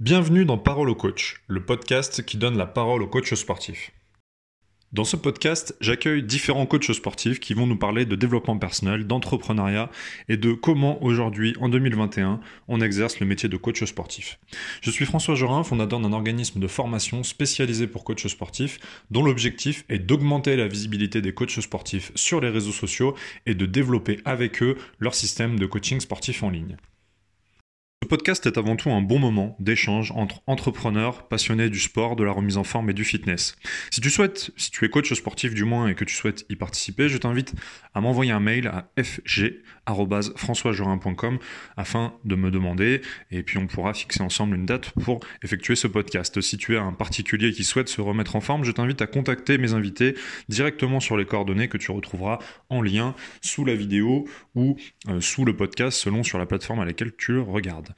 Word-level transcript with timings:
Bienvenue 0.00 0.46
dans 0.46 0.56
Parole 0.56 0.88
au 0.88 0.94
coach, 0.94 1.42
le 1.46 1.62
podcast 1.62 2.24
qui 2.24 2.38
donne 2.38 2.56
la 2.56 2.64
parole 2.64 3.02
aux 3.02 3.06
coachs 3.06 3.34
sportifs. 3.34 3.90
Dans 4.94 5.04
ce 5.04 5.14
podcast, 5.14 5.76
j'accueille 5.82 6.22
différents 6.22 6.64
coachs 6.64 6.90
sportifs 6.94 7.38
qui 7.38 7.52
vont 7.52 7.66
nous 7.66 7.76
parler 7.76 8.06
de 8.06 8.16
développement 8.16 8.56
personnel, 8.56 9.06
d'entrepreneuriat 9.06 9.90
et 10.30 10.38
de 10.38 10.54
comment 10.54 11.04
aujourd'hui, 11.04 11.54
en 11.60 11.68
2021, 11.68 12.40
on 12.68 12.80
exerce 12.80 13.20
le 13.20 13.26
métier 13.26 13.50
de 13.50 13.58
coach 13.58 13.84
sportif. 13.84 14.38
Je 14.80 14.90
suis 14.90 15.04
François 15.04 15.34
Jorin, 15.34 15.64
fondateur 15.64 16.00
d'un 16.00 16.14
organisme 16.14 16.60
de 16.60 16.66
formation 16.66 17.22
spécialisé 17.22 17.86
pour 17.86 18.02
coachs 18.02 18.26
sportifs, 18.26 18.80
dont 19.10 19.22
l'objectif 19.22 19.84
est 19.90 19.98
d'augmenter 19.98 20.56
la 20.56 20.66
visibilité 20.66 21.20
des 21.20 21.34
coachs 21.34 21.60
sportifs 21.60 22.10
sur 22.14 22.40
les 22.40 22.48
réseaux 22.48 22.72
sociaux 22.72 23.14
et 23.44 23.54
de 23.54 23.66
développer 23.66 24.20
avec 24.24 24.62
eux 24.62 24.78
leur 24.98 25.14
système 25.14 25.58
de 25.58 25.66
coaching 25.66 26.00
sportif 26.00 26.42
en 26.42 26.48
ligne. 26.48 26.78
Ce 28.02 28.08
podcast 28.08 28.46
est 28.46 28.56
avant 28.56 28.76
tout 28.76 28.88
un 28.90 29.02
bon 29.02 29.18
moment 29.18 29.54
d'échange 29.60 30.10
entre 30.12 30.40
entrepreneurs 30.46 31.28
passionnés 31.28 31.68
du 31.68 31.78
sport, 31.78 32.16
de 32.16 32.24
la 32.24 32.32
remise 32.32 32.56
en 32.56 32.64
forme 32.64 32.88
et 32.88 32.94
du 32.94 33.04
fitness. 33.04 33.56
Si 33.90 34.00
tu 34.00 34.08
souhaites, 34.08 34.52
si 34.56 34.70
tu 34.70 34.86
es 34.86 34.88
coach 34.88 35.12
sportif 35.12 35.52
du 35.52 35.64
moins 35.64 35.86
et 35.86 35.94
que 35.94 36.06
tu 36.06 36.14
souhaites 36.14 36.46
y 36.48 36.56
participer, 36.56 37.10
je 37.10 37.18
t'invite 37.18 37.52
à 37.92 38.00
m'envoyer 38.00 38.32
un 38.32 38.40
mail 38.40 38.68
à 38.68 38.90
fg@françoisjorin.com 38.96 41.38
afin 41.76 42.14
de 42.24 42.36
me 42.36 42.50
demander 42.50 43.02
et 43.30 43.42
puis 43.42 43.58
on 43.58 43.66
pourra 43.66 43.92
fixer 43.92 44.22
ensemble 44.22 44.56
une 44.56 44.64
date 44.64 44.92
pour 45.04 45.20
effectuer 45.42 45.76
ce 45.76 45.86
podcast. 45.86 46.40
Si 46.40 46.56
tu 46.56 46.76
es 46.76 46.78
un 46.78 46.92
particulier 46.92 47.52
qui 47.52 47.64
souhaite 47.64 47.90
se 47.90 48.00
remettre 48.00 48.34
en 48.34 48.40
forme, 48.40 48.64
je 48.64 48.72
t'invite 48.72 49.02
à 49.02 49.06
contacter 49.06 49.58
mes 49.58 49.74
invités 49.74 50.14
directement 50.48 51.00
sur 51.00 51.18
les 51.18 51.26
coordonnées 51.26 51.68
que 51.68 51.76
tu 51.76 51.90
retrouveras 51.90 52.38
en 52.70 52.80
lien 52.80 53.14
sous 53.42 53.66
la 53.66 53.74
vidéo 53.74 54.26
ou 54.54 54.78
euh, 55.08 55.20
sous 55.20 55.44
le 55.44 55.54
podcast 55.54 55.98
selon 55.98 56.22
sur 56.22 56.38
la 56.38 56.46
plateforme 56.46 56.80
à 56.80 56.86
laquelle 56.86 57.12
tu 57.14 57.32
le 57.32 57.42
regardes. 57.42 57.89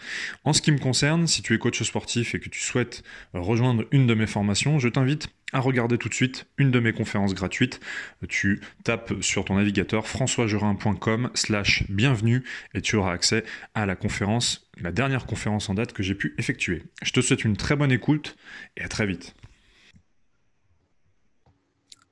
En 0.45 0.53
ce 0.53 0.63
qui 0.63 0.73
me 0.73 0.79
concerne, 0.79 1.27
si 1.27 1.43
tu 1.43 1.55
es 1.55 1.59
coach 1.59 1.83
sportif 1.83 2.35
et 2.35 2.41
que 2.41 2.49
tu 2.49 2.61
souhaites 2.61 3.03
rejoindre 3.35 3.85
une 3.91 4.07
de 4.07 4.15
mes 4.15 4.27
formations, 4.27 4.79
je 4.79 4.89
t'invite 4.89 5.29
à 5.53 5.61
regarder 5.61 5.99
tout 5.99 6.09
de 6.09 6.15
suite 6.15 6.47
une 6.59 6.71
de 6.71 6.81
mes 6.81 6.93
conférences 6.93 7.35
gratuites. 7.35 7.81
Tu 8.29 8.61
tapes 8.85 9.15
sur 9.21 9.45
ton 9.45 9.57
navigateur 9.57 10.07
françoisgerin.com 10.07 11.31
slash 11.35 11.85
bienvenue 11.91 12.43
et 12.75 12.81
tu 12.81 12.97
auras 12.97 13.13
accès 13.13 13.45
à 13.75 13.87
la 13.87 13.95
conférence, 13.95 14.69
la 14.81 14.93
dernière 14.93 15.27
conférence 15.27 15.69
en 15.69 15.75
date 15.75 15.93
que 15.93 16.03
j'ai 16.03 16.15
pu 16.15 16.35
effectuer. 16.39 16.83
Je 17.03 17.13
te 17.13 17.21
souhaite 17.21 17.45
une 17.45 17.57
très 17.57 17.77
bonne 17.77 17.93
écoute 17.93 18.37
et 18.77 18.83
à 18.83 18.89
très 18.89 19.07
vite. 19.07 19.35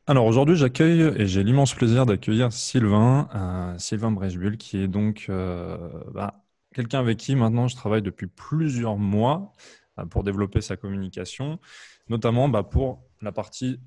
Alors 0.06 0.26
aujourd'hui, 0.26 0.56
j'accueille 0.56 1.02
et 1.16 1.26
j'ai 1.28 1.44
l'immense 1.44 1.72
plaisir 1.72 2.04
d'accueillir 2.04 2.52
Sylvain, 2.52 3.28
euh, 3.32 3.78
Sylvain 3.78 4.10
Brechbull, 4.10 4.56
qui 4.56 4.78
est 4.78 4.88
donc 4.88 5.26
euh, 5.28 5.76
bah, 6.12 6.42
quelqu'un 6.74 7.00
avec 7.00 7.18
qui 7.18 7.36
maintenant 7.36 7.68
je 7.68 7.76
travaille 7.76 8.02
depuis 8.02 8.26
plusieurs 8.26 8.96
mois 8.96 9.52
euh, 9.98 10.06
pour 10.06 10.24
développer 10.24 10.60
sa 10.60 10.76
communication, 10.76 11.58
notamment 12.08 12.48
bah, 12.48 12.62
pour 12.62 13.04
la 13.20 13.32
partie 13.32 13.80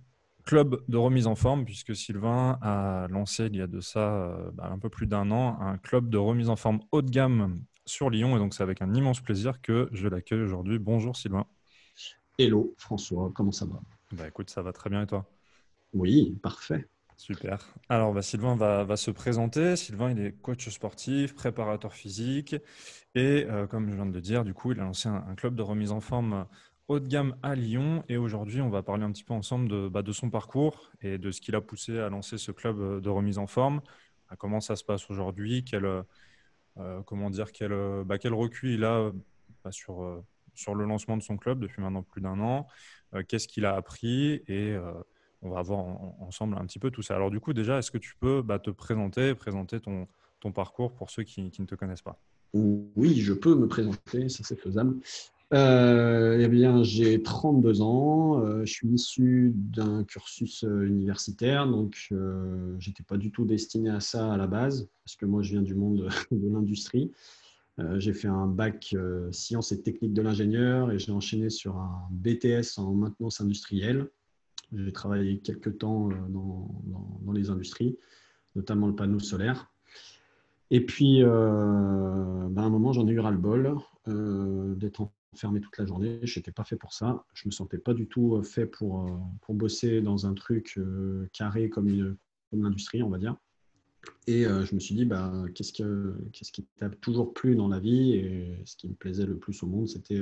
club 0.46 0.84
de 0.90 0.98
remise 0.98 1.28
en 1.28 1.36
forme, 1.36 1.66
puisque 1.66 1.96
Sylvain 1.96 2.60
a 2.62 3.08
lancé 3.10 3.46
il 3.46 3.56
y 3.56 3.62
a 3.62 3.68
de 3.68 3.80
ça 3.80 4.14
euh, 4.16 4.52
bah, 4.54 4.70
un 4.72 4.80
peu 4.80 4.90
plus 4.90 5.08
d'un 5.08 5.32
an 5.32 5.58
un 5.62 5.78
club 5.78 6.10
de 6.10 6.18
remise 6.18 6.50
en 6.50 6.56
forme 6.56 6.80
haut 6.92 7.02
de 7.02 7.10
gamme 7.10 7.56
sur 7.86 8.10
Lyon. 8.10 8.36
Et 8.36 8.40
donc 8.40 8.54
c'est 8.54 8.64
avec 8.64 8.82
un 8.82 8.94
immense 8.94 9.22
plaisir 9.22 9.62
que 9.62 9.90
je 9.92 10.08
l'accueille 10.08 10.42
aujourd'hui. 10.42 10.80
Bonjour 10.80 11.16
Sylvain. 11.16 11.46
Hello 12.38 12.76
François, 12.78 13.32
comment 13.34 13.52
ça 13.52 13.66
va? 13.66 13.82
Bah, 14.12 14.28
Écoute, 14.28 14.50
ça 14.50 14.62
va 14.62 14.72
très 14.72 14.90
bien 14.90 15.02
et 15.02 15.08
toi? 15.08 15.26
Oui, 15.94 16.38
parfait. 16.44 16.88
Super. 17.18 17.60
Alors, 17.90 18.14
bah, 18.14 18.22
Sylvain 18.22 18.56
va, 18.56 18.98
se 18.98 19.12
présenter. 19.12 19.76
Sylvain, 19.76 20.12
il 20.12 20.20
est 20.20 20.32
coach 20.42 20.70
sportif, 20.70 21.36
préparateur 21.36 21.94
physique. 21.94 22.56
Et 23.16 23.46
euh, 23.50 23.68
comme 23.68 23.90
je 23.90 23.96
viens 23.96 24.06
de 24.06 24.14
le 24.14 24.22
dire, 24.22 24.44
du 24.44 24.54
coup, 24.54 24.72
il 24.72 24.80
a 24.80 24.84
lancé 24.84 25.10
un, 25.10 25.36
club 25.36 25.56
de 25.56 25.62
remise 25.62 25.92
en 25.92 26.00
forme 26.00 26.46
haut 26.88 27.00
de 27.00 27.08
gamme 27.08 27.36
à 27.44 27.56
Lyon. 27.56 28.04
Et 28.10 28.18
aujourd'hui, 28.18 28.62
on 28.62 28.70
va 28.70 28.84
parler 28.84 29.04
un 29.04 29.12
petit 29.12 29.24
peu 29.24 29.34
ensemble 29.34 29.68
de, 29.68 29.88
bah, 29.88 30.02
de 30.02 30.12
son 30.12 30.30
parcours 30.30 30.92
et 31.02 31.18
de 31.18 31.32
ce 31.32 31.42
qui 31.42 31.52
l'a 31.52 31.62
poussé 31.62 32.00
à 32.00 32.10
lancer 32.10 32.38
ce 32.38 32.52
club 32.52 33.02
de 33.02 33.10
remise 33.10 33.38
en 33.38 33.48
forme. 33.48 33.82
comment 34.38 34.60
ça 34.60 34.76
se 34.76 34.84
passe 34.84 35.10
aujourd'hui? 35.10 35.64
Quel, 35.64 35.86
euh, 35.86 37.02
comment 37.06 37.30
dire, 37.30 37.52
quel, 37.52 37.74
bah, 38.06 38.18
quel 38.18 38.34
recul 38.34 38.72
il 38.72 38.84
a 38.84 39.12
sur, 39.70 40.04
euh, 40.04 40.24
sur 40.56 40.76
le 40.76 40.86
lancement 40.86 41.18
de 41.18 41.24
son 41.24 41.38
club 41.38 41.60
depuis 41.60 41.82
maintenant 41.82 42.04
plus 42.04 42.22
d'un 42.22 42.40
an? 42.40 42.68
Qu'est-ce 43.28 43.48
qu'il 43.48 43.66
a 43.66 43.76
appris? 43.76 44.42
Et 44.48 44.76
on 45.44 45.50
va 45.50 45.62
voir 45.62 45.86
ensemble 46.20 46.58
un 46.58 46.66
petit 46.66 46.80
peu 46.80 46.90
tout 46.90 47.02
ça. 47.02 47.16
Alors 47.16 47.30
du 47.30 47.40
coup, 47.40 47.54
déjà, 47.54 47.80
est-ce 47.80 47.92
que 47.92 47.98
tu 47.98 48.16
peux 48.20 48.42
bah, 48.42 48.60
te 48.60 48.70
présenter, 48.70 49.36
présenter 49.36 49.80
ton, 49.80 50.08
parcours 50.54 50.94
pour 50.94 51.10
ceux 51.10 51.24
qui, 51.24 51.52
ne 51.58 51.66
te 51.66 51.76
connaissent 51.76 52.02
pas? 52.02 52.20
Oui, 52.54 53.22
je 53.22 53.34
peux 53.34 53.56
me 53.56 53.68
présenter, 53.68 54.28
ça 54.28 54.44
c'est 54.44 54.60
faisable. 54.60 54.98
Euh, 55.54 56.40
eh 56.42 56.48
bien, 56.48 56.84
j'ai 56.84 57.22
32 57.22 57.82
ans, 57.82 58.40
euh, 58.40 58.66
je 58.66 58.74
suis 58.74 58.88
issu 58.90 59.54
d'un 59.56 60.04
cursus 60.04 60.64
euh, 60.64 60.86
universitaire, 60.86 61.68
donc 61.68 62.08
je 62.10 62.88
n'étais 62.88 63.04
pas 63.04 63.18
du 63.18 63.32
tout 63.32 63.46
destiné 63.46 63.90
à 63.90 64.00
ça 64.00 64.34
à 64.34 64.38
la 64.38 64.48
base, 64.48 64.90
parce 65.06 65.16
que 65.16 65.26
moi 65.26 65.44
je 65.44 65.52
viens 65.52 65.62
du 65.62 65.76
monde 65.76 66.10
de 66.32 66.50
l'industrie. 66.50 67.12
j'ai 67.98 68.14
fait 68.14 68.28
un 68.28 68.48
bac 68.48 68.96
sciences 69.32 69.72
et 69.72 69.82
techniques 69.82 70.14
de 70.14 70.22
l'ingénieur 70.22 70.92
et 70.92 71.00
j'ai 71.00 71.12
enchaîné 71.12 71.50
sur 71.50 71.76
un 71.78 72.08
BTS 72.12 72.78
en 72.78 72.94
maintenance 72.94 73.40
industrielle 73.40 74.10
j'ai 74.76 74.92
travaillé 74.92 75.40
quelques 75.40 75.78
temps 75.78 76.10
euh, 76.10 76.16
dans, 76.30 77.32
les 77.34 77.50
industries, 77.50 77.98
notamment 78.56 78.88
le 78.88 78.96
panneau 78.96 79.20
solaire. 79.20 79.72
Et 80.70 80.86
puis, 80.86 81.24
euh, 81.24 82.48
ben, 82.50 82.64
à 82.64 82.66
un 82.66 82.70
moment, 82.70 82.94
j'en 82.94 83.08
ai 83.08 83.12
eu 83.12 83.20
ras-le-bol 83.20 83.76
euh, 84.08 84.76
d'être 84.76 85.10
enfermé 85.34 85.62
toute 85.62 85.78
la 85.78 85.86
journée. 85.86 86.20
Je 86.24 86.40
n'étais 86.40 86.52
pas 86.52 86.64
fait 86.64 86.76
pour 86.76 86.94
ça. 86.94 87.26
Je 87.34 87.46
ne 87.46 87.50
me 87.50 87.52
sentais 87.52 87.78
pas 87.78 87.94
du 87.94 88.08
tout 88.08 88.42
fait 88.44 88.66
pour, 88.66 89.10
pour 89.42 89.56
bosser 89.56 90.02
dans 90.02 90.26
un 90.28 90.34
truc 90.34 90.80
carré 91.32 91.70
comme, 91.70 92.16
comme 92.50 92.64
l'industrie, 92.64 93.02
on 93.04 93.10
va 93.10 93.18
dire. 93.18 93.36
Et 94.28 94.44
je 94.44 94.76
me 94.76 94.80
suis 94.80 94.96
dit, 94.96 95.06
bah, 95.06 95.32
qu'est-ce, 95.56 95.74
que, 95.74 96.16
qu'est-ce 96.34 96.52
qui 96.52 96.66
t'a 96.78 96.90
toujours 96.90 97.34
plu 97.34 97.56
dans 97.56 97.68
la 97.68 97.80
vie? 97.80 98.14
Et 98.14 98.62
ce 98.66 98.76
qui 98.76 98.88
me 98.88 98.94
plaisait 98.94 99.26
le 99.26 99.38
plus 99.38 99.62
au 99.64 99.68
monde, 99.68 99.88
c'était 99.88 100.22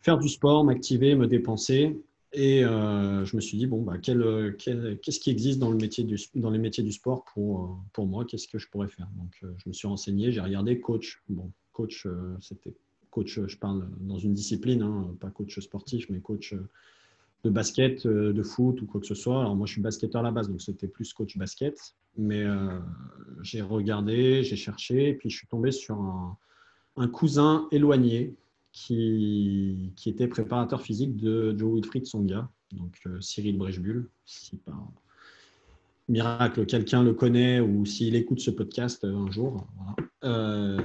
faire 0.00 0.18
du 0.18 0.28
sport, 0.28 0.64
m'activer, 0.64 1.14
me 1.14 1.26
dépenser 1.26 1.96
et 2.32 2.64
euh, 2.64 3.24
je 3.24 3.36
me 3.36 3.40
suis 3.40 3.56
dit, 3.56 3.66
bon, 3.66 3.82
bah, 3.82 3.98
qu'est-ce 3.98 5.20
qui 5.20 5.30
existe 5.30 5.58
dans, 5.58 5.70
le 5.70 5.76
métier 5.76 6.06
dans 6.34 6.50
les 6.50 6.58
métiers 6.58 6.82
du 6.82 6.92
sport 6.92 7.24
pour, 7.24 7.64
euh, 7.64 7.68
pour 7.92 8.06
moi? 8.06 8.24
Qu'est-ce 8.24 8.48
que 8.48 8.58
je 8.58 8.68
pourrais 8.68 8.88
faire? 8.88 9.08
Donc, 9.16 9.32
euh, 9.42 9.52
je 9.58 9.68
me 9.68 9.72
suis 9.72 9.86
renseigné, 9.86 10.32
j'ai 10.32 10.40
regardé 10.40 10.80
coach. 10.80 11.22
Bon, 11.28 11.50
coach, 11.72 12.06
c'était 12.40 12.74
coach, 13.10 13.40
je 13.46 13.56
parle 13.56 13.88
dans 14.00 14.18
une 14.18 14.34
discipline, 14.34 14.82
hein, 14.82 15.14
pas 15.20 15.30
coach 15.30 15.58
sportif, 15.60 16.08
mais 16.10 16.20
coach 16.20 16.54
de 17.44 17.50
basket, 17.50 18.06
de 18.06 18.42
foot 18.42 18.82
ou 18.82 18.86
quoi 18.86 19.00
que 19.00 19.06
ce 19.06 19.14
soit. 19.14 19.40
Alors, 19.40 19.54
moi, 19.54 19.66
je 19.66 19.72
suis 19.72 19.82
basketteur 19.82 20.20
à 20.20 20.24
la 20.24 20.30
base, 20.30 20.48
donc 20.48 20.60
c'était 20.60 20.88
plus 20.88 21.12
coach 21.12 21.36
basket. 21.38 21.78
Mais 22.18 22.44
j'ai 23.42 23.60
regardé, 23.60 24.42
j'ai 24.42 24.56
cherché, 24.56 25.10
et 25.10 25.14
puis 25.14 25.30
je 25.30 25.36
suis 25.36 25.46
tombé 25.46 25.70
sur 25.70 25.98
un 26.96 27.08
cousin 27.08 27.68
éloigné 27.70 28.34
qui, 28.76 29.92
était 30.04 30.28
préparateur 30.28 30.82
physique 30.82 31.16
de 31.16 31.56
Joe 31.56 31.76
Wilfried 31.76 32.06
Songa, 32.06 32.50
donc 32.72 32.94
euh, 33.06 33.20
Cyril 33.20 33.56
Brechbull. 33.56 34.08
Si 34.26 34.56
par 34.58 34.92
miracle 36.08 36.66
quelqu'un 36.66 37.02
le 37.02 37.14
connaît 37.14 37.58
ou 37.58 37.84
s'il 37.84 38.14
écoute 38.14 38.38
ce 38.38 38.50
podcast 38.50 39.02
euh, 39.04 39.16
un 39.16 39.30
jour. 39.30 39.66
Euh, 40.24 40.78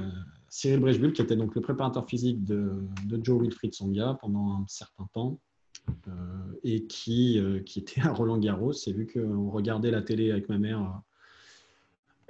Cyril 0.47 0.79
Brechbull, 0.79 1.11
qui 1.11 1.21
était 1.21 1.35
donc 1.35 1.53
le 1.53 1.61
préparateur 1.61 2.07
physique 2.07 2.43
de, 2.45 2.71
Joe 3.21 3.41
Wilfried 3.41 3.73
Songa 3.73 4.17
pendant 4.21 4.61
un 4.61 4.65
certain 4.67 5.07
temps. 5.13 5.39
et 6.63 6.85
qui, 6.85 7.41
qui, 7.65 7.79
était 7.79 8.01
à 8.01 8.13
Roland 8.13 8.37
Garros. 8.37 8.73
Et 8.87 8.93
vu 8.93 9.05
qu'on 9.05 9.49
regardait 9.49 9.91
la 9.91 10.01
télé 10.01 10.31
avec 10.31 10.47
ma 10.49 10.57
mère 10.57 11.01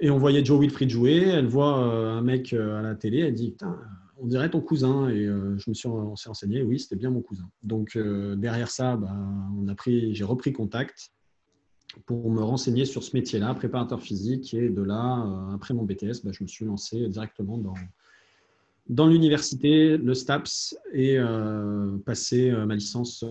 et 0.00 0.10
on 0.10 0.18
voyait 0.18 0.44
Joe 0.44 0.60
Wilfried 0.60 0.90
jouer, 0.90 1.18
elle 1.18 1.46
voit 1.46 1.76
un 1.76 2.22
mec 2.22 2.52
à 2.52 2.82
la 2.82 2.96
télé, 2.96 3.20
elle 3.20 3.34
dit 3.34 3.52
Putain, 3.52 3.78
on 4.18 4.26
dirait 4.26 4.50
ton 4.50 4.60
cousin. 4.60 5.08
Et 5.08 5.24
euh, 5.24 5.58
je 5.58 5.70
me 5.70 5.74
suis 5.74 5.88
renseigné, 5.88 6.62
oui, 6.62 6.78
c'était 6.78 6.96
bien 6.96 7.10
mon 7.10 7.20
cousin. 7.20 7.48
Donc 7.62 7.96
euh, 7.96 8.36
derrière 8.36 8.70
ça, 8.70 8.96
bah, 8.96 9.14
on 9.58 9.68
a 9.68 9.74
pris, 9.74 10.14
j'ai 10.14 10.24
repris 10.24 10.52
contact 10.52 11.12
pour 12.06 12.30
me 12.30 12.42
renseigner 12.42 12.86
sur 12.86 13.02
ce 13.02 13.14
métier-là, 13.14 13.54
préparateur 13.54 14.00
physique. 14.00 14.54
Et 14.54 14.68
de 14.68 14.82
là, 14.82 15.24
euh, 15.26 15.54
après 15.54 15.74
mon 15.74 15.84
BTS, 15.84 16.24
bah, 16.24 16.30
je 16.32 16.42
me 16.42 16.48
suis 16.48 16.64
lancé 16.64 17.08
directement 17.08 17.58
dans, 17.58 17.74
dans 18.88 19.06
l'université, 19.06 19.96
le 19.98 20.14
STAPS, 20.14 20.76
et 20.92 21.18
passé 22.04 22.50
ma 22.50 22.74
licence 22.74 23.24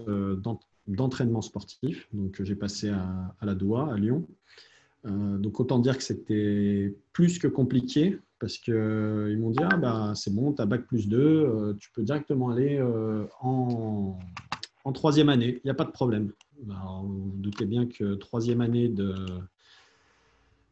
d'entraînement 0.88 1.42
sportif. 1.42 2.08
Donc 2.14 2.42
j'ai 2.44 2.56
passé 2.56 2.90
à, 2.90 3.36
à, 3.40 3.46
la 3.46 3.56
DOA 3.56 3.94
à 3.94 3.98
Lyon. 3.98 4.28
Donc 5.04 5.60
autant 5.60 5.80
dire 5.80 5.98
que 5.98 6.04
c'était 6.04 6.96
plus 7.12 7.40
que 7.40 7.48
compliqué 7.48 8.20
parce 8.42 8.58
qu'ils 8.58 8.74
euh, 8.74 9.38
m'ont 9.38 9.52
dit 9.52 9.64
Ah, 9.64 9.78
bah, 9.78 10.14
c'est 10.16 10.34
bon, 10.34 10.52
tu 10.52 10.62
as 10.62 10.66
bac 10.66 10.86
plus 10.88 11.08
2, 11.08 11.18
euh, 11.18 11.74
tu 11.80 11.92
peux 11.94 12.02
directement 12.02 12.50
aller 12.50 12.78
euh, 12.80 13.26
en, 13.40 14.18
troisième 14.94 15.30
année, 15.30 15.62
il 15.64 15.68
n'y 15.68 15.72
a 15.72 15.76
pas 15.76 15.86
de 15.86 15.92
problème. 15.92 16.34
vous, 16.66 16.74
vous 17.06 17.32
doutez 17.36 17.66
bien 17.66 17.86
que 17.86 18.16
troisième 18.16 18.60
année 18.62 18.90
de, 18.90 19.14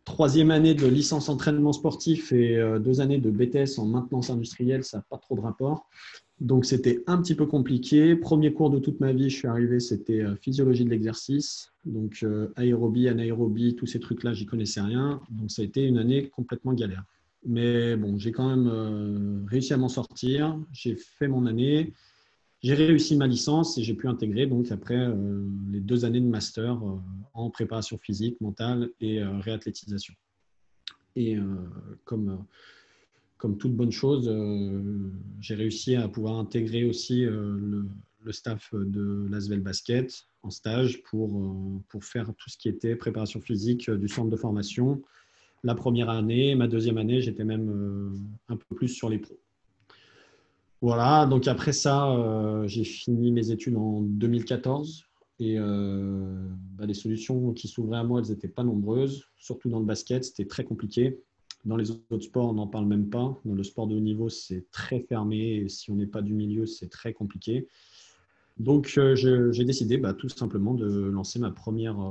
troisième 0.03 0.49
année 0.51 0.73
de 0.73 0.87
licence 0.87 1.29
entraînement 1.29 1.71
sportif 1.71 2.33
et 2.33 2.59
deux 2.79 3.01
années 3.01 3.19
de 3.19 3.29
BTS 3.29 3.77
en 3.77 3.85
maintenance 3.85 4.31
industrielle, 4.31 4.83
ça 4.83 4.97
n'a 4.97 5.05
pas 5.09 5.17
trop 5.19 5.35
de 5.35 5.41
rapport. 5.41 5.87
Donc 6.39 6.65
c'était 6.65 7.03
un 7.07 7.21
petit 7.21 7.35
peu 7.35 7.45
compliqué. 7.45 8.15
Premier 8.15 8.53
cours 8.53 8.69
de 8.69 8.79
toute 8.79 8.99
ma 9.01 9.11
vie, 9.11 9.29
je 9.29 9.35
suis 9.35 9.47
arrivé, 9.47 9.79
c'était 9.79 10.21
euh, 10.21 10.35
physiologie 10.37 10.85
de 10.85 10.89
l'exercice. 10.89 11.73
Donc 11.85 12.19
euh, 12.23 12.47
aérobie, 12.55 13.09
anaérobie, 13.09 13.75
tous 13.75 13.87
ces 13.87 13.99
trucs-là, 13.99 14.31
j'y 14.31 14.45
connaissais 14.45 14.79
rien. 14.79 15.21
Donc 15.29 15.51
ça 15.51 15.61
a 15.61 15.65
été 15.65 15.83
une 15.83 15.97
année 15.97 16.29
complètement 16.29 16.73
galère. 16.73 17.03
Mais 17.45 17.97
bon, 17.97 18.17
j'ai 18.17 18.31
quand 18.31 18.47
même 18.47 18.67
euh, 18.67 19.45
réussi 19.47 19.73
à 19.73 19.77
m'en 19.77 19.89
sortir. 19.89 20.57
J'ai 20.71 20.95
fait 20.95 21.27
mon 21.27 21.45
année. 21.45 21.93
J'ai 22.61 22.73
réussi 22.73 23.17
ma 23.17 23.27
licence 23.27 23.77
et 23.77 23.83
j'ai 23.83 23.93
pu 23.93 24.07
intégrer 24.07 24.45
donc 24.45 24.69
après 24.69 25.07
les 25.71 25.79
deux 25.79 26.03
années 26.03 26.19
de 26.19 26.27
master 26.27 26.77
en 27.33 27.49
préparation 27.49 27.97
physique, 27.97 28.35
mentale 28.41 28.89
et 28.99 29.23
réathlétisation. 29.23 30.13
Et 31.15 31.37
comme 32.03 32.43
comme 33.39 33.57
toute 33.57 33.73
bonne 33.73 33.91
chose, 33.91 34.27
euh, 34.29 35.11
j'ai 35.39 35.55
réussi 35.55 35.95
à 35.95 36.07
pouvoir 36.09 36.37
intégrer 36.37 36.83
aussi 36.83 37.25
euh, 37.25 37.57
le, 38.23 38.31
staff 38.31 38.75
de 38.75 39.25
l'Asvel 39.31 39.61
Basket 39.61 40.13
en 40.43 40.51
stage 40.51 41.01
pour, 41.03 41.35
euh, 41.35 41.81
pour 41.87 42.03
faire 42.03 42.27
tout 42.37 42.49
ce 42.49 42.57
qui 42.57 42.69
était 42.69 42.95
préparation 42.95 43.41
physique 43.41 43.89
du 43.89 44.07
centre 44.07 44.29
de 44.29 44.35
formation. 44.35 45.01
La 45.63 45.73
première 45.73 46.09
année, 46.09 46.53
ma 46.53 46.67
deuxième 46.67 46.97
année, 46.97 47.21
j'étais 47.21 47.45
même 47.45 48.13
un 48.49 48.55
peu 48.55 48.75
plus 48.75 48.89
sur 48.89 49.09
les 49.09 49.17
pros. 49.17 49.39
Voilà, 50.81 51.25
donc 51.25 51.47
après 51.47 51.73
ça, 51.73 52.15
j'ai 52.65 52.85
fini 52.85 53.31
mes 53.31 53.51
études 53.51 53.75
en 53.75 54.01
2014 54.01 55.03
et 55.39 55.57
bah, 55.57 56.85
les 56.85 56.93
solutions 56.93 57.51
qui 57.51 57.67
s'ouvraient 57.67 57.97
à 57.97 58.03
moi, 58.03 58.21
elles 58.21 58.31
n'étaient 58.31 58.47
pas 58.47 58.63
nombreuses, 58.63 59.25
surtout 59.35 59.69
dans 59.69 59.79
le 59.79 59.85
basket, 59.85 60.23
c'était 60.23 60.45
très 60.45 60.63
compliqué. 60.63 61.19
Dans 61.69 61.77
les 61.77 61.91
autres 61.91 62.19
sports, 62.21 62.49
on 62.49 62.53
n'en 62.53 62.65
parle 62.65 62.87
même 62.87 63.11
pas. 63.11 63.39
Dans 63.45 63.53
le 63.53 63.63
sport 63.63 63.85
de 63.85 63.95
haut 63.95 63.99
niveau, 63.99 64.27
c'est 64.27 64.65
très 64.71 65.01
fermé. 65.01 65.69
Si 65.69 65.91
on 65.91 65.95
n'est 65.95 66.07
pas 66.07 66.23
du 66.23 66.33
milieu, 66.33 66.65
c'est 66.65 66.89
très 66.89 67.13
compliqué. 67.13 67.67
Donc, 68.57 68.95
euh, 68.97 69.15
j'ai 69.15 69.65
décidé 69.65 69.99
bah, 69.99 70.15
tout 70.15 70.29
simplement 70.29 70.73
de 70.73 70.87
lancer 70.87 71.37
ma 71.37 71.51
première, 71.51 72.01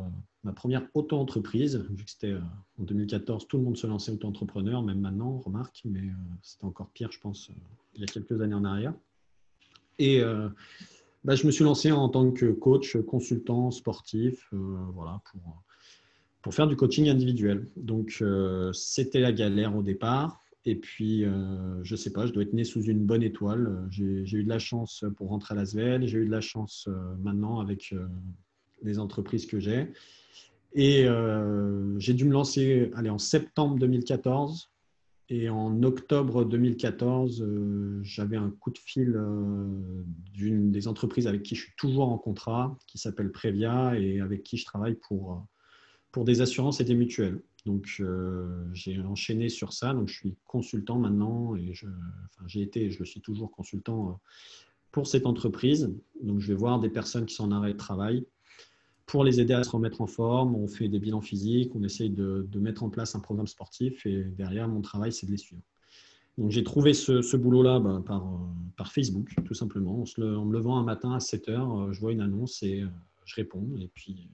euh, 0.46 0.52
première 0.52 0.86
auto-entreprise. 0.94 1.84
Vu 1.90 2.04
que 2.04 2.10
c'était 2.12 2.34
euh, 2.34 2.40
en 2.78 2.84
2014, 2.84 3.48
tout 3.48 3.56
le 3.56 3.64
monde 3.64 3.76
se 3.76 3.88
lançait 3.88 4.12
auto-entrepreneur, 4.12 4.80
même 4.80 5.00
maintenant, 5.00 5.38
remarque, 5.38 5.82
mais 5.84 6.04
c'était 6.40 6.64
encore 6.64 6.90
pire, 6.90 7.10
je 7.10 7.18
pense, 7.18 7.50
il 7.96 8.00
y 8.00 8.04
a 8.04 8.06
quelques 8.06 8.40
années 8.40 8.54
en 8.54 8.64
arrière. 8.64 8.94
Et 9.98 10.22
bah, 11.24 11.34
je 11.34 11.44
me 11.44 11.50
suis 11.50 11.64
lancé 11.64 11.90
en 11.90 12.08
tant 12.08 12.30
que 12.30 12.52
coach, 12.52 12.96
consultant 13.08 13.72
sportif, 13.72 14.48
voilà, 14.52 15.20
pour 15.32 15.64
pour 16.42 16.54
faire 16.54 16.66
du 16.66 16.76
coaching 16.76 17.08
individuel. 17.08 17.68
Donc, 17.76 18.18
euh, 18.20 18.72
c'était 18.72 19.20
la 19.20 19.32
galère 19.32 19.76
au 19.76 19.82
départ. 19.82 20.40
Et 20.64 20.76
puis, 20.76 21.24
euh, 21.24 21.82
je 21.82 21.94
ne 21.94 21.96
sais 21.96 22.12
pas, 22.12 22.26
je 22.26 22.32
dois 22.32 22.42
être 22.42 22.52
né 22.52 22.64
sous 22.64 22.82
une 22.82 23.04
bonne 23.04 23.22
étoile. 23.22 23.86
J'ai 23.90 24.04
eu 24.04 24.44
de 24.44 24.48
la 24.48 24.58
chance 24.58 25.04
pour 25.16 25.28
rentrer 25.28 25.54
à 25.54 25.56
Lasvel. 25.56 26.06
J'ai 26.06 26.18
eu 26.18 26.26
de 26.26 26.30
la 26.30 26.40
chance 26.40 26.86
euh, 26.88 27.14
maintenant 27.20 27.60
avec 27.60 27.94
les 28.82 28.98
entreprises 28.98 29.46
que 29.46 29.58
j'ai. 29.58 29.92
Et 30.74 31.06
j'ai 31.98 32.14
dû 32.14 32.24
me 32.24 32.32
lancer 32.32 32.90
allez, 32.94 33.10
en 33.10 33.18
septembre 33.18 33.78
2014. 33.78 34.70
Et 35.30 35.48
en 35.50 35.82
octobre 35.82 36.44
2014, 36.44 37.46
j'avais 38.02 38.36
un 38.36 38.50
coup 38.50 38.70
de 38.70 38.78
fil 38.78 39.18
d'une 40.32 40.70
des 40.70 40.88
entreprises 40.88 41.26
avec 41.26 41.42
qui 41.42 41.54
je 41.54 41.64
suis 41.64 41.74
toujours 41.76 42.10
en 42.10 42.18
contrat, 42.18 42.78
qui 42.86 42.98
s'appelle 42.98 43.32
Previa 43.32 43.98
et 43.98 44.20
avec 44.20 44.42
qui 44.42 44.56
je 44.56 44.64
travaille 44.64 44.94
pour 44.94 45.46
pour 46.18 46.24
des 46.24 46.40
assurances 46.40 46.80
et 46.80 46.84
des 46.84 46.96
mutuelles. 46.96 47.40
Donc, 47.64 47.98
euh, 48.00 48.48
j'ai 48.72 49.00
enchaîné 49.02 49.48
sur 49.48 49.72
ça. 49.72 49.94
Donc, 49.94 50.08
je 50.08 50.14
suis 50.14 50.34
consultant 50.48 50.98
maintenant 50.98 51.54
et 51.54 51.70
enfin, 51.70 52.44
j'ai 52.48 52.60
été, 52.60 52.90
je 52.90 53.04
suis 53.04 53.20
toujours 53.20 53.52
consultant 53.52 54.08
euh, 54.08 54.12
pour 54.90 55.06
cette 55.06 55.26
entreprise. 55.26 55.94
Donc, 56.20 56.40
je 56.40 56.48
vais 56.48 56.56
voir 56.58 56.80
des 56.80 56.88
personnes 56.88 57.24
qui 57.24 57.36
sont 57.36 57.44
en 57.44 57.52
arrêt 57.52 57.72
de 57.72 57.78
travail 57.78 58.26
pour 59.06 59.22
les 59.22 59.38
aider 59.40 59.54
à 59.54 59.62
se 59.62 59.70
remettre 59.70 60.00
en 60.00 60.08
forme. 60.08 60.56
On 60.56 60.66
fait 60.66 60.88
des 60.88 60.98
bilans 60.98 61.20
physiques, 61.20 61.70
on 61.76 61.84
essaye 61.84 62.10
de, 62.10 62.48
mettre 62.56 62.82
en 62.82 62.90
place 62.90 63.14
un 63.14 63.20
programme 63.20 63.46
sportif 63.46 64.04
et 64.04 64.24
derrière, 64.24 64.66
mon 64.66 64.80
travail, 64.80 65.12
c'est 65.12 65.26
de 65.26 65.30
les 65.30 65.38
suivre. 65.38 65.62
Donc, 66.36 66.50
j'ai 66.50 66.64
trouvé 66.64 66.94
ce, 66.94 67.36
boulot-là 67.36 67.80
par, 68.04 68.26
euh, 68.26 68.38
par, 68.76 68.90
Facebook, 68.90 69.32
tout 69.44 69.54
simplement. 69.54 70.02
En, 70.02 70.22
en, 70.22 70.44
me 70.46 70.52
levant 70.52 70.78
un 70.78 70.84
matin 70.84 71.12
à 71.12 71.20
7 71.20 71.48
heures, 71.48 71.92
je 71.92 72.00
vois 72.00 72.10
une 72.10 72.22
annonce 72.22 72.60
et 72.64 72.82
je 73.24 73.34
réponds. 73.36 73.68
Et 73.78 73.86
puis, 73.94 74.26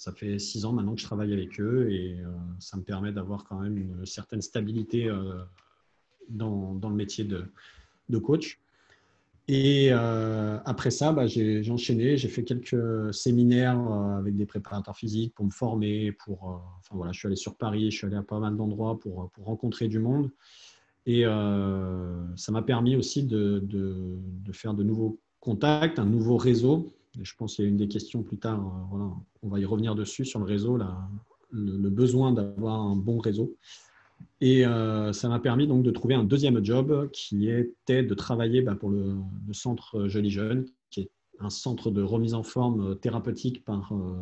ça 0.00 0.12
fait 0.12 0.38
six 0.38 0.64
ans 0.64 0.72
maintenant 0.72 0.94
que 0.94 1.00
je 1.02 1.04
travaille 1.04 1.34
avec 1.34 1.60
eux 1.60 1.90
et 1.90 2.20
euh, 2.20 2.30
ça 2.58 2.78
me 2.78 2.82
permet 2.82 3.12
d'avoir 3.12 3.44
quand 3.44 3.58
même 3.58 3.76
une 3.76 4.06
certaine 4.06 4.40
stabilité 4.40 5.06
euh, 5.06 5.34
dans, 6.30 6.74
dans, 6.74 6.88
le 6.88 6.94
métier 6.94 7.22
de, 7.24 7.44
de 8.08 8.16
coach. 8.16 8.58
Et 9.46 9.88
euh, 9.90 10.56
après 10.64 10.90
ça, 10.90 11.12
bah, 11.12 11.26
j'ai 11.26 11.70
enchaîné, 11.70 12.16
j'ai 12.16 12.28
fait 12.28 12.44
quelques 12.44 13.12
séminaires 13.12 13.78
avec 14.18 14.36
des 14.36 14.46
préparateurs 14.46 14.96
physiques 14.96 15.34
pour 15.34 15.44
me 15.44 15.50
former. 15.50 16.12
Pour, 16.12 16.44
enfin, 16.78 16.94
voilà, 16.96 17.12
je 17.12 17.18
suis 17.18 17.26
allé 17.26 17.36
sur 17.36 17.56
Paris, 17.56 17.90
je 17.90 17.96
suis 17.98 18.06
allé 18.06 18.16
à 18.16 18.22
pas 18.22 18.38
mal 18.38 18.56
d'endroits 18.56 18.98
pour, 18.98 19.28
pour, 19.32 19.44
rencontrer 19.44 19.88
du 19.88 19.98
monde. 19.98 20.30
Et 21.04 21.24
ça 21.24 22.52
m'a 22.52 22.62
permis 22.62 22.96
aussi 22.96 23.24
de, 23.24 23.58
de, 23.58 24.16
de, 24.16 24.52
faire 24.52 24.72
de 24.72 24.82
nouveaux 24.82 25.20
contacts, 25.40 25.98
un 25.98 26.06
nouveau 26.06 26.38
réseau 26.38 26.90
je 27.18 27.34
pense 27.36 27.56
qu'il 27.56 27.64
y 27.64 27.68
a 27.68 27.70
une 27.70 27.76
des 27.76 27.88
questions 27.88 28.22
plus 28.22 28.38
tard, 28.38 28.60
euh, 28.94 29.08
on 29.42 29.48
va 29.48 29.58
y 29.58 29.64
revenir 29.64 29.94
dessus 29.94 30.24
sur 30.24 30.38
le 30.38 30.44
réseau, 30.44 30.78
le, 31.50 31.90
besoin 31.90 32.32
d'avoir 32.32 32.80
un 32.80 32.96
bon 32.96 33.18
réseau. 33.18 33.56
Et 34.40 34.66
euh, 34.66 35.12
ça 35.12 35.28
m'a 35.28 35.40
permis 35.40 35.66
donc 35.66 35.82
de 35.82 35.90
trouver 35.90 36.14
un 36.14 36.24
deuxième 36.24 36.62
job 36.64 37.10
qui 37.12 37.48
était 37.48 38.02
de 38.02 38.14
travailler 38.14 38.62
bah, 38.62 38.74
pour 38.74 38.90
le, 38.90 39.16
centre 39.52 40.08
Joli 40.08 40.30
Jeune, 40.30 40.66
qui 40.90 41.00
est 41.00 41.10
un 41.40 41.50
centre 41.50 41.90
de 41.90 42.02
remise 42.02 42.34
en 42.34 42.42
forme 42.42 42.98
thérapeutique 42.98 43.64
par 43.64 43.92
euh, 43.92 44.14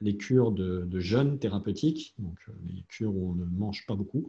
les 0.00 0.16
cures 0.16 0.52
de, 0.52 0.84
de, 0.86 1.00
jeunes 1.00 1.38
thérapeutiques, 1.38 2.14
donc 2.18 2.38
les 2.68 2.84
cures 2.88 3.14
où 3.14 3.30
on 3.30 3.34
ne 3.34 3.46
mange 3.46 3.84
pas 3.86 3.94
beaucoup. 3.94 4.28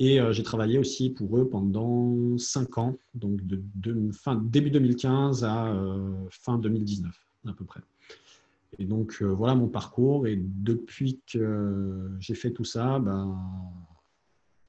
Et 0.00 0.20
euh, 0.20 0.32
j'ai 0.32 0.42
travaillé 0.42 0.78
aussi 0.78 1.10
pour 1.10 1.38
eux 1.38 1.48
pendant 1.48 2.36
cinq 2.36 2.78
ans, 2.78 2.98
donc 3.14 3.40
de, 3.46 4.10
fin, 4.12 4.34
début 4.34 4.70
2015 4.70 5.44
à 5.44 5.72
euh, 5.72 6.12
fin 6.30 6.58
2019 6.58 7.12
à 7.46 7.52
peu 7.52 7.64
près. 7.64 7.80
Et 8.78 8.86
donc 8.86 9.18
euh, 9.22 9.26
voilà 9.26 9.54
mon 9.54 9.68
parcours. 9.68 10.26
Et 10.26 10.36
depuis 10.36 11.20
que 11.30 12.10
j'ai 12.18 12.34
fait 12.34 12.50
tout 12.50 12.64
ça, 12.64 12.98
ben, 12.98 13.38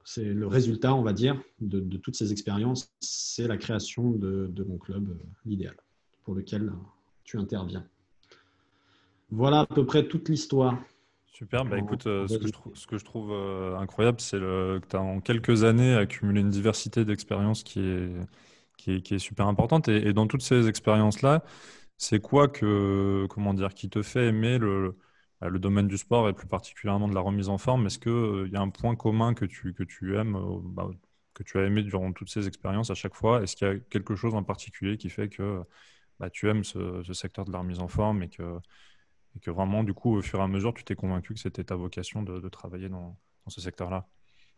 c'est 0.04 0.32
le 0.32 0.46
résultat, 0.46 0.94
on 0.94 1.02
va 1.02 1.12
dire, 1.12 1.42
de, 1.60 1.96
toutes 1.96 2.14
ces 2.14 2.30
expériences, 2.30 2.92
c'est 3.00 3.48
la 3.48 3.56
création 3.56 4.12
de, 4.12 4.46
de 4.46 4.62
mon 4.62 4.78
club, 4.78 5.18
l'idéal, 5.44 5.74
pour 6.22 6.36
lequel 6.36 6.72
tu 7.24 7.38
interviens. 7.38 7.84
Voilà 9.30 9.60
à 9.60 9.66
peu 9.66 9.84
près 9.84 10.06
toute 10.06 10.28
l'histoire. 10.28 10.80
Super, 11.36 11.66
bah 11.66 11.76
écoute, 11.76 12.06
euh, 12.06 12.26
ce, 12.26 12.38
que 12.38 12.46
je 12.46 12.52
ce, 12.72 12.86
que 12.86 12.96
je 12.96 13.04
trouve 13.04 13.30
euh, 13.30 13.76
incroyable, 13.76 14.18
c'est 14.22 14.38
que 14.38 14.80
tu 14.88 14.96
as 14.96 15.02
en 15.02 15.20
quelques 15.20 15.64
années 15.64 15.94
accumulé 15.94 16.40
une 16.40 16.48
diversité 16.48 17.04
d'expériences 17.04 17.62
qui 17.62 17.80
est, 17.80 18.10
qui, 18.78 18.92
est, 18.92 19.02
qui 19.02 19.16
est, 19.16 19.18
super 19.18 19.46
importante. 19.46 19.88
Et, 19.88 20.14
dans 20.14 20.26
toutes 20.26 20.40
ces 20.40 20.66
expériences-là, 20.66 21.44
c'est 21.98 22.20
quoi 22.20 22.48
que, 22.48 23.26
comment 23.28 23.52
dire, 23.52 23.74
qui 23.74 23.90
te 23.90 24.00
fait 24.00 24.28
aimer 24.28 24.56
le, 24.56 24.96
bah, 25.42 25.50
le 25.50 25.58
domaine 25.58 25.88
du 25.88 25.98
sport 25.98 26.26
et 26.30 26.32
plus 26.32 26.46
particulièrement 26.46 27.06
de 27.06 27.14
la 27.14 27.20
remise 27.20 27.50
en 27.50 27.58
forme? 27.58 27.84
Est-ce 27.84 27.98
qu'il 27.98 28.12
euh, 28.12 28.48
y 28.50 28.56
a 28.56 28.62
un 28.62 28.70
point 28.70 28.96
commun 28.96 29.34
que 29.34 29.44
tu, 29.44 29.74
que 29.74 29.82
tu 29.82 30.16
aimes, 30.16 30.38
bah, 30.64 30.88
que 31.34 31.42
tu 31.42 31.58
as 31.58 31.64
aimé 31.64 31.82
durant 31.82 32.14
toutes 32.14 32.30
ces 32.30 32.48
expériences 32.48 32.88
à 32.88 32.94
chaque 32.94 33.14
fois? 33.14 33.42
Est-ce 33.42 33.56
qu'il 33.56 33.68
y 33.68 33.70
a 33.72 33.78
quelque 33.90 34.16
chose 34.16 34.34
en 34.34 34.42
particulier 34.42 34.96
qui 34.96 35.10
fait 35.10 35.28
que 35.28 35.60
bah, 36.18 36.30
tu 36.30 36.48
aimes 36.48 36.64
ce, 36.64 37.02
ce, 37.02 37.12
secteur 37.12 37.44
de 37.44 37.52
la 37.52 37.58
remise 37.58 37.80
en 37.80 37.88
forme 37.88 38.22
et 38.22 38.30
que 38.30 38.58
et 39.36 39.40
que 39.40 39.50
vraiment, 39.50 39.84
du 39.84 39.92
coup, 39.92 40.16
au 40.16 40.22
fur 40.22 40.38
et 40.40 40.42
à 40.42 40.48
mesure, 40.48 40.72
tu 40.74 40.84
t'es 40.84 40.94
convaincu 40.94 41.34
que 41.34 41.40
c'était 41.40 41.64
ta 41.64 41.76
vocation 41.76 42.22
de, 42.22 42.48
travailler 42.48 42.88
dans, 42.88 43.16
ce 43.48 43.60
secteur-là 43.60 44.06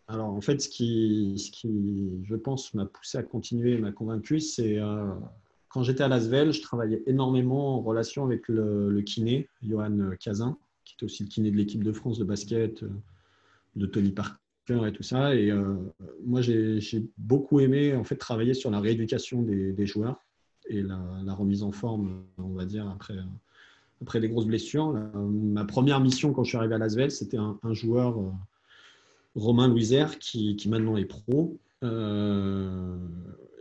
Alors, 0.06 0.28
en 0.28 0.40
fait, 0.40 0.62
ce 0.62 0.68
qui, 0.68 1.38
ce 1.38 1.50
qui 1.50 2.22
je 2.24 2.36
pense, 2.36 2.72
m'a 2.74 2.86
poussé 2.86 3.18
à 3.18 3.22
continuer 3.22 3.76
m'a 3.78 3.92
convaincu, 3.92 4.40
c'est 4.40 4.78
euh, 4.78 5.12
quand 5.68 5.82
j'étais 5.82 6.04
à 6.04 6.08
Lasvel, 6.08 6.52
je 6.52 6.62
travaillais 6.62 7.02
énormément 7.06 7.76
en 7.76 7.80
relation 7.80 8.24
avec 8.24 8.48
le, 8.48 9.00
kiné, 9.02 9.48
Johan 9.62 10.10
Cazin, 10.20 10.56
qui 10.84 10.94
était 10.94 11.04
aussi 11.04 11.24
le 11.24 11.28
kiné 11.28 11.50
de 11.50 11.56
l'équipe 11.56 11.82
de 11.82 11.92
France 11.92 12.18
de 12.18 12.24
basket, 12.24 12.82
euh, 12.82 12.90
de 13.76 13.86
Tony 13.86 14.12
Parker 14.12 14.38
et 14.86 14.92
tout 14.92 15.02
ça. 15.02 15.34
Et 15.34 15.50
euh, 15.50 15.74
moi, 16.24 16.40
j'ai 16.40 16.80
beaucoup 17.18 17.58
aimé 17.60 17.94
en 17.94 18.04
fait 18.04 18.16
travailler 18.16 18.54
sur 18.54 18.70
la 18.70 18.80
rééducation 18.80 19.42
des, 19.42 19.86
joueurs 19.86 20.24
et 20.68 20.82
la, 20.82 21.34
remise 21.34 21.64
en 21.64 21.72
forme, 21.72 22.22
on 22.38 22.54
va 22.54 22.64
dire, 22.64 22.88
après 22.88 23.14
après 24.02 24.20
des 24.20 24.28
grosses 24.28 24.46
blessures. 24.46 24.92
ma 25.14 25.64
première 25.64 26.00
mission 26.00 26.32
quand 26.32 26.44
je 26.44 26.50
suis 26.50 26.58
arrivé 26.58 26.74
à 26.74 26.78
Lasvel, 26.78 27.10
c'était 27.10 27.36
un, 27.36 27.58
joueur, 27.72 28.18
euh, 28.18 28.30
Romain 29.34 29.68
Louisère, 29.68 30.18
qui, 30.18 30.56
qui, 30.56 30.68
maintenant 30.68 30.96
est 30.96 31.04
pro. 31.04 31.58
Euh, 31.82 32.96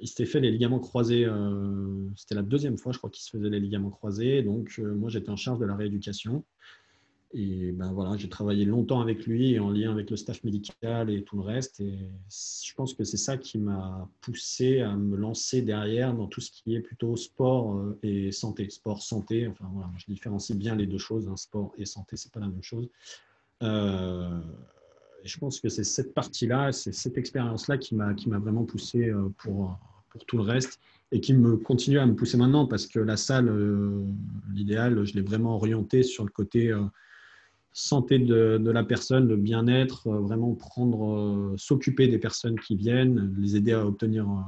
il 0.01 0.07
s'était 0.07 0.25
fait 0.25 0.39
les 0.39 0.51
ligaments 0.51 0.79
croisés, 0.79 1.25
euh, 1.25 2.07
c'était 2.15 2.35
la 2.35 2.43
deuxième 2.43 2.77
fois, 2.77 2.91
je 2.91 2.99
crois, 2.99 3.09
qu'il 3.09 3.23
se 3.23 3.29
faisait 3.31 3.49
les 3.49 3.59
ligaments 3.59 3.89
croisés. 3.89 4.43
Donc, 4.43 4.77
moi, 4.79 5.09
j'étais 5.09 5.29
en 5.29 5.35
charge 5.35 5.59
de 5.59 5.65
la 5.65 5.75
rééducation. 5.75 6.43
Et 7.39 7.71
ben 7.71 7.93
voilà, 7.93 8.17
j'ai 8.17 8.29
travaillé 8.29 8.65
longtemps 8.65 8.99
avec 8.99 9.27
lui 9.27 9.59
en 9.59 9.69
lien 9.69 9.91
avec 9.91 10.09
le 10.09 10.17
staff 10.17 10.43
médical 10.43 11.11
et 11.11 11.23
tout 11.23 11.35
le 11.35 11.43
reste. 11.43 11.79
Et 11.81 12.09
je 12.31 12.73
pense 12.73 12.95
que 12.95 13.03
c'est 13.03 13.17
ça 13.17 13.37
qui 13.37 13.59
m'a 13.59 14.09
poussé 14.21 14.81
à 14.81 14.95
me 14.95 15.15
lancer 15.15 15.61
derrière 15.61 16.15
dans 16.15 16.25
tout 16.25 16.41
ce 16.41 16.49
qui 16.49 16.75
est 16.75 16.79
plutôt 16.79 17.15
sport 17.15 17.75
euh, 17.75 17.99
et 18.01 18.31
santé. 18.31 18.67
Sport, 18.71 19.03
santé, 19.03 19.47
enfin 19.47 19.69
voilà, 19.71 19.91
je 19.97 20.05
différencie 20.11 20.57
bien 20.57 20.75
les 20.75 20.87
deux 20.87 20.97
choses. 20.97 21.27
Hein. 21.27 21.37
Sport 21.37 21.73
et 21.77 21.85
santé, 21.85 22.17
c'est 22.17 22.31
pas 22.31 22.39
la 22.39 22.47
même 22.47 22.63
chose. 22.63 22.89
Euh, 23.61 24.39
je 25.23 25.37
pense 25.37 25.59
que 25.59 25.69
c'est 25.69 25.83
cette 25.83 26.15
partie-là, 26.15 26.71
c'est 26.71 26.91
cette 26.91 27.19
expérience-là 27.19 27.77
qui 27.77 27.93
m'a 27.93 28.15
qui 28.15 28.29
m'a 28.29 28.39
vraiment 28.39 28.65
poussé 28.65 29.09
euh, 29.09 29.29
pour 29.37 29.77
pour 30.09 30.25
tout 30.25 30.37
le 30.37 30.43
reste 30.43 30.79
et 31.11 31.21
qui 31.21 31.35
me 31.35 31.55
continue 31.55 31.99
à 31.99 32.05
me 32.07 32.15
pousser 32.15 32.37
maintenant 32.37 32.65
parce 32.65 32.87
que 32.87 32.99
la 32.99 33.15
salle, 33.15 33.49
l'idéal, 34.53 35.05
je 35.05 35.13
l'ai 35.13 35.21
vraiment 35.21 35.55
orienté 35.55 36.01
sur 36.01 36.25
le 36.25 36.31
côté 36.31 36.73
santé 37.73 38.19
de, 38.19 38.71
la 38.71 38.83
personne, 38.83 39.27
le 39.27 39.37
bien-être, 39.37 40.07
euh, 40.07 40.19
vraiment 40.19 40.53
prendre, 40.55 41.13
euh, 41.13 41.55
s'occuper 41.57 42.07
des 42.07 42.17
personnes 42.17 42.59
qui 42.59 42.75
viennent, 42.75 43.35
les 43.37 43.55
aider 43.55 43.73
à 43.73 43.85
obtenir 43.85 44.27
euh, 44.29 44.41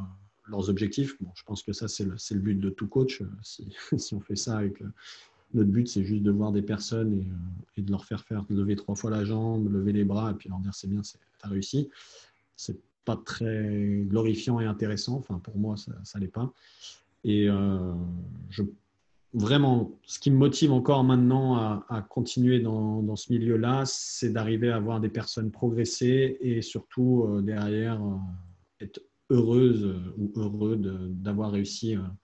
leurs 0.47 0.69
objectifs. 0.69 1.15
Bon, 1.21 1.29
je 1.35 1.43
pense 1.43 1.61
que 1.61 1.73
ça, 1.73 1.87
c'est 1.87 2.05
le, 2.05 2.15
le, 2.31 2.39
but 2.39 2.55
de 2.55 2.69
tout 2.69 2.87
coach. 2.87 3.21
Si, 3.43 3.67
si 3.97 4.13
on 4.13 4.19
fait 4.19 4.35
ça 4.35 4.57
avec 4.57 4.83
notre 5.53 5.69
but, 5.69 5.87
c'est 5.87 6.03
juste 6.03 6.23
de 6.23 6.31
voir 6.31 6.51
des 6.51 6.61
personnes 6.61 7.25
et, 7.77 7.81
de 7.81 7.91
leur 7.91 8.05
faire 8.05 8.23
faire 8.23 8.45
lever 8.49 8.75
trois 8.75 8.95
fois 8.95 9.09
la 9.09 9.23
jambe, 9.23 9.71
lever 9.71 9.93
les 9.93 10.03
bras 10.03 10.31
et 10.31 10.33
puis 10.33 10.49
leur 10.49 10.59
dire 10.59 10.73
c'est 10.73 10.87
bien, 10.87 11.01
tu 11.01 11.17
as 11.41 11.47
réussi. 11.47 11.89
C'est 12.55 12.77
pas 13.05 13.15
très 13.15 14.03
glorifiant 14.05 14.59
et 14.59 14.65
intéressant. 14.65 15.15
Enfin, 15.17 15.39
pour 15.39 15.57
moi, 15.57 15.77
ça, 15.77 15.93
ça 16.03 16.19
l'est 16.19 16.27
pas. 16.27 16.51
Et 17.23 17.47
vraiment, 19.33 19.91
ce 20.05 20.19
qui 20.19 20.31
me 20.31 20.37
motive 20.37 20.71
encore 20.71 21.03
maintenant 21.03 21.55
à, 21.55 22.05
continuer 22.09 22.59
dans, 22.59 23.15
ce 23.15 23.31
milieu-là, 23.31 23.83
c'est 23.85 24.31
d'arriver 24.31 24.69
à 24.69 24.79
voir 24.79 24.99
des 24.99 25.09
personnes 25.09 25.51
progresser 25.51 26.37
et 26.41 26.61
surtout 26.61 27.25
euh, 27.27 27.41
derrière 27.41 28.01
euh, 28.01 28.83
être 28.83 29.01
heureuse 29.29 29.83
euh, 29.83 30.13
ou 30.17 30.31
heureux 30.35 30.77
d'avoir 31.09 31.51
réussi 31.51 31.95
à 31.95 32.15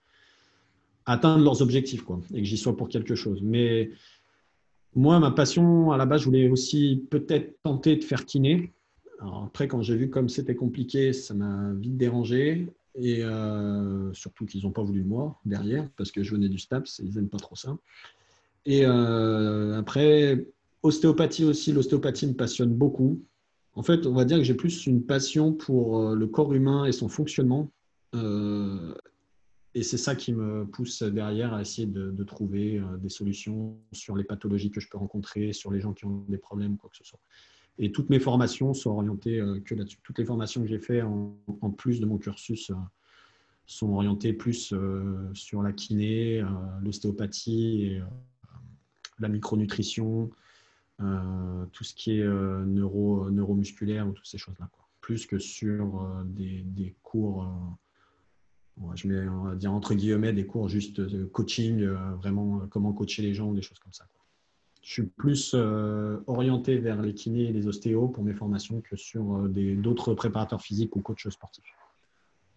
atteindre 1.06 1.44
leurs 1.44 1.62
objectifs 1.62 2.02
quoi, 2.02 2.20
et 2.34 2.38
que 2.38 2.44
j'y 2.44 2.58
sois 2.58 2.76
pour 2.76 2.88
quelque 2.88 3.14
chose. 3.14 3.40
Mais 3.42 3.90
moi, 4.94 5.20
ma 5.20 5.30
passion, 5.30 5.92
à 5.92 5.96
la 5.96 6.06
base, 6.06 6.22
je 6.22 6.26
voulais 6.26 6.48
aussi 6.48 7.06
peut-être 7.10 7.62
tenter 7.62 7.96
de 7.96 8.02
faire 8.02 8.24
kiné. 8.24 8.72
Après, 9.20 9.68
quand 9.68 9.82
j'ai 9.82 9.96
vu 9.96 10.10
comme 10.10 10.28
c'était 10.28 10.56
compliqué, 10.56 11.12
ça 11.12 11.34
m'a 11.34 11.72
vite 11.74 11.96
dérangé. 11.96 12.66
Et 12.98 13.22
euh, 13.22 14.12
surtout 14.14 14.46
qu'ils 14.46 14.64
n'ont 14.64 14.72
pas 14.72 14.82
voulu 14.82 15.02
de 15.02 15.08
moi 15.08 15.38
derrière, 15.44 15.88
parce 15.96 16.10
que 16.10 16.22
je 16.22 16.32
venais 16.32 16.48
du 16.48 16.58
STAPS, 16.58 17.00
ils 17.04 17.14
n'aiment 17.14 17.28
pas 17.28 17.38
trop 17.38 17.56
ça. 17.56 17.76
Et 18.64 18.84
euh, 18.84 19.78
après, 19.78 20.46
ostéopathie 20.82 21.44
aussi, 21.44 21.72
l'ostéopathie 21.72 22.26
me 22.26 22.34
passionne 22.34 22.74
beaucoup. 22.74 23.22
En 23.74 23.82
fait, 23.82 24.06
on 24.06 24.14
va 24.14 24.24
dire 24.24 24.38
que 24.38 24.44
j'ai 24.44 24.54
plus 24.54 24.86
une 24.86 25.04
passion 25.04 25.52
pour 25.52 26.00
euh, 26.00 26.14
le 26.14 26.26
corps 26.26 26.54
humain 26.54 26.86
et 26.86 26.92
son 26.92 27.08
fonctionnement. 27.08 27.70
et 29.74 29.82
c'est 29.82 29.98
ça 29.98 30.14
qui 30.16 30.32
me 30.32 30.64
pousse 30.64 31.02
derrière 31.02 31.52
à 31.52 31.60
essayer 31.60 31.86
de, 31.86 32.10
de 32.10 32.24
trouver 32.24 32.80
des 33.02 33.10
solutions 33.10 33.76
sur 33.92 34.16
les 34.16 34.24
pathologies 34.24 34.70
que 34.70 34.80
je 34.80 34.88
peux 34.88 34.96
rencontrer, 34.96 35.52
sur 35.52 35.70
les 35.70 35.80
gens 35.80 35.92
qui 35.92 36.06
ont 36.06 36.24
des 36.28 36.38
problèmes, 36.38 36.78
quoi 36.78 36.88
que 36.88 36.96
ce 36.96 37.04
soit. 37.04 37.20
Et 37.78 37.92
toutes 37.92 38.08
mes 38.10 38.20
formations 38.20 38.72
sont 38.74 38.90
orientées 38.90 39.40
euh, 39.40 39.60
que 39.60 39.74
là-dessus. 39.74 39.98
Toutes 40.02 40.18
les 40.18 40.24
formations 40.24 40.62
que 40.62 40.68
j'ai 40.68 40.78
faites 40.78 41.04
en, 41.04 41.70
plus 41.70 42.00
de 42.00 42.06
mon 42.06 42.18
cursus 42.18 42.70
euh, 42.70 42.74
sont 43.66 43.90
orientées 43.90 44.32
plus 44.32 44.72
euh, 44.72 45.28
sur 45.34 45.62
la 45.62 45.72
kiné, 45.72 46.44
l'ostéopathie, 46.82 47.98
la 49.18 49.28
micronutrition, 49.28 50.30
tout 50.98 51.84
ce 51.84 51.94
qui 51.94 52.20
est 52.20 52.24
neuro, 52.24 53.30
neuromusculaire 53.30 54.06
ou 54.06 54.12
toutes 54.12 54.26
ces 54.26 54.38
choses-là. 54.38 54.70
Plus 55.00 55.26
que 55.26 55.38
sur 55.38 56.24
des, 56.26 56.94
cours, 57.02 57.50
je 58.94 59.08
mets, 59.08 59.28
on 59.28 59.44
va 59.44 59.54
dire 59.56 59.72
entre 59.72 59.94
guillemets, 59.94 60.32
des 60.32 60.46
cours 60.46 60.68
juste 60.68 61.28
coaching, 61.32 61.84
vraiment 62.20 62.66
comment 62.68 62.92
coacher 62.92 63.22
les 63.22 63.34
gens 63.34 63.52
des 63.52 63.62
choses 63.62 63.78
comme 63.78 63.92
ça 63.92 64.06
je 64.86 64.92
suis 64.92 65.02
plus 65.02 65.50
euh, 65.52 66.18
orienté 66.28 66.78
vers 66.78 67.02
les 67.02 67.12
kinés 67.12 67.48
et 67.48 67.52
les 67.52 67.66
ostéos 67.66 68.06
pour 68.06 68.22
mes 68.22 68.34
formations 68.34 68.80
que 68.80 68.94
sur 68.94 69.34
euh, 69.34 69.48
d'autres 69.48 70.14
préparateurs 70.14 70.62
physiques 70.62 70.94
ou 70.94 71.00
coachs 71.00 71.28
sportifs. 71.28 71.64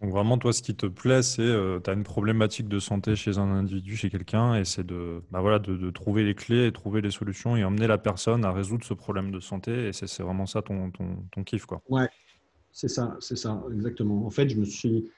Donc 0.00 0.12
vraiment, 0.12 0.38
toi, 0.38 0.52
ce 0.52 0.62
qui 0.62 0.76
te 0.76 0.86
plaît, 0.86 1.22
c'est 1.22 1.42
que 1.42 1.80
tu 1.82 1.90
as 1.90 1.92
une 1.92 2.04
problématique 2.04 2.68
de 2.68 2.78
santé 2.78 3.16
chez 3.16 3.38
un 3.38 3.50
individu, 3.50 3.96
chez 3.96 4.10
quelqu'un, 4.10 4.54
et 4.54 4.64
c'est 4.64 4.86
de, 4.86 5.24
bah 5.32 5.40
voilà, 5.40 5.58
de, 5.58 5.90
trouver 5.90 6.22
les 6.22 6.36
clés 6.36 6.68
et 6.68 6.72
trouver 6.72 7.00
les 7.00 7.10
solutions 7.10 7.56
et 7.56 7.64
emmener 7.64 7.88
la 7.88 7.98
personne 7.98 8.44
à 8.44 8.52
résoudre 8.52 8.84
ce 8.84 8.94
problème 8.94 9.32
de 9.32 9.40
santé. 9.40 9.88
Et 9.88 9.92
c'est 9.92 10.22
vraiment 10.22 10.46
ça 10.46 10.62
ton, 10.62 10.92
ton, 10.92 11.16
ton 11.32 11.42
kiff. 11.42 11.66
Quoi. 11.66 11.82
Ouais, 11.88 12.08
c'est 12.70 12.88
ça, 12.88 13.16
c'est 13.18 13.36
ça, 13.36 13.60
exactement. 13.74 14.24
En 14.24 14.30
fait, 14.30 14.48
je 14.48 14.56
me 14.56 14.64
suis 14.64 15.10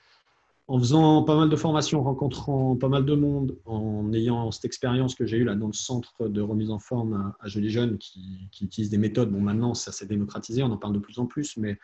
en 0.69 0.78
faisant 0.78 1.23
pas 1.25 1.37
mal 1.37 1.49
de 1.50 1.57
formations, 1.57 2.00
en 2.00 2.04
rencontrant 2.04 2.76
pas 2.76 2.88
mal 2.88 3.04
de 3.04 3.14
monde, 3.14 3.59
en 3.64 4.12
ayant 4.12 4.50
cette 4.50 4.64
expérience 4.64 5.14
que 5.14 5.26
j'ai 5.26 5.38
eue 5.38 5.45
là 5.45 5.54
dans 5.54 5.66
le 5.66 5.73
centre 5.73 6.28
de 6.28 6.40
remise 6.40 6.71
en 6.71 6.78
forme 6.78 7.35
à, 7.40 7.49
Jeunes 7.49 7.69
Jeunes 7.69 7.99
qui, 7.99 8.49
qui 8.52 8.64
utilisent 8.64 8.90
des 8.90 8.99
méthodes. 8.99 9.31
Bon, 9.31 9.40
maintenant, 9.40 9.75
ça 9.75 9.92
s'est 9.92 10.07
démocratisé, 10.07 10.62
on 10.62 10.71
en 10.71 10.76
parle 10.76 10.95
de 10.95 10.99
plus 10.99 11.19
en 11.19 11.26
plus, 11.26 11.57
mais 11.57 11.78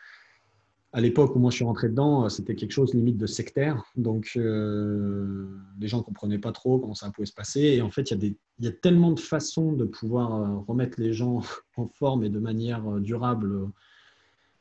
à 0.91 1.01
l'époque 1.01 1.35
où 1.35 1.39
moi 1.39 1.51
je 1.51 1.57
suis 1.57 1.65
rentré 1.65 1.87
dedans, 1.87 2.29
c'était 2.29 2.55
quelque 2.55 2.71
chose 2.71 2.93
limite 2.93 3.17
de 3.17 3.27
sectaire. 3.27 3.83
Donc, 3.95 4.31
euh, 4.35 5.45
les 5.79 5.87
gens 5.87 5.99
ne 5.99 6.03
comprenaient 6.03 6.39
pas 6.39 6.51
trop 6.51 6.79
comment 6.79 6.95
ça 6.95 7.11
pouvait 7.11 7.27
se 7.27 7.33
passer. 7.33 7.61
Et 7.61 7.81
en 7.81 7.91
fait, 7.91 8.09
il 8.11 8.35
y, 8.59 8.67
a 8.67 8.71
tellement 8.71 9.11
de 9.11 9.19
façons 9.19 9.73
de 9.73 9.85
pouvoir 9.85 10.35
euh, 10.35 10.57
remettre 10.67 10.99
les 10.99 11.13
gens 11.13 11.41
en 11.77 11.87
forme 11.87 12.23
et 12.23 12.29
de 12.29 12.39
manière 12.39 12.87
euh, 12.89 12.99
durable 12.99 13.69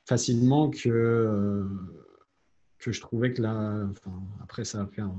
facilement 0.04 0.70
que 0.70 1.66
que 2.78 2.92
je 2.92 3.00
trouvais 3.00 3.32
que 3.32 3.42
là, 3.42 3.86
après 4.42 4.64
ça 4.64 4.78
va 4.78 4.86
faire 4.86 5.10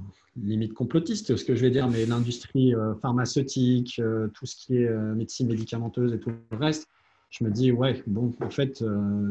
limite 0.44 0.74
complotiste 0.74 1.36
ce 1.36 1.44
que 1.44 1.56
je 1.56 1.62
vais 1.62 1.72
dire, 1.72 1.88
mais 1.88 2.06
l'industrie 2.06 2.76
euh, 2.76 2.96
pharmaceutique, 2.96 4.00
euh, 4.00 4.28
tout 4.30 4.46
ce 4.46 4.56
qui 4.56 4.78
est 4.78 4.88
euh, 4.88 5.14
médecine 5.16 5.48
médicamenteuse 5.48 6.14
et 6.14 6.20
tout 6.20 6.32
le 6.52 6.58
reste, 6.58 6.88
je 7.30 7.44
me 7.44 7.52
dis, 7.52 7.72
ouais, 7.72 8.02
bon, 8.08 8.34
en 8.42 8.50
fait, 8.50 8.84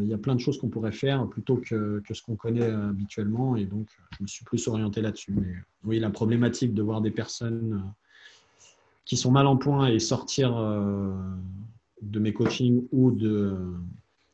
il 0.03 0.07
y 0.07 0.15
a 0.15 0.19
plein 0.19 0.37
de 0.37 0.41
choses 0.41 0.57
qu'on 0.57 0.69
pourrait 0.69 0.93
faire 0.93 1.27
plutôt 1.27 1.57
que, 1.57 2.01
que 2.07 2.15
ce 2.15 2.23
qu'on 2.23 2.37
connaît 2.37 2.71
habituellement, 2.71 3.57
et 3.57 3.65
donc 3.65 3.89
je 4.17 4.23
me 4.23 4.29
suis 4.29 4.45
plus 4.45 4.69
orienté 4.69 5.01
là-dessus. 5.01 5.33
Mais 5.33 5.53
oui, 5.83 5.99
la 5.99 6.11
problématique 6.11 6.75
de 6.75 6.83
voir 6.83 7.01
des 7.01 7.11
personnes 7.11 7.93
qui 9.05 9.17
sont 9.17 9.33
mal 9.33 9.49
en 9.49 9.57
point 9.57 9.89
et 9.89 9.99
sortir 9.99 10.55
de 12.01 12.19
mes 12.21 12.33
coachings 12.33 12.87
ou 12.93 13.11
de, 13.11 13.57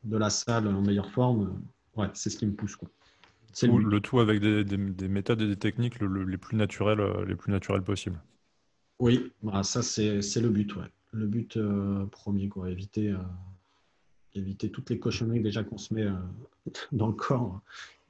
de 0.03 0.17
la 0.17 0.29
salle 0.29 0.67
en 0.67 0.83
meilleure 0.83 1.09
forme, 1.09 1.59
ouais, 1.97 2.09
c'est 2.13 2.29
ce 2.29 2.37
qui 2.37 2.45
me 2.45 2.53
pousse. 2.53 2.75
Quoi 2.75 2.89
le, 3.63 3.99
tout 3.99 4.19
avec 4.19 4.39
des, 4.39 4.77
méthodes 5.07 5.41
et 5.41 5.47
des 5.47 5.55
techniques 5.55 5.99
les 5.99 6.37
plus 6.37 6.57
naturelles, 6.57 6.99
euh, 6.99 7.25
les 7.25 7.35
plus 7.35 7.51
naturelles 7.51 7.83
possibles. 7.83 8.21
Oui, 8.99 9.31
bah, 9.43 9.63
ça 9.63 9.81
c'est 9.81 10.19
le 10.41 10.49
but, 10.49 10.75
ouais. 10.75 10.87
Le 11.11 11.27
but 11.27 11.55
euh, 11.57 12.05
premier, 12.07 12.49
quoi. 12.49 12.69
Éviter, 12.69 13.09
euh, 13.09 13.17
éviter 14.33 14.69
toutes 14.69 14.89
les 14.89 14.99
cochonneries 14.99 15.41
déjà 15.41 15.63
qu'on 15.63 15.77
se 15.77 15.93
met 15.93 16.05
dans 16.91 17.07
le 17.07 17.13
corps. 17.13 17.61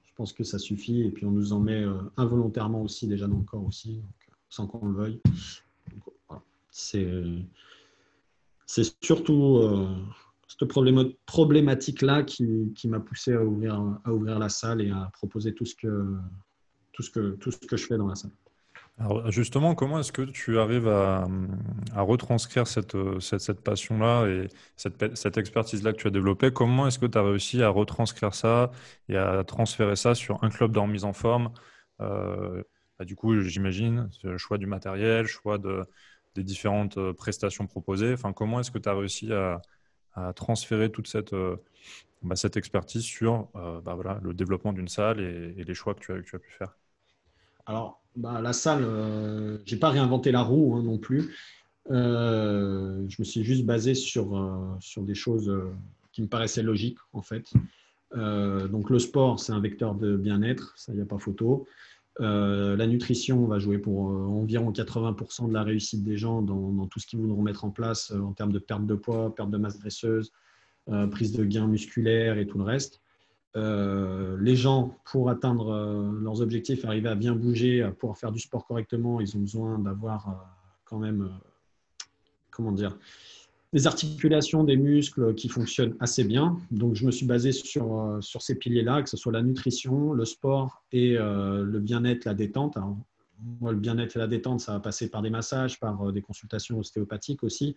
Je 0.03 0.11
pense 0.15 0.33
que 0.33 0.43
ça 0.43 0.57
suffit. 0.57 1.03
Et 1.03 1.11
puis 1.11 1.25
on 1.25 1.31
nous 1.31 1.53
en 1.53 1.59
met 1.59 1.85
involontairement 2.17 2.81
aussi 2.81 3.07
déjà 3.07 3.27
dans 3.27 3.37
le 3.37 3.43
corps 3.43 3.65
aussi, 3.65 4.01
sans 4.49 4.65
qu'on 4.65 4.87
le 4.87 4.93
veuille. 4.93 5.21
C'est 6.71 7.05
surtout 9.03 9.61
cette 10.47 10.69
problématique-là 11.25 12.23
qui, 12.23 12.87
m'a 12.87 12.99
poussé 12.99 13.33
à 13.33 13.43
ouvrir, 13.43 14.39
la 14.39 14.49
salle 14.49 14.81
et 14.81 14.91
à 14.91 15.09
proposer 15.13 15.53
tout 15.53 15.65
ce 15.65 15.75
que, 15.75 16.17
tout 16.93 17.03
ce 17.03 17.09
que, 17.09 17.31
tout 17.35 17.51
ce 17.51 17.57
que 17.57 17.77
je 17.77 17.85
fais 17.85 17.97
dans 17.97 18.07
la 18.07 18.15
salle. 18.15 18.31
Alors 18.97 19.29
justement, 19.29 19.75
comment 19.75 19.99
est-ce 19.99 20.13
que 20.13 20.21
tu 20.21 20.57
arrives 20.57 20.87
à, 20.87 21.27
retranscrire 21.95 22.65
cette, 22.65 22.95
passion-là 23.61 24.27
et 24.27 24.47
cette, 24.77 25.37
expertise-là 25.37 25.91
que 25.91 25.97
tu 25.97 26.07
as 26.07 26.11
développée? 26.11 26.51
Comment 26.51 26.87
est-ce 26.87 26.99
que 26.99 27.05
tu 27.05 27.17
as 27.17 27.23
réussi 27.23 27.61
à 27.61 27.69
retranscrire 27.69 28.33
ça 28.33 28.71
et 29.09 29.17
à 29.17 29.43
transférer 29.43 29.97
ça 29.97 30.15
sur 30.15 30.41
un 30.43 30.49
club 30.49 30.71
de 30.71 30.79
remise 30.79 31.03
en 31.03 31.11
forme? 31.11 31.51
Euh, 31.99 32.63
bah, 32.97 33.03
Du 33.03 33.17
coup, 33.17 33.41
j'imagine, 33.41 34.09
choix 34.37 34.57
du 34.57 34.65
matériel, 34.65 35.25
choix 35.25 35.57
de, 35.57 35.83
des 36.35 36.43
différentes 36.43 36.97
euh, 36.97 37.13
prestations 37.13 37.67
proposées. 37.67 38.13
Enfin, 38.13 38.31
comment 38.31 38.61
est-ce 38.61 38.71
que 38.71 38.77
tu 38.77 38.87
as 38.87 38.93
réussi 38.93 39.33
à, 39.33 39.61
à 40.15 40.33
transférer 40.33 40.91
toute 40.91 41.07
cette, 41.07 41.33
euh, 41.33 41.57
bah, 42.23 42.35
expertise 42.55 43.03
sur 43.03 43.49
euh, 43.55 43.81
bah, 43.81 43.97
le 44.21 44.33
développement 44.33 44.73
d'une 44.73 44.87
salle 44.87 45.19
et, 45.19 45.63
les 45.63 45.73
choix 45.73 45.93
que 45.93 45.99
tu 45.99 46.11
as, 46.11 46.21
tu 46.21 46.35
as 46.35 46.39
pu 46.39 46.51
faire 46.51 46.77
Alors, 47.65 48.01
bah, 48.15 48.41
la 48.41 48.53
salle, 48.53 48.83
euh, 48.83 49.57
je 49.65 49.75
n'ai 49.75 49.79
pas 49.79 49.89
réinventé 49.89 50.31
la 50.31 50.41
roue 50.41 50.75
hein, 50.75 50.83
non 50.83 50.97
plus. 50.97 51.35
je 51.89 53.15
me 53.19 53.23
suis 53.23 53.43
juste 53.43 53.65
basé 53.65 53.93
sur, 53.93 54.77
sur 54.79 55.03
des 55.03 55.15
choses 55.15 55.51
qui 56.11 56.21
me 56.21 56.27
paraissaient 56.27 56.63
logiques, 56.63 56.99
en 57.13 57.21
fait. 57.21 57.51
donc, 58.13 58.89
le 58.89 58.99
sport, 58.99 59.39
c'est 59.39 59.51
un 59.51 59.59
vecteur 59.59 59.93
de 59.95 60.15
bien-être, 60.15 60.73
ça, 60.77 60.93
il 60.93 60.95
n'y 60.95 61.01
a 61.01 61.05
pas 61.05 61.19
photo. 61.19 61.67
Euh. 62.19 62.23
Euh. 62.23 62.27
Euh. 62.27 62.75
Euh, 62.75 62.77
la 62.77 62.87
nutrition 62.87 63.45
va 63.45 63.59
jouer 63.59 63.77
pour 63.77 64.05
environ 64.05 64.71
80% 64.71 65.49
de 65.49 65.53
la 65.53 65.63
réussite 65.63 66.03
des 66.03 66.17
gens 66.17 66.41
dans, 66.41 66.87
tout 66.87 66.99
ce 66.99 67.07
qu'ils 67.07 67.19
voudront 67.19 67.41
mettre 67.41 67.65
en 67.65 67.71
place 67.71 68.11
en 68.11 68.33
termes 68.33 68.51
de 68.51 68.59
perte 68.59 68.85
de 68.85 68.95
poids, 68.95 69.33
perte 69.35 69.49
de 69.49 69.57
masse 69.57 69.79
graisseuse, 69.79 70.31
prise 71.11 71.33
de 71.33 71.43
gains 71.43 71.67
musculaires 71.67 72.37
et 72.37 72.47
tout 72.47 72.57
le 72.57 72.63
reste. 72.63 73.01
Euh, 73.55 74.37
les 74.41 74.55
gens, 74.55 74.97
pour 75.05 75.29
atteindre 75.29 75.69
euh, 75.69 76.11
leurs 76.21 76.41
objectifs, 76.41 76.83
arriver 76.83 77.07
à 77.07 77.15
bien 77.15 77.33
bouger, 77.33 77.81
à 77.81 77.91
pouvoir 77.91 78.17
faire 78.17 78.31
du 78.31 78.39
sport 78.39 78.65
correctement, 78.67 79.21
ils 79.21 79.35
ont 79.37 79.39
besoin 79.39 79.79
d'avoir 79.79 80.27
euh, 80.27 80.33
quand 80.83 80.99
même, 80.99 81.31
comment 82.51 82.73
dire, 82.73 82.97
des 83.75 83.85
articulations, 83.85 84.63
des 84.63 84.77
muscles 84.77 85.35
qui 85.35 85.49
fonctionnent 85.49 85.95
assez 85.99 86.23
bien. 86.23 86.57
Donc, 86.71 86.95
je 86.95 87.05
me 87.05 87.11
suis 87.11 87.27
basé 87.27 87.51
sur, 87.51 88.17
sur 88.21 88.41
ces 88.41 88.55
piliers-là, 88.55 89.03
que 89.03 89.09
ce 89.09 89.17
soit 89.17 89.31
la 89.31 89.43
nutrition, 89.43 90.13
le 90.13 90.25
sport 90.25 90.81
et 90.91 91.15
le 91.17 91.79
bien-être, 91.79 92.25
la 92.25 92.33
détente. 92.33 92.77
moi, 93.59 93.73
le 93.73 93.77
bien-être 93.77 94.15
et 94.15 94.19
la 94.19 94.27
détente, 94.27 94.61
ça 94.61 94.71
va 94.71 94.79
passer 94.79 95.09
par 95.09 95.21
des 95.21 95.29
massages, 95.29 95.79
par 95.79 96.11
des 96.13 96.21
consultations 96.21 96.79
ostéopathiques 96.79 97.43
aussi 97.43 97.75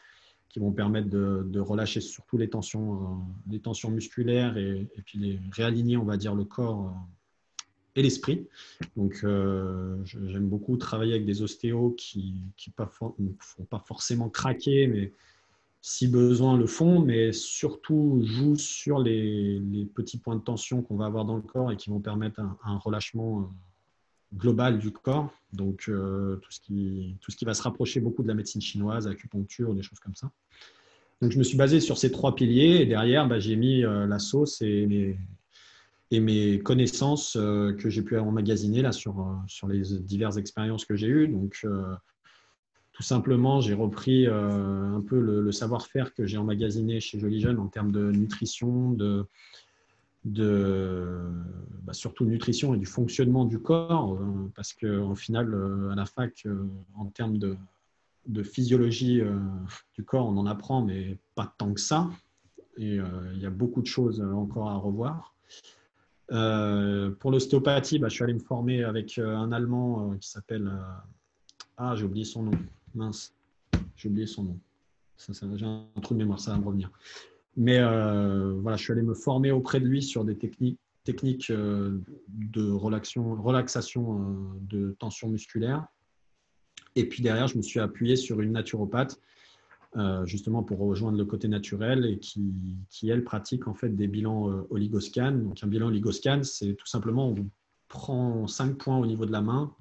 qui 0.49 0.59
vont 0.59 0.73
permettre 0.73 1.09
de, 1.09 1.61
relâcher 1.61 2.01
surtout 2.01 2.39
les 2.39 2.49
tensions, 2.49 2.95
euh, 2.95 3.53
les 3.53 3.61
tensions 3.61 3.91
musculaires 3.91 4.57
et, 4.57 4.89
puis 5.05 5.19
les 5.19 5.41
réaligner, 5.53 5.97
on 5.97 6.05
va 6.05 6.17
dire, 6.17 6.35
le 6.35 6.45
corps 6.45 6.87
euh, 6.87 7.61
et 7.97 8.03
l'esprit. 8.03 8.47
Donc, 8.97 9.21
euh, 9.25 9.97
j'aime 10.05 10.49
beaucoup 10.49 10.77
travailler 10.77 11.13
avec 11.13 11.27
des 11.27 11.43
ostéos 11.43 11.95
qui 11.99 12.35
ne 12.79 13.31
font 13.41 13.65
pas 13.65 13.83
forcément 13.87 14.31
craquer, 14.31 14.87
mais 14.87 15.13
si 15.81 16.09
besoin 16.09 16.57
le 16.57 16.67
font, 16.67 17.01
mais 17.01 17.33
surtout 17.33 18.21
jouent 18.25 18.57
sur 18.57 18.99
les, 18.99 19.61
petits 19.95 20.19
points 20.19 20.37
de 20.37 20.43
tension 20.43 20.83
qu'on 20.83 20.97
va 20.97 21.07
avoir 21.07 21.25
dans 21.25 21.37
le 21.37 21.43
corps 21.43 21.73
et 21.73 21.77
qui 21.77 21.91
vont 21.91 22.01
permettre 22.01 22.41
un 22.41 22.79
relâchement 22.79 23.51
global 24.35 24.79
du 24.79 24.91
corps, 24.91 25.33
donc 25.53 25.85
euh, 25.89 26.37
tout, 26.37 26.51
ce 26.51 26.61
qui, 26.61 27.17
tout 27.21 27.31
ce 27.31 27.37
qui 27.37 27.45
va 27.45 27.55
se 27.55 27.63
rapprocher 27.63 28.01
beaucoup 28.01 28.23
de 28.23 28.29
la 28.29 28.35
médecine 28.35 28.61
chinoise, 28.61 29.07
acupuncture, 29.07 29.75
des 29.75 29.83
choses 29.83 30.01
comme 30.01 30.15
ça. 30.15 30.31
Donc 31.23 31.33
je 31.33 31.39
me 31.39 31.43
suis 31.43 31.57
basé 31.57 31.81
sur 31.81 31.99
ces 31.99 32.13
trois 32.13 32.35
piliers 32.35 32.81
et 32.81 32.87
derrière, 32.87 33.27
bah, 33.27 33.39
j'ai 33.39 33.57
mis 33.57 33.85
euh, 33.85 34.07
la 34.07 34.19
sauce 34.19 34.61
et 34.63 34.87
mes, 36.13 36.59
connaissances 36.61 37.37
euh, 37.37 37.73
que 37.73 37.91
j'ai 37.91 38.03
pu 38.03 38.19
emmagasiner 38.19 38.83
là, 38.83 38.93
sur, 38.93 39.27
sur 39.47 39.67
les 39.67 39.83
diverses 40.01 40.37
expériences 40.37 40.85
que 40.85 40.95
j'ai 40.95 41.09
eues. 41.09 41.29
Donc 41.29 41.67
tout 42.99 43.05
simplement, 43.05 43.61
j'ai 43.61 43.75
repris 43.75 44.27
un 44.27 45.01
peu 45.07 45.21
le, 45.21 45.53
savoir-faire 45.53 46.13
que 46.15 46.27
j'ai 46.27 46.37
emmagasiné 46.37 46.99
chez 46.99 47.21
Joli 47.21 47.41
Jeune 47.41 47.61
en 47.61 47.69
termes 47.69 47.93
de 47.93 48.11
nutrition, 48.11 48.91
de, 48.91 49.25
de 50.25 51.17
bah, 51.83 51.93
surtout 51.93 52.25
nutrition 52.25 52.75
et 52.75 52.79
du 52.79 52.87
fonctionnement 52.87 53.45
du 53.45 53.59
corps, 53.59 54.15
euh, 54.15 54.51
parce 54.55 54.73
qu'en 54.73 55.15
final, 55.15 55.55
euh, 55.55 55.91
à 55.91 55.95
la 55.95 56.07
fac, 56.07 56.43
euh, 56.47 56.67
en 56.97 57.07
termes 57.07 57.39
de, 57.39 57.57
physiologie 58.43 59.23
du 59.95 60.05
corps, 60.05 60.27
on 60.27 60.37
en 60.37 60.47
apprend, 60.47 60.83
mais 60.83 61.17
pas 61.35 61.55
tant 61.57 61.73
que 61.73 61.81
ça. 61.81 62.11
Et 62.77 62.97
il 62.97 63.39
y 63.41 63.47
a 63.47 63.51
beaucoup 63.51 63.81
de 63.81 63.87
choses 63.87 64.21
encore 64.21 64.69
à 64.69 64.77
revoir. 64.77 65.35
pour 66.29 67.31
l'ostéopathie, 67.31 67.99
bah, 67.99 68.09
je 68.11 68.15
suis 68.17 68.25
allé 68.25 68.35
me 68.35 68.39
former 68.39 68.85
avec 68.85 69.17
un 69.19 69.51
Allemand 69.51 70.15
qui 70.21 70.29
s'appelle... 70.29 70.71
ah, 71.79 71.95
j'ai 71.97 72.05
oublié 72.05 72.27
son 72.27 72.43
nom. 72.43 72.59
Mince, 72.95 73.35
j'ai 73.97 74.09
oublié 74.09 74.27
son 74.27 74.45
nom. 74.45 74.61
J'ai 75.19 75.67
un 75.67 75.87
trou 76.01 76.15
de 76.15 76.19
mémoire, 76.19 76.39
ça 76.41 76.53
va 76.53 76.59
me 76.59 76.65
revenir. 76.65 76.91
Mais 77.57 77.79
euh, 77.79 78.55
voilà, 78.61 78.77
je 78.77 78.85
suis 78.85 78.93
allé 78.93 79.03
me 79.03 79.15
former 79.15 79.51
auprès 79.51 79.81
de 79.81 79.87
lui 79.87 80.01
sur 80.01 80.25
des 80.25 80.37
techniques, 80.37 80.79
techniques 81.03 81.51
euh, 81.51 81.99
de 82.29 82.71
relaxation, 82.71 83.35
relaxation 83.35 84.21
euh, 84.21 84.35
de 84.61 84.97
tension 85.01 85.29
musculaire. 85.29 85.87
Et 86.95 87.09
puis 87.09 87.23
derrière, 87.23 87.49
je 87.49 87.57
me 87.57 87.63
suis 87.63 87.81
appuyé 87.81 88.15
sur 88.17 88.41
une 88.41 88.53
naturopathe, 88.53 89.21
justement 90.25 90.63
pour 90.63 90.79
rejoindre 90.79 91.19
le 91.19 91.25
côté 91.25 91.49
naturel 91.49 92.05
et 92.05 92.19
qui, 92.19 92.53
qui, 92.89 93.11
elle, 93.11 93.25
pratique 93.25 93.67
en 93.67 93.75
fait 93.75 93.89
des 93.89 94.07
bilans 94.07 94.65
oligoscan. 94.71 95.33
Donc 95.33 95.59
un 95.63 95.67
bilan 95.67 95.89
oligoscan, 95.89 96.43
c'est 96.45 96.75
tout 96.75 96.87
simplement, 96.87 97.31
on 97.31 97.51
prend 97.89 98.47
cinq 98.47 98.79
points 98.79 98.99
au 98.99 99.07
niveau 99.07 99.27
de 99.27 99.33
la 99.33 99.41
main 99.41 99.75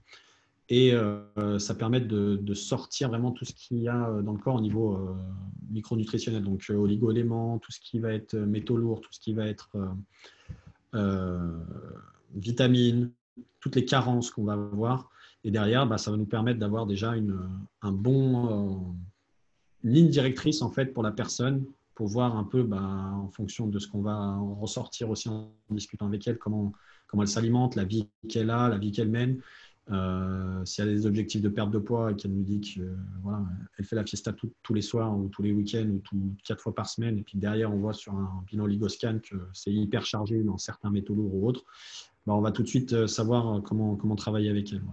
et 0.69 0.93
euh, 0.93 1.59
ça 1.59 1.75
permet 1.75 2.01
de, 2.01 2.53
sortir 2.53 3.09
vraiment 3.09 3.31
tout 3.31 3.45
ce 3.45 3.53
qu'il 3.53 3.77
y 3.77 3.87
a 3.87 4.09
euh, 4.09 4.21
dans 4.21 4.33
le 4.33 4.39
corps 4.39 4.55
au 4.55 4.61
niveau 4.61 4.95
euh, 4.95 5.13
micronutritionnel, 5.69 6.43
donc 6.43 6.69
oligo-éléments, 6.69 7.59
tout 7.59 7.71
ce 7.71 7.79
qui 7.79 7.99
va 7.99 8.13
être 8.13 8.35
métaux 8.35 8.77
lourds, 8.77 9.01
tout 9.01 9.11
ce 9.11 9.19
qui 9.19 9.33
va 9.33 9.47
être 9.47 9.77
vitamines, 12.35 13.11
toutes 13.59 13.75
les 13.75 13.85
carences 13.85 14.31
qu'on 14.31 14.43
va 14.43 14.53
avoir. 14.53 15.09
Et 15.43 15.51
derrière, 15.51 15.87
bah, 15.87 15.97
ça 15.97 16.11
va 16.11 16.17
nous 16.17 16.25
permettre 16.25 16.59
d'avoir 16.59 16.85
déjà 16.85 17.15
une, 17.15 17.39
un 17.81 17.91
bon, 17.91 18.95
ligne 19.83 20.09
directrice 20.09 20.61
en 20.61 20.69
fait 20.69 20.87
pour 20.87 21.03
la 21.03 21.11
personne 21.11 21.65
pour 21.97 22.07
voir 22.07 22.37
un 22.37 22.43
peu 22.43 22.61
bah, 22.61 22.79
en 22.79 23.29
fonction 23.29 23.65
de 23.65 23.79
ce 23.79 23.87
qu'on 23.87 24.03
va 24.03 24.37
ressortir 24.59 25.09
aussi 25.09 25.29
en 25.29 25.51
discutant 25.71 26.05
avec 26.05 26.27
elle, 26.27 26.37
comment, 26.37 26.71
comment 27.07 27.23
elle 27.23 27.29
s'alimente, 27.29 27.75
la 27.75 27.85
vie 27.85 28.07
qu'elle 28.29 28.51
a, 28.51 28.69
la 28.69 28.77
vie 28.77 28.91
qu'elle 28.91 29.09
mène. 29.09 29.39
Euh, 29.89 30.65
si 30.65 30.81
elle 30.81 30.89
a 30.89 30.91
des 30.91 31.05
objectifs 31.05 31.41
de 31.41 31.47
perte 31.47 31.71
de 31.71 31.79
poids 31.79 32.11
et 32.11 32.15
qu'elle 32.15 32.33
nous 32.33 32.43
dit 32.43 32.59
qu'elle 32.59 32.97
elle 33.77 33.85
fait 33.85 33.95
la 33.95 34.05
fiesta 34.05 34.33
tous 34.33 34.73
les 34.73 34.81
soirs 34.81 35.17
ou 35.17 35.29
tous 35.29 35.41
les 35.41 35.53
week-ends 35.53 35.87
ou 35.89 35.99
tout, 35.99 36.35
quatre 36.43 36.61
fois 36.61 36.75
par 36.75 36.89
semaine, 36.89 37.17
et 37.17 37.23
puis 37.23 37.37
derrière 37.37 37.73
on 37.73 37.77
voit 37.77 37.93
sur 37.93 38.13
un 38.13 38.43
bilan 38.47 38.65
Ligoscan 38.65 39.19
que 39.23 39.35
c'est 39.53 39.71
hyper 39.71 40.05
chargé 40.05 40.43
dans 40.43 40.57
certains 40.57 40.89
métaux 40.89 41.15
lourds 41.15 41.33
ou 41.33 41.47
autres, 41.47 41.63
bah, 42.25 42.33
on 42.33 42.41
va 42.41 42.51
tout 42.51 42.63
de 42.63 42.67
suite 42.67 42.91
euh, 42.91 43.07
savoir 43.07 43.61
comment, 43.63 44.15
travailler 44.15 44.49
avec 44.49 44.73
elle. 44.73 44.83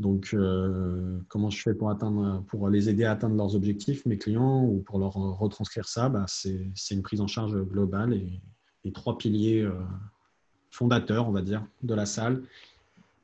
Donc, 0.00 0.30
euh, 0.32 1.18
comment 1.28 1.50
je 1.50 1.60
fais 1.60 1.74
pour 1.74 2.68
les 2.70 2.88
aider 2.88 3.04
à 3.04 3.12
atteindre 3.12 3.36
leurs 3.36 3.54
objectifs, 3.54 4.06
mes 4.06 4.16
clients, 4.16 4.64
ou 4.64 4.80
pour 4.80 4.98
leur 4.98 5.12
retranscrire 5.12 5.86
ça 5.86 6.08
bah, 6.08 6.24
C'est 6.26 6.94
une 6.94 7.02
prise 7.02 7.20
en 7.20 7.26
charge 7.26 7.54
globale 7.64 8.14
et 8.14 8.40
les 8.84 8.92
trois 8.92 9.18
piliers 9.18 9.68
fondateurs, 10.70 11.28
on 11.28 11.30
va 11.30 11.42
dire, 11.42 11.64
de 11.82 11.94
la 11.94 12.06
salle 12.06 12.42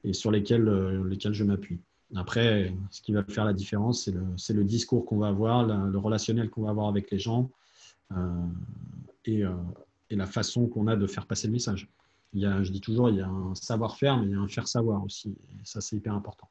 et 0.05 0.13
sur 0.13 0.31
lesquels, 0.31 0.69
euh, 0.69 1.09
lesquels 1.09 1.33
je 1.33 1.45
m'appuie. 1.45 1.81
Après, 2.17 2.75
ce 2.91 3.03
qui 3.03 3.13
va 3.13 3.23
faire 3.25 3.45
la 3.45 3.53
différence, 3.53 4.09
c'est 4.37 4.55
le, 4.55 4.65
discours 4.65 5.05
qu'on 5.05 5.19
va 5.19 5.29
avoir, 5.29 5.67
le 5.67 5.99
relationnel 5.99 6.49
qu'on 6.49 6.63
va 6.63 6.71
avoir 6.71 6.89
avec 6.89 7.11
les 7.11 7.19
gens 7.19 7.51
euh, 8.13 8.47
et, 9.27 9.45
euh, 9.45 9.53
et, 10.09 10.17
la 10.17 10.25
façon 10.25 10.69
qu'on 10.69 10.87
a 10.87 10.97
de 10.97 11.07
faire 11.07 11.27
passer 11.27 11.49
le 11.49 11.53
message. 11.53 11.87
Il 12.33 12.41
y 12.41 12.47
a, 12.47 12.63
je 12.63 12.73
dis 12.73 12.81
toujours, 12.81 13.11
il 13.11 13.17
y 13.17 13.21
a 13.21 13.29
un 13.29 13.55
savoir-faire, 13.55 14.17
mais 14.19 14.27
il 14.27 14.31
y 14.31 14.35
a 14.35 14.39
un 14.39 14.49
faire-savoir 14.49 15.05
aussi. 15.05 15.37
Et 15.61 15.65
ça, 15.65 15.83
c'est 15.83 15.97
hyper 15.97 16.15
important. 16.15 16.49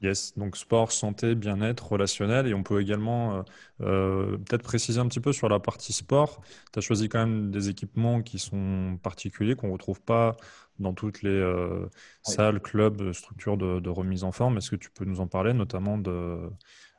Yes, 0.00 0.32
donc 0.36 0.56
sport, 0.56 0.92
santé, 0.92 1.34
bien-être, 1.34 1.92
relationnel. 1.92 2.46
Et 2.46 2.54
on 2.54 2.62
peut 2.62 2.80
également 2.80 3.42
peut-être 3.78 4.62
préciser 4.62 5.00
un 5.00 5.08
petit 5.08 5.18
peu 5.18 5.32
sur 5.32 5.48
la 5.48 5.58
partie 5.58 5.92
sport. 5.92 6.40
Tu 6.72 6.78
as 6.78 6.82
choisi 6.82 7.08
quand 7.08 7.18
même 7.18 7.50
des 7.50 7.68
équipements 7.68 8.22
qui 8.22 8.38
sont 8.38 8.98
particuliers, 9.02 9.56
qu'on 9.56 9.68
ne 9.68 9.72
retrouve 9.72 10.00
pas 10.00 10.36
dans 10.78 10.92
toutes 10.92 11.22
les 11.22 11.30
euh, 11.30 11.86
salles, 12.22 12.60
clubs, 12.60 13.12
structures 13.12 13.56
de, 13.56 13.88
remise 13.88 14.24
en 14.24 14.32
forme. 14.32 14.58
Est-ce 14.58 14.70
que 14.70 14.76
tu 14.76 14.90
peux 14.90 15.04
nous 15.04 15.20
en 15.20 15.26
parler, 15.26 15.52
notamment 15.52 15.98
de, 15.98 16.38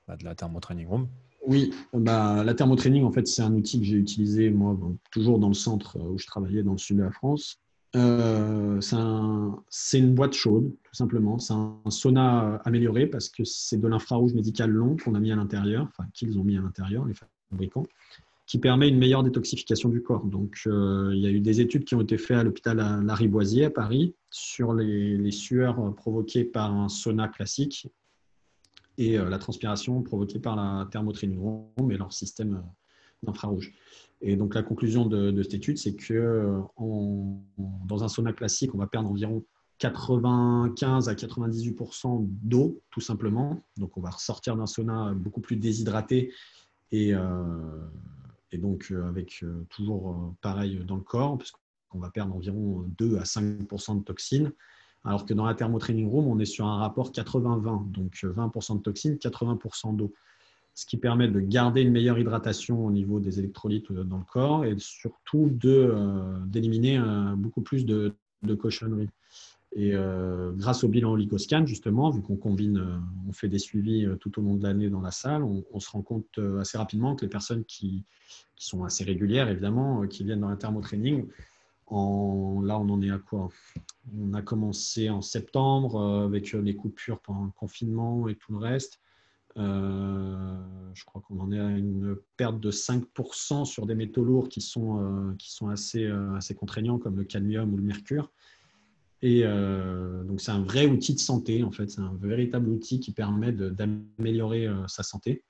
bah, 0.08 0.16
de 0.16 0.26
la 0.26 0.36
Training 0.36 0.88
Room? 0.88 1.08
Oui, 1.48 1.72
bah, 1.94 2.44
la 2.44 2.54
Training, 2.54 3.04
en 3.04 3.12
fait, 3.12 3.28
c'est 3.28 3.42
un 3.42 3.54
outil 3.54 3.80
que 3.80 3.86
j'ai 3.86 3.98
utilisé, 3.98 4.50
moi, 4.50 4.78
toujours 5.12 5.40
dans 5.40 5.48
le 5.48 5.54
centre 5.54 5.98
où 6.00 6.18
je 6.18 6.26
travaillais, 6.26 6.64
dans 6.64 6.74
le 6.74 6.78
sud 6.78 6.98
de 6.98 7.04
la 7.04 7.12
France. 7.12 7.60
Euh, 7.96 8.80
c'est 9.70 10.00
une 10.00 10.14
boîte 10.14 10.34
chaude, 10.34 10.72
tout 10.84 10.96
simplement. 10.96 11.40
C'est 11.40 11.54
un, 11.54 11.80
sauna 11.90 12.62
amélioré 12.66 13.08
parce 13.08 13.30
que 13.30 13.44
c'est 13.44 13.78
de 13.78 13.88
l'infrarouge 13.88 14.34
médical 14.34 14.70
long 14.70 14.96
qu'on 14.98 15.16
a 15.16 15.20
mis 15.20 15.32
à 15.32 15.36
l'intérieur, 15.36 15.88
enfin 15.90 16.08
qu'ils 16.14 16.38
ont 16.38 16.44
mis 16.44 16.58
à 16.58 16.62
l'intérieur, 16.62 17.06
les 17.06 17.16
fabricants 17.52 17.86
qui 18.50 18.58
permet 18.58 18.90
une 18.90 18.98
meilleure 18.98 19.22
détoxification 19.22 19.90
du 19.90 20.02
corps. 20.02 20.26
Donc, 20.26 20.64
euh, 20.66 21.12
il 21.14 21.20
y 21.20 21.28
a 21.28 21.30
eu 21.30 21.40
des 21.40 21.62
études 21.62 21.86
qui 21.86 21.94
ont 21.94 22.02
été 22.02 22.18
faites 22.18 22.38
à 22.38 22.44
l'hôpital 22.44 22.78
Lariboisier 23.06 23.66
à 23.66 23.70
Paris 23.70 24.16
sur 24.32 24.74
les, 24.74 25.30
sueurs 25.30 25.94
provoquées 25.94 26.46
par 26.46 26.74
un 26.74 26.90
sauna 26.90 27.28
classique 27.28 27.88
et 28.98 29.20
euh, 29.20 29.30
la 29.30 29.38
transpiration 29.38 30.02
provoquée 30.02 30.40
par 30.40 30.56
la 30.56 30.88
thermotraining 30.92 31.40
et 31.92 31.98
leur 31.98 32.12
système 32.12 32.56
euh, 32.56 32.62
d'infrarouge. 33.22 33.72
Et 34.22 34.36
donc, 34.36 34.56
la 34.56 34.64
conclusion 34.64 35.06
de, 35.06 35.42
cette 35.44 35.54
étude, 35.54 35.78
c'est 35.78 35.96
que 35.96 36.62
dans 36.78 38.04
un 38.04 38.08
sauna 38.10 38.34
classique, 38.34 38.76
on 38.76 38.78
va 38.78 38.88
perdre 38.88 39.10
environ 39.10 39.46
95 39.78 41.08
à 41.08 41.14
98% 41.14 42.28
d'eau, 42.44 42.82
tout 42.92 43.00
simplement. 43.00 43.64
Donc, 43.78 43.98
on 43.98 44.02
va 44.02 44.10
ressortir 44.10 44.58
d'un 44.58 44.66
sauna 44.66 45.14
beaucoup 45.14 45.40
plus 45.40 45.56
déshydraté 45.56 46.34
et, 46.92 47.14
et 48.52 48.58
donc 48.58 48.88
euh, 48.92 49.08
avec 49.08 49.44
euh, 49.44 49.66
toujours 49.70 50.12
euh, 50.12 50.36
pareil 50.42 50.84
dans 50.86 50.96
le 50.96 51.02
corps, 51.02 51.38
puisqu'on 51.38 52.00
va 52.00 52.10
perdre 52.10 52.36
environ 52.36 52.86
2 52.98 53.18
à 53.18 53.24
5% 53.24 54.00
de 54.00 54.04
toxines, 54.04 54.52
alors 55.04 55.26
que 55.26 55.34
dans 55.34 55.46
la 55.46 55.54
thermotraining 55.54 56.08
room, 56.10 56.28
on 56.28 56.40
est 56.40 56.46
sur 56.46 56.66
un 56.66 56.78
rapport 56.78 57.12
80-20, 57.12 57.92
donc 57.92 58.14
20% 58.16 58.78
de 58.78 58.82
toxines, 58.82 59.16
80% 59.16 59.96
d'eau, 59.96 60.14
ce 60.80 60.86
qui 60.86 60.96
permet 60.96 61.28
de 61.28 61.42
garder 61.42 61.82
une 61.82 61.92
meilleure 61.92 62.20
hydratation 62.20 62.86
au 62.86 62.90
niveau 62.90 63.20
des 63.20 63.38
électrolytes 63.38 63.92
dans 63.92 64.18
le 64.18 64.24
corps 64.24 64.64
et 64.64 64.76
surtout 64.78 65.50
d'éliminer 66.46 67.02
beaucoup 67.36 67.62
plus 67.62 67.86
de, 67.86 68.14
de 68.44 68.56
cochonneries. 68.56 69.10
Et 69.74 69.92
euh, 69.94 70.52
grâce 70.54 70.84
au 70.84 70.88
bilan 70.88 71.12
Oligoscan, 71.12 71.66
justement, 71.66 72.10
vu 72.10 72.22
qu'on 72.22 72.38
combine, 72.38 72.78
euh, 72.78 72.98
on 73.28 73.34
fait 73.34 73.50
des 73.50 73.60
suivis 73.60 74.06
euh, 74.06 74.16
tout 74.16 74.40
au 74.40 74.42
long 74.42 74.56
de 74.56 74.64
l'année 74.64 74.90
dans 74.90 75.02
la 75.02 75.12
salle, 75.12 75.44
on, 75.44 75.80
se 75.80 75.92
rend 75.92 76.02
compte 76.02 76.40
assez 76.60 76.78
rapidement 76.78 77.16
que 77.16 77.26
les 77.26 77.30
personnes 77.30 77.66
qui, 77.66 78.06
sont 78.56 78.84
assez 78.84 79.04
régulières, 79.04 79.48
évidemment, 79.48 80.06
qui 80.08 80.24
viennent 80.24 80.42
dans 80.42 80.50
l'intermo-training, 80.50 81.28
en, 81.88 82.62
là, 82.64 82.80
on 82.80 82.90
en 82.90 83.02
est 83.02 83.10
à 83.10 83.18
quoi? 83.18 83.50
On 84.18 84.34
a 84.34 84.42
commencé 84.42 85.10
en 85.10 85.22
septembre 85.22 86.26
avec 86.26 86.52
les 86.52 86.76
coupures 86.76 87.20
pendant 87.20 87.46
le 87.46 87.52
confinement 87.52 88.28
et 88.28 88.36
tout 88.36 88.52
le 88.52 88.58
reste. 88.58 89.00
Je 89.56 91.06
crois 91.06 91.22
qu'on 91.22 91.40
en 91.40 91.52
est 91.52 91.60
à 91.60 91.70
une 91.70 92.16
perte 92.38 92.60
de 92.60 92.72
5% 92.72 93.66
sur 93.66 93.86
des 93.86 93.96
métaux 93.96 94.24
lourds 94.24 94.50
qui 94.50 94.62
sont, 94.62 95.36
qui 95.38 95.52
sont 95.52 95.70
assez, 95.70 96.06
assez 96.36 96.56
contraignants, 96.56 96.98
comme 96.98 97.18
le 97.18 97.24
cadmium 97.24 97.74
ou 97.74 97.78
le 97.78 97.84
mercure. 97.84 98.32
Et 99.22 99.42
euh, 99.44 100.24
donc, 100.24 100.42
c'est 100.42 100.52
un 100.52 100.62
vrai 100.62 100.86
outil 100.86 101.14
de 101.14 101.20
santé, 101.20 101.64
en 101.64 101.72
fait. 101.72 101.90
C'est 101.90 102.02
un 102.02 102.16
véritable 102.22 102.70
outil 102.70 103.00
qui 103.00 103.12
permet 103.12 103.52
d'améliorer 103.52 104.68
euh, 104.68 104.88
sa 104.88 105.04
santé. 105.04 105.44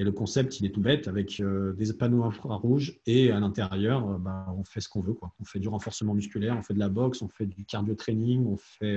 Et 0.00 0.04
le 0.04 0.12
concept, 0.12 0.60
il 0.60 0.66
est 0.66 0.70
tout 0.70 0.80
bête, 0.80 1.08
avec 1.08 1.40
euh, 1.40 1.72
des 1.72 1.92
panneaux 1.92 2.22
infrarouges 2.22 3.00
et 3.06 3.32
à 3.32 3.40
l'intérieur, 3.40 4.18
bah, 4.20 4.46
on 4.56 4.62
fait 4.62 4.80
ce 4.80 4.88
qu'on 4.88 5.00
veut. 5.00 5.14
Quoi. 5.14 5.32
On 5.40 5.44
fait 5.44 5.58
du 5.58 5.68
renforcement 5.68 6.14
musculaire, 6.14 6.56
on 6.56 6.62
fait 6.62 6.74
de 6.74 6.78
la 6.78 6.88
boxe, 6.88 7.20
on 7.22 7.28
fait 7.28 7.46
du 7.46 7.64
cardio 7.64 7.94
training, 7.94 8.46
on 8.46 8.56
fait 8.56 8.96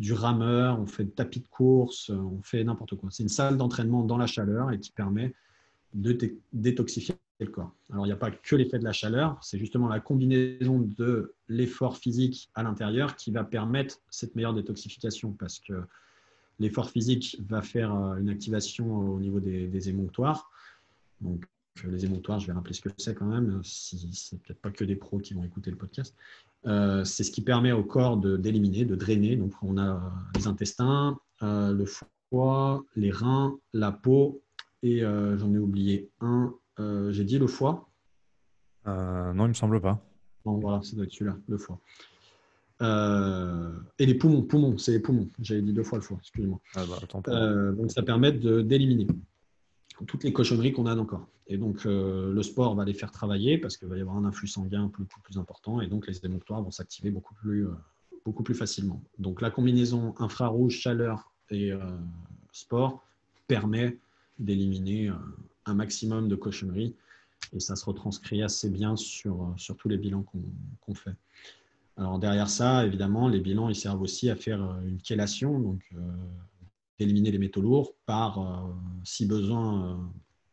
du 0.00 0.14
rameur, 0.14 0.80
on 0.80 0.86
fait 0.86 1.04
du 1.04 1.10
tapis 1.10 1.40
de 1.40 1.48
course, 1.48 2.08
on 2.08 2.40
fait 2.42 2.64
n'importe 2.64 2.96
quoi. 2.96 3.10
C'est 3.12 3.22
une 3.22 3.28
salle 3.28 3.58
d'entraînement 3.58 4.02
dans 4.02 4.16
la 4.16 4.26
chaleur 4.26 4.72
et 4.72 4.80
qui 4.80 4.92
permet 4.92 5.34
de 5.92 6.18
détoxifier 6.54 7.16
le 7.38 7.46
corps. 7.48 7.74
Alors, 7.92 8.06
il 8.06 8.08
n'y 8.08 8.14
a 8.14 8.16
pas 8.16 8.30
que 8.30 8.56
l'effet 8.56 8.78
de 8.78 8.84
la 8.84 8.94
chaleur, 8.94 9.38
c'est 9.42 9.58
justement 9.58 9.88
la 9.88 10.00
combinaison 10.00 10.80
de 10.80 11.34
l'effort 11.48 11.98
physique 11.98 12.50
à 12.54 12.62
l'intérieur 12.62 13.14
qui 13.14 13.30
va 13.30 13.44
permettre 13.44 14.00
cette 14.08 14.34
meilleure 14.36 14.54
détoxification 14.54 15.32
parce 15.32 15.60
que 15.60 15.74
l'effort 16.60 16.88
physique 16.88 17.36
va 17.46 17.60
faire 17.60 17.94
euh, 17.94 18.16
une 18.16 18.30
activation 18.30 19.14
au 19.14 19.20
niveau 19.20 19.38
des, 19.38 19.88
émonctoires. 19.90 20.50
Donc, 21.20 21.44
euh, 21.84 21.90
les 21.90 22.06
émonctoires, 22.06 22.40
je 22.40 22.46
vais 22.46 22.54
rappeler 22.54 22.74
ce 22.74 22.80
que 22.80 22.88
c'est 22.96 23.14
quand 23.14 23.26
même, 23.26 23.60
si 23.64 23.98
c'est 24.14 24.40
peut-être 24.40 24.60
pas 24.60 24.70
que 24.70 24.84
des 24.84 24.96
pros 24.96 25.18
qui 25.18 25.34
vont 25.34 25.44
écouter 25.44 25.70
le 25.70 25.76
podcast. 25.76 26.14
Euh, 26.66 27.04
c'est 27.04 27.24
ce 27.24 27.30
qui 27.30 27.40
permet 27.40 27.72
au 27.72 27.84
corps 27.84 28.16
d'éliminer, 28.16 28.84
de, 28.84 28.94
drainer. 28.94 29.36
Donc, 29.36 29.52
on 29.62 29.78
a 29.78 30.12
les 30.36 30.46
intestins, 30.46 31.18
le 31.40 31.84
foie, 31.86 32.84
les 32.96 33.10
reins, 33.10 33.56
la 33.72 33.92
peau, 33.92 34.42
et 34.82 35.00
j'en 35.00 35.52
ai 35.52 35.58
oublié 35.58 36.10
un, 36.20 36.54
euh, 36.80 37.12
j'ai 37.12 37.24
dit 37.24 37.38
le 37.38 37.46
foie. 37.46 37.88
Euh, 38.86 39.32
non, 39.32 39.44
il 39.44 39.48
me 39.48 39.54
semble 39.54 39.80
pas. 39.80 40.02
Bon, 40.44 40.58
voilà, 40.58 40.80
c'est 40.82 40.96
celui-là, 40.96 41.36
le 41.46 41.58
foie. 41.58 41.78
Euh, 42.80 43.78
et 43.98 44.06
les 44.06 44.14
poumons, 44.14 44.42
poumons, 44.42 44.78
c'est 44.78 44.92
les 44.92 45.00
poumons. 45.00 45.28
J'avais 45.40 45.60
dit 45.60 45.74
deux 45.74 45.82
fois 45.82 45.98
le 45.98 46.02
foie, 46.02 46.16
excusez-moi. 46.20 46.58
Ah 46.74 46.84
bah, 46.88 47.72
donc 47.72 47.90
ça 47.90 48.02
permet 48.02 48.32
d'éliminer 48.32 49.06
toutes 50.06 50.24
les 50.24 50.32
cochonneries 50.32 50.72
qu'on 50.72 50.86
a 50.86 50.94
dans 50.94 51.02
le 51.02 51.06
corps. 51.08 51.26
Et 51.46 51.56
donc 51.58 51.84
le 51.84 52.42
sport 52.42 52.74
va 52.74 52.84
les 52.84 52.94
faire 52.94 53.10
travailler 53.10 53.58
parce 53.58 53.76
qu'il 53.76 53.88
va 53.88 53.96
y 53.96 54.00
avoir 54.00 54.16
un 54.16 54.24
influx 54.24 54.46
sanguin 54.46 54.90
beaucoup 54.96 55.20
plus 55.20 55.36
important 55.36 55.80
et 55.80 55.88
donc 55.88 56.06
les 56.06 56.24
émonctoires 56.24 56.62
vont 56.62 56.70
s'activer 56.70 57.10
beaucoup 57.10 57.34
plus, 57.34 57.66
beaucoup 58.24 58.44
plus 58.44 58.54
facilement. 58.54 59.02
Donc 59.18 59.40
la 59.40 59.50
combinaison 59.50 60.14
infrarouge, 60.20 60.78
chaleur 60.78 61.32
et 61.50 61.72
sport 62.52 63.04
permet 63.48 63.98
d'éliminer 64.38 65.10
un 65.66 65.74
maximum 65.74 66.28
de 66.28 66.36
cochonneries 66.36 66.94
et 67.52 67.58
ça 67.58 67.74
se 67.74 67.84
retranscrit 67.84 68.42
assez 68.42 68.70
bien 68.70 68.94
sur, 68.94 69.52
sur 69.56 69.76
tous 69.76 69.88
les 69.88 69.98
bilans 69.98 70.24
qu'on 70.80 70.94
fait. 70.94 71.16
Alors 72.00 72.18
derrière 72.18 72.48
ça, 72.48 72.86
évidemment, 72.86 73.28
les 73.28 73.40
bilans 73.40 73.68
ils 73.68 73.74
servent 73.74 74.00
aussi 74.00 74.30
à 74.30 74.36
faire 74.36 74.62
euh, 74.62 74.80
une 74.88 75.04
chélation, 75.04 75.58
donc 75.60 75.82
euh, 75.94 75.98
éliminer 77.00 77.30
les 77.30 77.38
métaux 77.38 77.60
lourds 77.60 77.94
par, 78.06 78.38
euh, 78.38 78.72
si 79.04 79.26
besoin, 79.26 80.10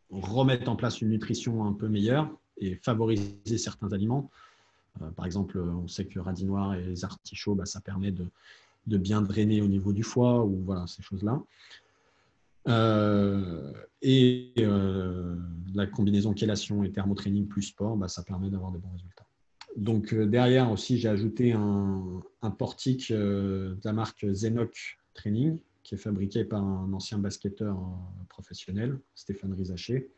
remettre 0.09 0.69
en 0.69 0.75
place 0.75 1.01
une 1.01 1.09
nutrition 1.09 1.65
un 1.65 1.73
peu 1.73 1.87
meilleure 1.87 2.29
et 2.57 2.75
favoriser 2.75 3.57
certains 3.57 3.91
aliments. 3.93 4.29
par 5.15 5.25
exemple, 5.25 5.59
on 5.59 5.87
sait 5.87 6.05
que 6.05 6.19
radis 6.19 6.45
noir 6.45 6.73
et 6.73 6.83
les 6.83 7.05
artichauts, 7.05 7.53
bah, 7.53 7.65
ça 7.65 7.81
permet 7.81 8.11
de, 8.11 8.25
de, 8.87 8.97
bien 8.97 9.21
drainer 9.21 9.61
au 9.61 9.67
niveau 9.67 9.93
du 9.93 10.03
foie 10.03 10.43
ou 10.43 10.63
voilà 10.65 10.87
ces 10.87 11.03
choses-là. 11.03 11.41
Euh, 12.67 13.71
et 14.01 14.53
euh, 14.59 15.35
la 15.73 15.87
combinaison 15.87 16.35
chélation 16.35 16.83
et 16.83 16.91
thermotraining 16.91 17.47
plus 17.47 17.63
sport, 17.63 17.95
bah, 17.95 18.07
ça 18.07 18.23
permet 18.23 18.49
d'avoir 18.49 18.71
des 18.71 18.79
bons 18.79 18.91
résultats. 18.91 19.25
Donc 19.75 20.13
euh, 20.13 20.25
derrière 20.25 20.71
aussi, 20.71 20.97
j'ai 20.97 21.07
ajouté 21.07 21.53
un, 21.53 22.21
portique 22.57 23.11
de 23.11 23.77
la 23.83 23.93
marque 23.93 24.25
Zenoc 24.33 24.97
Training, 25.13 25.57
qui 25.87 25.95
est 25.95 25.97
fabriqué 25.97 26.43
par 26.43 26.61
un 26.61 26.91
ancien 26.91 27.17
basketteur 27.17 27.79
professionnel, 28.27 28.99
Stéphane 29.15 29.53
Rizaché. 29.53 30.09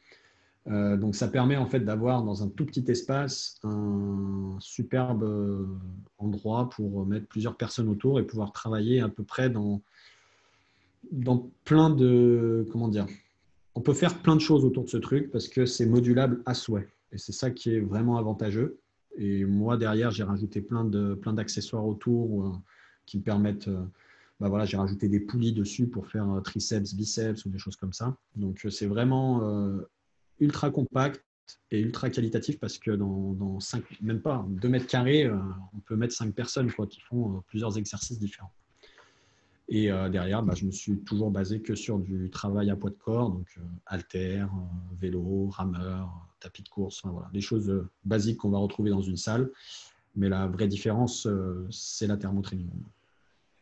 donc 0.66 1.16
ça 1.16 1.28
permet 1.28 1.58
en 1.58 1.68
fait 1.68 1.82
d'avoir 1.82 2.24
dans 2.24 2.42
un 2.42 2.50
tout 2.50 2.66
petit 2.66 2.84
espace 2.88 3.60
un 3.64 4.58
superbe 4.60 5.70
endroit 6.18 6.70
pour 6.70 7.06
mettre 7.06 7.28
plusieurs 7.28 7.56
personnes 7.56 7.88
autour 7.88 8.20
et 8.20 8.24
pouvoir 8.24 8.52
travailler 8.52 9.00
à 9.00 9.10
peu 9.10 9.24
près 9.24 9.52
dans 9.52 9.84
dans 11.12 11.52
plein 11.66 11.90
de. 11.90 12.66
Comment 12.72 12.88
dire 12.88 13.08
On 13.76 13.82
peut 13.82 13.94
faire 13.94 14.22
plein 14.22 14.36
de 14.36 14.42
choses 14.42 14.66
autour 14.66 14.84
de 14.84 14.90
ce 14.90 14.98
truc 14.98 15.32
parce 15.32 15.48
que 15.48 15.66
c'est 15.66 15.86
modulable 15.86 16.42
à 16.46 16.54
souhait. 16.54 16.90
Et 17.12 17.18
c'est 17.18 17.32
ça 17.32 17.52
qui 17.52 17.76
est 17.76 17.80
vraiment 17.80 18.18
avantageux. 18.18 18.80
Et 19.18 19.46
moi, 19.46 19.78
derrière, 19.78 20.12
j'ai 20.12 20.24
rajouté 20.24 20.62
plein 20.62 20.86
de 20.86 21.14
plein 21.16 21.34
d'accessoires 21.34 21.86
autour 21.86 22.46
euh, 22.46 22.52
qui 23.06 23.18
me 23.18 23.24
permettent. 23.24 23.70
Euh, 24.41 24.45
bah 24.45 24.49
voilà, 24.49 24.65
j'ai 24.65 24.78
rajouté 24.78 25.10
des 25.10 25.19
poulies 25.19 25.54
dessus 25.54 25.88
pour 25.88 26.08
faire 26.08 26.30
euh, 26.30 26.41
triceps, 26.41 26.93
biceps 26.93 27.45
ou 27.45 27.49
des 27.49 27.60
choses 27.60 27.75
comme 27.75 27.93
ça. 27.93 28.15
Donc, 28.36 28.65
c'est 28.69 28.88
vraiment 28.88 29.41
ultra 30.39 30.71
compact 30.71 31.23
et 31.71 31.80
ultra 31.82 32.10
qualitatif 32.10 32.60
parce 32.60 32.78
que 32.78 32.91
dans, 32.91 33.34
dans 33.34 33.60
5, 33.60 33.84
même 34.02 34.21
pas 34.21 34.45
2 34.47 34.69
mètres 34.69 34.88
carrés, 34.88 35.30
on 35.30 35.80
peut 35.86 35.95
mettre 35.95 36.13
5 36.13 36.34
personnes 36.34 36.71
quoi, 36.71 36.88
qui 36.88 37.02
font 37.02 37.43
plusieurs 37.47 37.78
exercices 37.78 38.19
différents. 38.19 38.54
Et 39.71 39.91
euh, 39.91 40.10
derrière, 40.10 40.41
bah, 40.41 40.56
je 40.56 40.65
me 40.65 40.71
suis 40.71 40.97
toujours 40.97 41.30
basé 41.30 41.62
que 41.62 41.75
sur 41.75 41.99
du 41.99 42.30
travail 42.32 42.71
à 42.71 42.75
poids 42.75 42.89
de 42.89 42.95
corps, 42.95 43.30
donc 43.30 43.47
euh, 43.58 43.62
halter, 43.86 44.39
euh, 44.41 44.47
vélo, 44.99 45.47
rameur, 45.49 46.12
tapis 46.39 46.63
de 46.63 46.69
course, 46.69 47.02
enfin, 47.04 47.13
voilà, 47.13 47.30
des 47.32 47.41
choses 47.41 47.88
basiques 48.04 48.38
qu'on 48.38 48.49
va 48.49 48.58
retrouver 48.58 48.89
dans 48.89 49.02
une 49.02 49.17
salle. 49.17 49.52
Mais 50.15 50.28
la 50.28 50.47
vraie 50.47 50.67
différence, 50.67 51.28
c'est 51.69 52.08
la 52.08 52.17
thermotraining. 52.17 52.67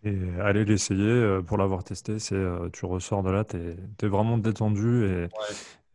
Et 0.04 0.16
aller 0.42 0.64
l'essayer, 0.64 1.40
pour 1.46 1.58
l'avoir 1.58 1.84
testé, 1.84 2.20
c'est 2.20 2.42
tu 2.72 2.86
ressors 2.86 3.24
de 3.24 3.32
là, 3.32 3.44
tu 3.44 3.58
es, 3.58 4.08
vraiment 4.08 4.38
détendu 4.38 5.06
et, 5.06 5.28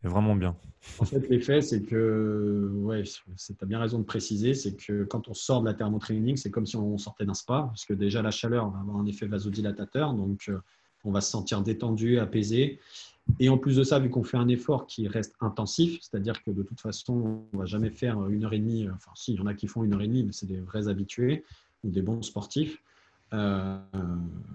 vraiment 0.07 0.35
bien. 0.35 0.55
En 0.99 1.05
fait, 1.05 1.29
l'effet, 1.29 1.61
c'est 1.61 1.81
que, 1.81 2.69
ouais, 2.73 3.03
tu 3.03 3.53
as 3.61 3.65
bien 3.65 3.79
raison 3.79 3.99
de 3.99 4.03
préciser, 4.03 4.53
c'est 4.53 4.75
que 4.75 5.05
quand 5.05 5.29
on 5.29 5.33
sort 5.33 5.61
de 5.61 5.65
la 5.65 5.73
thermotraining, 5.73 6.35
c'est 6.35 6.51
comme 6.51 6.65
si 6.65 6.75
on 6.75 6.97
sortait 6.97 7.25
d'un 7.25 7.33
spa, 7.33 7.63
parce 7.67 7.85
que 7.85 7.93
déjà 7.93 8.21
la 8.21 8.31
chaleur 8.31 8.69
va 8.69 8.79
avoir 8.79 8.97
un 8.97 9.05
effet 9.05 9.25
vasodilatateur, 9.25 10.13
donc 10.13 10.49
euh, 10.49 10.59
on 11.05 11.11
va 11.11 11.21
se 11.21 11.31
sentir 11.31 11.61
détendu, 11.61 12.19
apaisé. 12.19 12.79
Et 13.39 13.47
en 13.47 13.57
plus 13.57 13.77
de 13.77 13.83
ça, 13.83 13.99
vu 13.99 14.09
qu'on 14.09 14.23
fait 14.23 14.37
un 14.37 14.49
effort 14.49 14.85
qui 14.85 15.07
reste 15.07 15.35
intensif, 15.39 15.99
c'est-à-dire 16.01 16.43
que 16.43 16.51
de 16.51 16.63
toute 16.63 16.81
façon, 16.81 17.45
on 17.53 17.57
ne 17.57 17.59
va 17.61 17.65
jamais 17.65 17.89
faire 17.89 18.27
une 18.27 18.43
heure 18.43 18.53
et 18.53 18.59
demie, 18.59 18.89
enfin 18.89 19.11
si, 19.15 19.33
il 19.33 19.39
y 19.39 19.41
en 19.41 19.47
a 19.47 19.53
qui 19.53 19.67
font 19.67 19.85
une 19.85 19.93
heure 19.93 20.01
et 20.01 20.07
demie, 20.07 20.23
mais 20.23 20.33
c'est 20.33 20.47
des 20.47 20.59
vrais 20.59 20.89
habitués 20.89 21.45
ou 21.85 21.89
des 21.89 22.01
bons 22.01 22.21
sportifs. 22.21 22.81
Euh, 23.33 23.77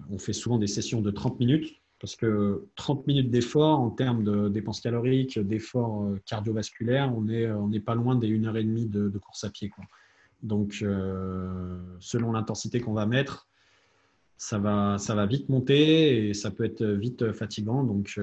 on 0.09 0.17
fait 0.17 0.33
souvent 0.33 0.57
des 0.57 0.67
sessions 0.67 1.01
de 1.01 1.11
30 1.11 1.39
minutes, 1.39 1.81
parce 1.99 2.15
que 2.15 2.65
30 2.75 3.07
minutes 3.07 3.29
d'effort 3.29 3.79
en 3.79 3.89
termes 3.89 4.23
de 4.23 4.49
dépenses 4.49 4.79
caloriques, 4.79 5.37
d'effort 5.39 6.03
euh, 6.03 6.21
cardiovasculaire, 6.25 7.13
on 7.15 7.21
n'est 7.21 7.51
on 7.51 7.69
pas 7.81 7.95
loin 7.95 8.15
des 8.15 8.33
1 8.33 8.45
heure 8.45 8.57
et 8.57 8.63
demie 8.63 8.85
de, 8.85 9.09
course 9.17 9.43
à 9.43 9.49
pied. 9.49 9.71
Donc, 10.41 10.79
euh, 10.81 11.77
selon 11.99 12.31
l'intensité 12.31 12.79
qu'on 12.79 12.93
va 12.93 13.05
mettre, 13.05 13.47
ça 14.37 14.57
va, 14.57 15.25
vite 15.25 15.49
monter 15.49 16.29
et 16.29 16.33
ça 16.33 16.49
peut 16.49 16.63
être 16.63 16.85
vite 16.85 17.33
fatigant. 17.33 17.83
Donc, 17.83 18.17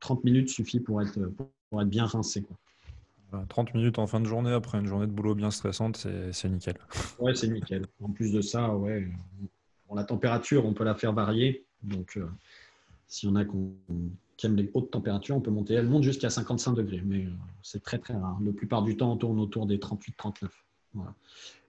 30 0.00 0.18
euh, 0.18 0.22
minutes 0.24 0.48
suffit 0.48 0.80
pour 0.80 1.02
être, 1.02 1.18
bien 1.84 2.06
rincé. 2.06 2.44
30 3.48 3.74
minutes 3.74 3.98
en 3.98 4.06
fin 4.06 4.20
de 4.20 4.26
journée 4.26 4.52
après 4.52 4.78
une 4.78 4.86
journée 4.86 5.06
de 5.06 5.12
boulot 5.12 5.34
bien 5.34 5.50
stressante, 5.50 6.06
c'est 6.32 6.48
nickel. 6.48 6.76
Ouais, 7.18 7.34
c'est 7.34 7.48
nickel. 7.48 7.86
En 8.02 8.10
plus 8.10 8.32
de 8.32 8.40
ça, 8.40 8.74
ouais, 8.76 9.08
la 9.94 10.04
température, 10.04 10.64
on 10.66 10.74
peut 10.74 10.84
la 10.84 10.94
faire 10.94 11.12
varier. 11.12 11.66
Donc, 11.82 12.18
s'il 13.08 13.28
y 13.28 13.32
en 13.32 13.36
a 13.36 13.44
qui 14.36 14.46
aiment 14.46 14.56
les 14.56 14.70
hautes 14.74 14.90
températures, 14.90 15.36
on 15.36 15.40
peut 15.40 15.50
monter. 15.50 15.74
Elle 15.74 15.88
monte 15.88 16.02
jusqu'à 16.02 16.30
55 16.30 16.72
degrés, 16.72 17.02
mais 17.04 17.26
euh, 17.26 17.30
c'est 17.62 17.82
très 17.82 17.98
très 17.98 18.14
rare. 18.14 18.38
La 18.44 18.52
plupart 18.52 18.82
du 18.82 18.96
temps, 18.96 19.12
on 19.12 19.16
tourne 19.16 19.38
autour 19.38 19.66
des 19.66 19.78
38-39. 19.78 20.48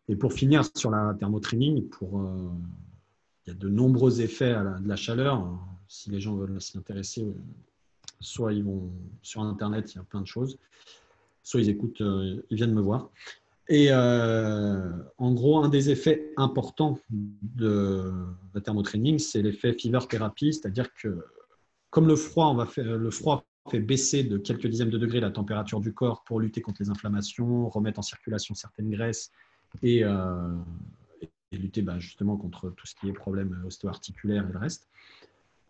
Et 0.09 0.15
pour 0.15 0.33
finir 0.33 0.63
sur 0.75 0.89
la 0.89 1.15
thermotraining, 1.19 1.87
pour, 1.89 2.19
euh, 2.19 2.49
il 3.45 3.53
y 3.53 3.55
a 3.55 3.59
de 3.59 3.69
nombreux 3.69 4.21
effets 4.21 4.53
à 4.53 4.63
de 4.63 4.87
la 4.87 4.95
chaleur. 4.95 5.47
Si 5.87 6.09
les 6.09 6.19
gens 6.19 6.35
veulent 6.35 6.59
s'y 6.59 6.77
intéresser, 6.77 7.23
euh, 7.23 7.33
soit 8.19 8.53
ils 8.53 8.63
vont 8.63 8.89
sur 9.21 9.41
Internet, 9.41 9.93
il 9.93 9.97
y 9.97 9.99
a 9.99 10.03
plein 10.03 10.21
de 10.21 10.27
choses, 10.27 10.57
soit 11.43 11.61
ils 11.61 11.69
écoutent, 11.69 12.01
ils 12.01 12.55
viennent 12.55 12.73
me 12.73 12.81
voir. 12.81 13.09
Et 13.69 13.91
en 13.93 15.33
gros, 15.33 15.63
un 15.63 15.69
des 15.69 15.89
effets 15.89 16.33
importants 16.37 16.99
de 17.09 18.11
la 18.53 18.61
thermotraining, 18.61 19.19
c'est 19.19 19.41
l'effet 19.41 19.73
fever 19.73 19.99
therapy, 20.09 20.53
c'est-à-dire 20.53 20.93
que 20.93 21.25
comme 21.89 22.07
le 22.07 22.15
froid, 22.15 22.47
on 22.47 22.55
va 22.55 22.65
faire, 22.65 22.97
le 22.97 23.11
froid 23.11 23.45
fait 23.69 23.79
baisser 23.79 24.23
de 24.23 24.37
quelques 24.37 24.67
dixièmes 24.67 24.89
de 24.89 24.97
degrés 24.97 25.19
la 25.19 25.31
température 25.31 25.79
du 25.79 25.93
corps 25.93 26.23
pour 26.23 26.39
lutter 26.39 26.61
contre 26.61 26.81
les 26.81 26.89
inflammations, 26.89 27.69
remettre 27.69 27.99
en 27.99 28.01
circulation 28.01 28.55
certaines 28.55 28.89
graisses 28.89 29.31
et, 29.81 30.03
lutter 31.51 31.83
bah, 31.83 31.99
justement 31.99 32.35
contre 32.35 32.71
tout 32.71 32.87
ce 32.87 32.95
qui 32.95 33.07
est 33.07 33.13
problème 33.13 33.63
ostéo-articulaire 33.65 34.47
et 34.49 34.51
le 34.51 34.57
reste. 34.57 34.89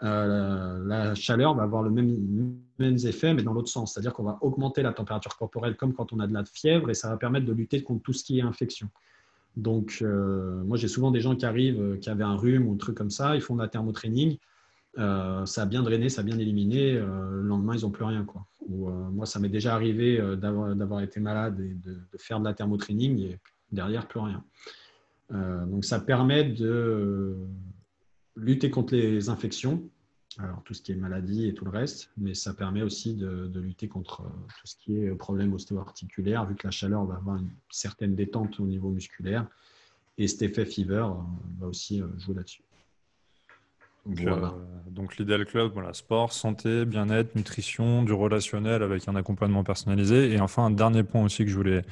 Euh, 0.02 0.84
la 0.86 1.14
chaleur 1.16 1.54
va 1.54 1.64
avoir 1.64 1.84
le 1.84 1.92
même, 1.92 2.58
mêmes 2.80 2.98
effets, 3.06 3.34
mais 3.34 3.44
dans 3.44 3.54
l'autre 3.54 3.70
sens. 3.70 3.94
C'est-à-dire 3.94 4.14
qu'on 4.14 4.24
va 4.24 4.38
augmenter 4.42 4.82
la 4.82 4.92
température 4.92 5.38
corporelle 5.38 5.76
comme 5.76 5.94
quand 5.94 6.12
on 6.14 6.20
a 6.20 6.28
de 6.28 6.34
la 6.34 6.44
fièvre 6.46 6.90
et 6.90 6.94
ça 6.94 7.10
va 7.10 7.18
permettre 7.18 7.46
de 7.46 7.54
lutter 7.54 7.84
contre 7.84 8.04
tout 8.04 8.14
ce 8.14 8.24
qui 8.24 8.40
est 8.40 8.42
infection. 8.42 8.90
Donc, 9.56 10.00
euh, 10.02 10.64
moi, 10.64 10.78
j'ai 10.78 10.88
souvent 10.88 11.12
des 11.12 11.20
gens 11.20 11.36
qui 11.36 11.46
arrivent, 11.46 11.82
euh, 11.82 11.98
qui 11.98 12.10
avaient 12.10 12.24
un 12.24 12.36
rhume 12.36 12.68
ou 12.68 12.74
un 12.74 12.78
truc 12.78 12.98
comme 12.98 13.12
ça, 13.12 13.36
ils 13.36 13.42
font 13.42 13.56
de 13.56 13.62
la 13.62 13.68
thermotraining. 13.68 14.38
ça 14.98 15.62
a 15.62 15.66
bien 15.66 15.84
drainé, 15.84 16.10
ça 16.10 16.22
a 16.22 16.24
bien 16.24 16.40
éliminé. 16.40 16.94
le 16.94 17.42
lendemain, 17.42 17.76
ils 17.76 17.82
n'ont 17.82 17.92
plus 17.92 18.06
rien. 18.06 18.26
Quoi. 18.26 18.46
moi, 18.68 19.26
ça 19.26 19.40
m'est 19.40 19.50
déjà 19.50 19.74
arrivé 19.76 20.20
d'avoir 20.38 21.02
été 21.02 21.20
malade 21.20 21.60
et 21.60 21.76
de, 21.76 21.94
de, 21.94 22.18
faire 22.18 22.40
de 22.40 22.46
la 22.46 22.54
thermotraining 22.54 23.20
et 23.20 23.40
derrière, 23.72 24.08
plus 24.08 24.20
rien. 24.20 24.44
donc, 25.32 25.86
ça 25.86 26.00
permet 26.00 26.44
de 26.44 27.38
lutter 28.36 28.70
contre 28.70 28.96
les 28.96 29.30
infections, 29.30 29.84
alors 30.40 30.64
tout 30.64 30.74
ce 30.74 30.82
qui 30.82 30.92
est 30.92 30.96
maladie 30.96 31.48
et 31.48 31.54
tout 31.54 31.66
le 31.66 31.72
reste, 31.72 32.12
mais 32.18 32.34
ça 32.34 32.54
permet 32.54 32.82
aussi 32.82 33.14
de, 33.14 33.52
lutter 33.60 33.88
contre 33.88 34.22
euh, 34.22 34.30
tout 34.60 34.68
ce 34.68 34.76
qui 34.76 34.98
est 34.98 35.10
problème 35.16 35.54
ostéo-articulaire, 35.54 36.46
vu 36.46 36.56
que 36.56 36.66
la 36.66 36.72
chaleur 36.72 37.06
va 37.06 37.16
avoir 37.16 37.38
une 37.38 37.52
certaine 37.70 38.16
détente 38.16 38.60
au 38.60 38.66
niveau 38.66 38.90
musculaire. 38.90 39.48
Et 40.18 40.28
cet 40.28 40.44
effet 40.44 40.66
fever 40.66 41.06
euh, 41.06 41.14
va 41.60 41.68
aussi 41.68 42.02
euh, 42.02 42.08
jouer 42.18 42.36
là-dessus. 42.36 42.64
Donc, 44.06 45.18
l'idéal 45.18 45.46
club, 45.46 45.72
voilà, 45.72 45.94
sport, 45.94 46.34
santé, 46.34 46.84
bien-être, 46.84 47.36
nutrition, 47.36 48.04
du 48.04 48.12
relationnel 48.12 48.84
avec 48.84 49.08
un 49.08 49.16
accompagnement 49.16 49.64
personnalisé. 49.64 50.34
Et 50.34 50.42
enfin, 50.42 50.66
un 50.66 50.72
dernier 50.72 51.04
point 51.04 51.24
aussi 51.24 51.46
que 51.46 51.50
je 51.50 51.56
voulais, 51.56 51.84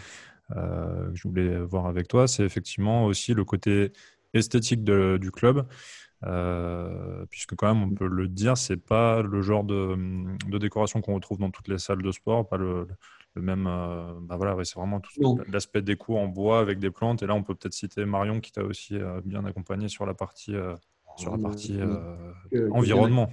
que 0.50 1.12
je 1.14 1.26
voulais 1.26 1.58
voir 1.60 1.86
avec 1.86 2.10
toi, 2.10 2.28
c'est 2.28 2.44
effectivement 2.44 3.06
aussi 3.06 3.34
le 3.34 3.46
côté 3.46 3.94
esthétique 4.34 4.84
du 4.84 5.32
club. 5.32 5.66
Euh, 6.24 7.26
puisque 7.30 7.56
quand 7.56 7.74
même, 7.74 7.84
on 7.84 7.96
peut 7.96 8.08
le 8.08 8.28
dire, 8.28 8.56
c'est 8.58 8.78
pas 8.78 9.22
le 9.22 9.42
genre 9.42 9.64
de, 9.64 9.98
décoration 10.60 11.02
qu'on 11.02 11.16
retrouve 11.16 11.40
dans 11.40 11.50
toutes 11.50 11.68
les 11.68 11.80
salles 11.80 12.04
de 12.04 12.12
sport, 12.12 12.48
pas 12.48 12.58
le, 12.58 12.88
même. 13.36 13.66
Euh, 13.68 14.14
bah 14.22 14.36
voilà, 14.38 14.56
c'est 14.64 14.76
vraiment 14.76 15.00
tout 15.00 15.40
l'aspect 15.52 15.82
déco 15.82 16.18
en 16.18 16.28
bois 16.28 16.60
avec 16.60 16.80
des 16.80 16.92
plantes. 16.92 17.24
Et 17.24 17.28
là, 17.28 17.34
on 17.34 17.44
peut 17.44 17.56
peut-être 17.56 17.74
citer 17.74 18.06
Marion 18.06 18.40
qui 18.40 18.52
t'a 18.52 18.64
aussi 18.64 18.96
euh, 18.96 19.20
bien 19.24 19.46
accompagné 19.46 19.88
sur 19.88 20.06
la 20.06 20.14
partie, 20.14 20.54
sur 21.18 21.32
la 21.32 21.38
partie 21.42 21.80
environnement. 22.72 23.32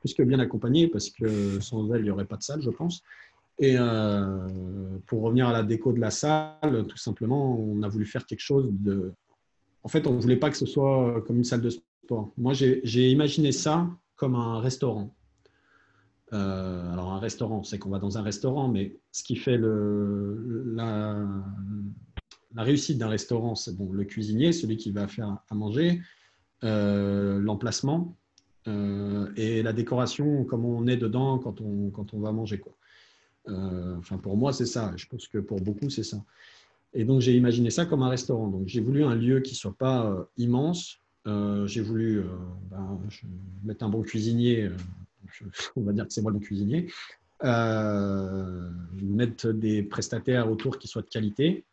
plus 0.00 0.14
que 0.14 0.22
bien 0.22 0.40
accompagné, 0.40 0.88
parce 0.88 1.08
que 1.08 1.58
sans 1.60 1.90
elle, 1.94 2.02
il 2.02 2.04
n'y 2.04 2.10
aurait 2.10 2.26
pas 2.26 2.36
de 2.36 2.42
salle, 2.42 2.60
je 2.60 2.70
pense. 2.70 3.02
Et 3.60 3.76
pour 5.06 5.22
revenir 5.22 5.48
à 5.48 5.52
la 5.52 5.62
déco 5.62 5.92
de 5.92 6.00
la 6.00 6.10
salle, 6.10 6.86
tout 6.86 6.98
simplement, 6.98 7.58
on 7.58 7.82
a 7.82 7.88
voulu 7.88 8.04
faire 8.04 8.26
quelque 8.26 8.40
chose 8.40 8.68
de 8.70 9.14
en 9.82 9.88
fait, 9.88 10.06
on 10.06 10.14
ne 10.14 10.20
voulait 10.20 10.36
pas 10.36 10.50
que 10.50 10.56
ce 10.56 10.66
soit 10.66 11.16
euh, 11.16 11.20
comme 11.20 11.36
une 11.36 11.44
salle 11.44 11.62
de 11.62 11.70
sport. 11.70 12.32
Moi, 12.36 12.52
j'ai 12.54 13.10
imaginé 13.10 13.52
ça 13.52 13.88
comme 14.16 14.34
un 14.34 14.60
restaurant. 14.60 15.14
Euh, 16.32 16.92
alors, 16.92 17.12
un 17.12 17.18
restaurant, 17.18 17.62
c'est 17.62 17.78
qu'on 17.78 17.90
va 17.90 17.98
dans 17.98 18.18
un 18.18 18.22
restaurant, 18.22 18.68
mais 18.68 18.96
ce 19.12 19.22
qui 19.22 19.36
fait 19.36 19.58
la, 19.58 21.16
réussite 22.56 22.98
d'un 22.98 23.08
restaurant, 23.08 23.54
c'est 23.54 23.76
bon, 23.76 23.92
le 23.92 24.04
cuisinier, 24.04 24.52
celui 24.52 24.76
qui 24.76 24.90
va 24.90 25.06
faire 25.06 25.38
à 25.48 25.54
manger, 25.54 26.00
euh, 26.64 27.38
l'emplacement 27.38 28.16
et 29.36 29.62
la 29.62 29.72
décoration, 29.72 30.44
comme 30.44 30.66
on 30.66 30.86
est 30.86 30.98
dedans 30.98 31.38
quand 31.38 31.62
on, 31.62 31.88
quand 31.88 32.12
on 32.12 32.20
va 32.20 32.32
manger. 32.32 32.58
Quoi. 32.58 32.74
enfin, 33.96 34.18
pour 34.18 34.36
moi, 34.36 34.52
c'est 34.52 34.66
ça. 34.66 34.92
Je 34.96 35.06
pense 35.06 35.26
que 35.26 35.38
pour 35.38 35.58
beaucoup, 35.62 35.88
c'est 35.88 36.02
ça. 36.02 36.18
Et 36.94 37.04
donc, 37.04 37.20
j'ai 37.20 37.36
imaginé 37.36 37.70
ça 37.70 37.84
comme 37.86 38.02
un 38.02 38.08
restaurant. 38.08 38.48
Donc, 38.48 38.66
j'ai 38.66 38.80
voulu 38.80 39.04
un 39.04 39.14
lieu 39.14 39.40
qui 39.40 39.52
ne 39.52 39.56
soit 39.56 39.76
pas 39.76 40.06
euh, 40.06 40.24
immense. 40.36 40.98
Euh, 41.26 41.66
j'ai 41.66 41.82
voulu 41.82 42.20
euh, 42.20 42.24
ben, 42.70 42.98
mettre 43.64 43.84
un 43.84 43.88
bon 43.88 44.02
cuisinier. 44.02 44.70
on 45.76 45.82
va 45.82 45.92
dire 45.92 46.06
que 46.06 46.12
c'est 46.12 46.22
moi 46.22 46.32
le 46.32 46.38
cuisinier. 46.38 46.90
mettre 49.02 49.52
des 49.52 49.82
prestataires 49.82 50.50
autour 50.50 50.78
qui 50.78 50.88
soient 50.88 51.02
de 51.02 51.08
qualité. 51.08 51.64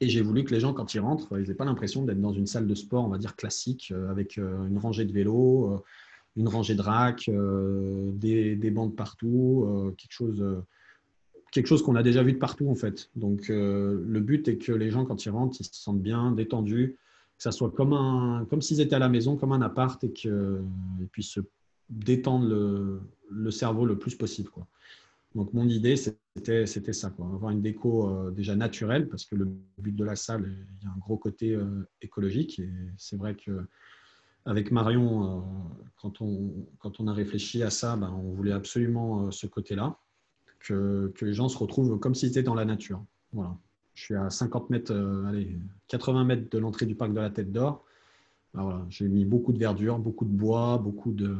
Et 0.00 0.08
j'ai 0.08 0.20
voulu 0.20 0.44
que 0.44 0.52
les 0.52 0.60
gens, 0.60 0.74
quand 0.74 0.92
ils 0.94 1.00
rentrent, 1.00 1.38
ils 1.38 1.48
n'aient 1.48 1.54
pas 1.54 1.64
l'impression 1.64 2.04
d'être 2.04 2.20
dans 2.20 2.32
une 2.32 2.46
salle 2.46 2.66
de 2.66 2.74
sport, 2.74 3.04
on 3.04 3.08
va 3.08 3.16
dire 3.16 3.34
classique, 3.34 3.94
avec 4.10 4.36
une 4.36 4.76
rangée 4.76 5.06
de 5.06 5.12
vélos, 5.12 5.82
une 6.36 6.48
rangée 6.48 6.74
de 6.74 6.82
racks, 6.82 7.30
des, 7.30 8.56
des 8.56 8.70
bandes 8.70 8.94
partout, 8.94 9.94
quelque 9.96 10.12
chose 10.12 10.44
quelque 11.56 11.68
chose 11.68 11.82
qu'on 11.82 11.96
a 11.96 12.02
déjà 12.02 12.22
vu 12.22 12.34
de 12.34 12.38
partout 12.38 12.68
en 12.68 12.74
fait. 12.74 13.10
Donc 13.16 13.48
euh, 13.48 14.04
le 14.06 14.20
but 14.20 14.46
est 14.46 14.58
que 14.58 14.72
les 14.72 14.90
gens 14.90 15.06
quand 15.06 15.24
ils 15.24 15.30
rentrent, 15.30 15.56
ils 15.58 15.64
se 15.64 15.72
sentent 15.72 16.02
bien, 16.02 16.30
détendus, 16.30 16.96
que 17.38 17.42
ça 17.42 17.50
soit 17.50 17.70
comme 17.70 17.94
un, 17.94 18.46
comme 18.50 18.60
s'ils 18.60 18.82
étaient 18.82 18.94
à 18.94 18.98
la 18.98 19.08
maison, 19.08 19.36
comme 19.36 19.52
un 19.52 19.62
appart 19.62 20.02
et 20.04 20.12
qu'ils 20.12 20.60
puissent 21.12 21.30
se 21.30 21.40
détendre 21.88 22.46
le, 22.46 23.00
le, 23.30 23.50
cerveau 23.50 23.86
le 23.86 23.98
plus 23.98 24.14
possible. 24.14 24.50
Quoi. 24.50 24.66
Donc 25.34 25.54
mon 25.54 25.66
idée 25.66 25.96
c'était 25.96 26.66
c'était 26.66 26.92
ça, 26.92 27.08
quoi. 27.08 27.24
avoir 27.24 27.50
une 27.52 27.62
déco 27.62 28.06
euh, 28.06 28.30
déjà 28.30 28.54
naturelle 28.54 29.08
parce 29.08 29.24
que 29.24 29.34
le 29.34 29.48
but 29.78 29.96
de 29.96 30.04
la 30.04 30.14
salle, 30.14 30.54
il 30.82 30.84
y 30.84 30.86
a 30.86 30.92
un 30.92 30.98
gros 30.98 31.16
côté 31.16 31.54
euh, 31.54 31.88
écologique 32.02 32.58
et 32.58 32.68
c'est 32.98 33.16
vrai 33.16 33.34
que 33.34 33.62
avec 34.44 34.70
Marion, 34.70 35.42
quand, 36.00 36.20
on, 36.20 36.52
quand 36.78 37.00
on 37.00 37.08
a 37.08 37.12
réfléchi 37.12 37.64
à 37.64 37.70
ça, 37.70 37.96
ben, 37.96 38.10
on 38.10 38.30
voulait 38.30 38.52
absolument 38.52 39.32
ce 39.32 39.48
côté-là 39.48 39.98
que, 40.68 41.12
les 41.22 41.32
gens 41.32 41.48
se 41.48 41.58
retrouvent 41.58 41.98
comme 41.98 42.14
s'ils 42.14 42.30
étaient 42.30 42.42
dans 42.42 42.54
la 42.54 42.64
nature. 42.64 43.04
Voilà. 43.32 43.56
Je 43.94 44.04
suis 44.04 44.14
à 44.14 44.28
50 44.28 44.70
mètres, 44.70 44.92
euh, 44.92 45.24
allez, 45.26 45.58
80 45.88 46.24
mètres 46.24 46.50
de 46.50 46.58
l'entrée 46.58 46.86
du 46.86 46.94
parc 46.94 47.12
de 47.12 47.20
la 47.20 47.30
Tête 47.30 47.50
d'Or. 47.50 47.84
Ben 48.52 48.62
voilà, 48.62 48.84
J'ai 48.90 49.08
mis 49.08 49.24
beaucoup 49.24 49.52
de 49.52 49.58
verdure, 49.58 49.98
beaucoup 49.98 50.24
de 50.24 50.30
bois, 50.30 50.78
beaucoup 50.78 51.12
de, 51.12 51.38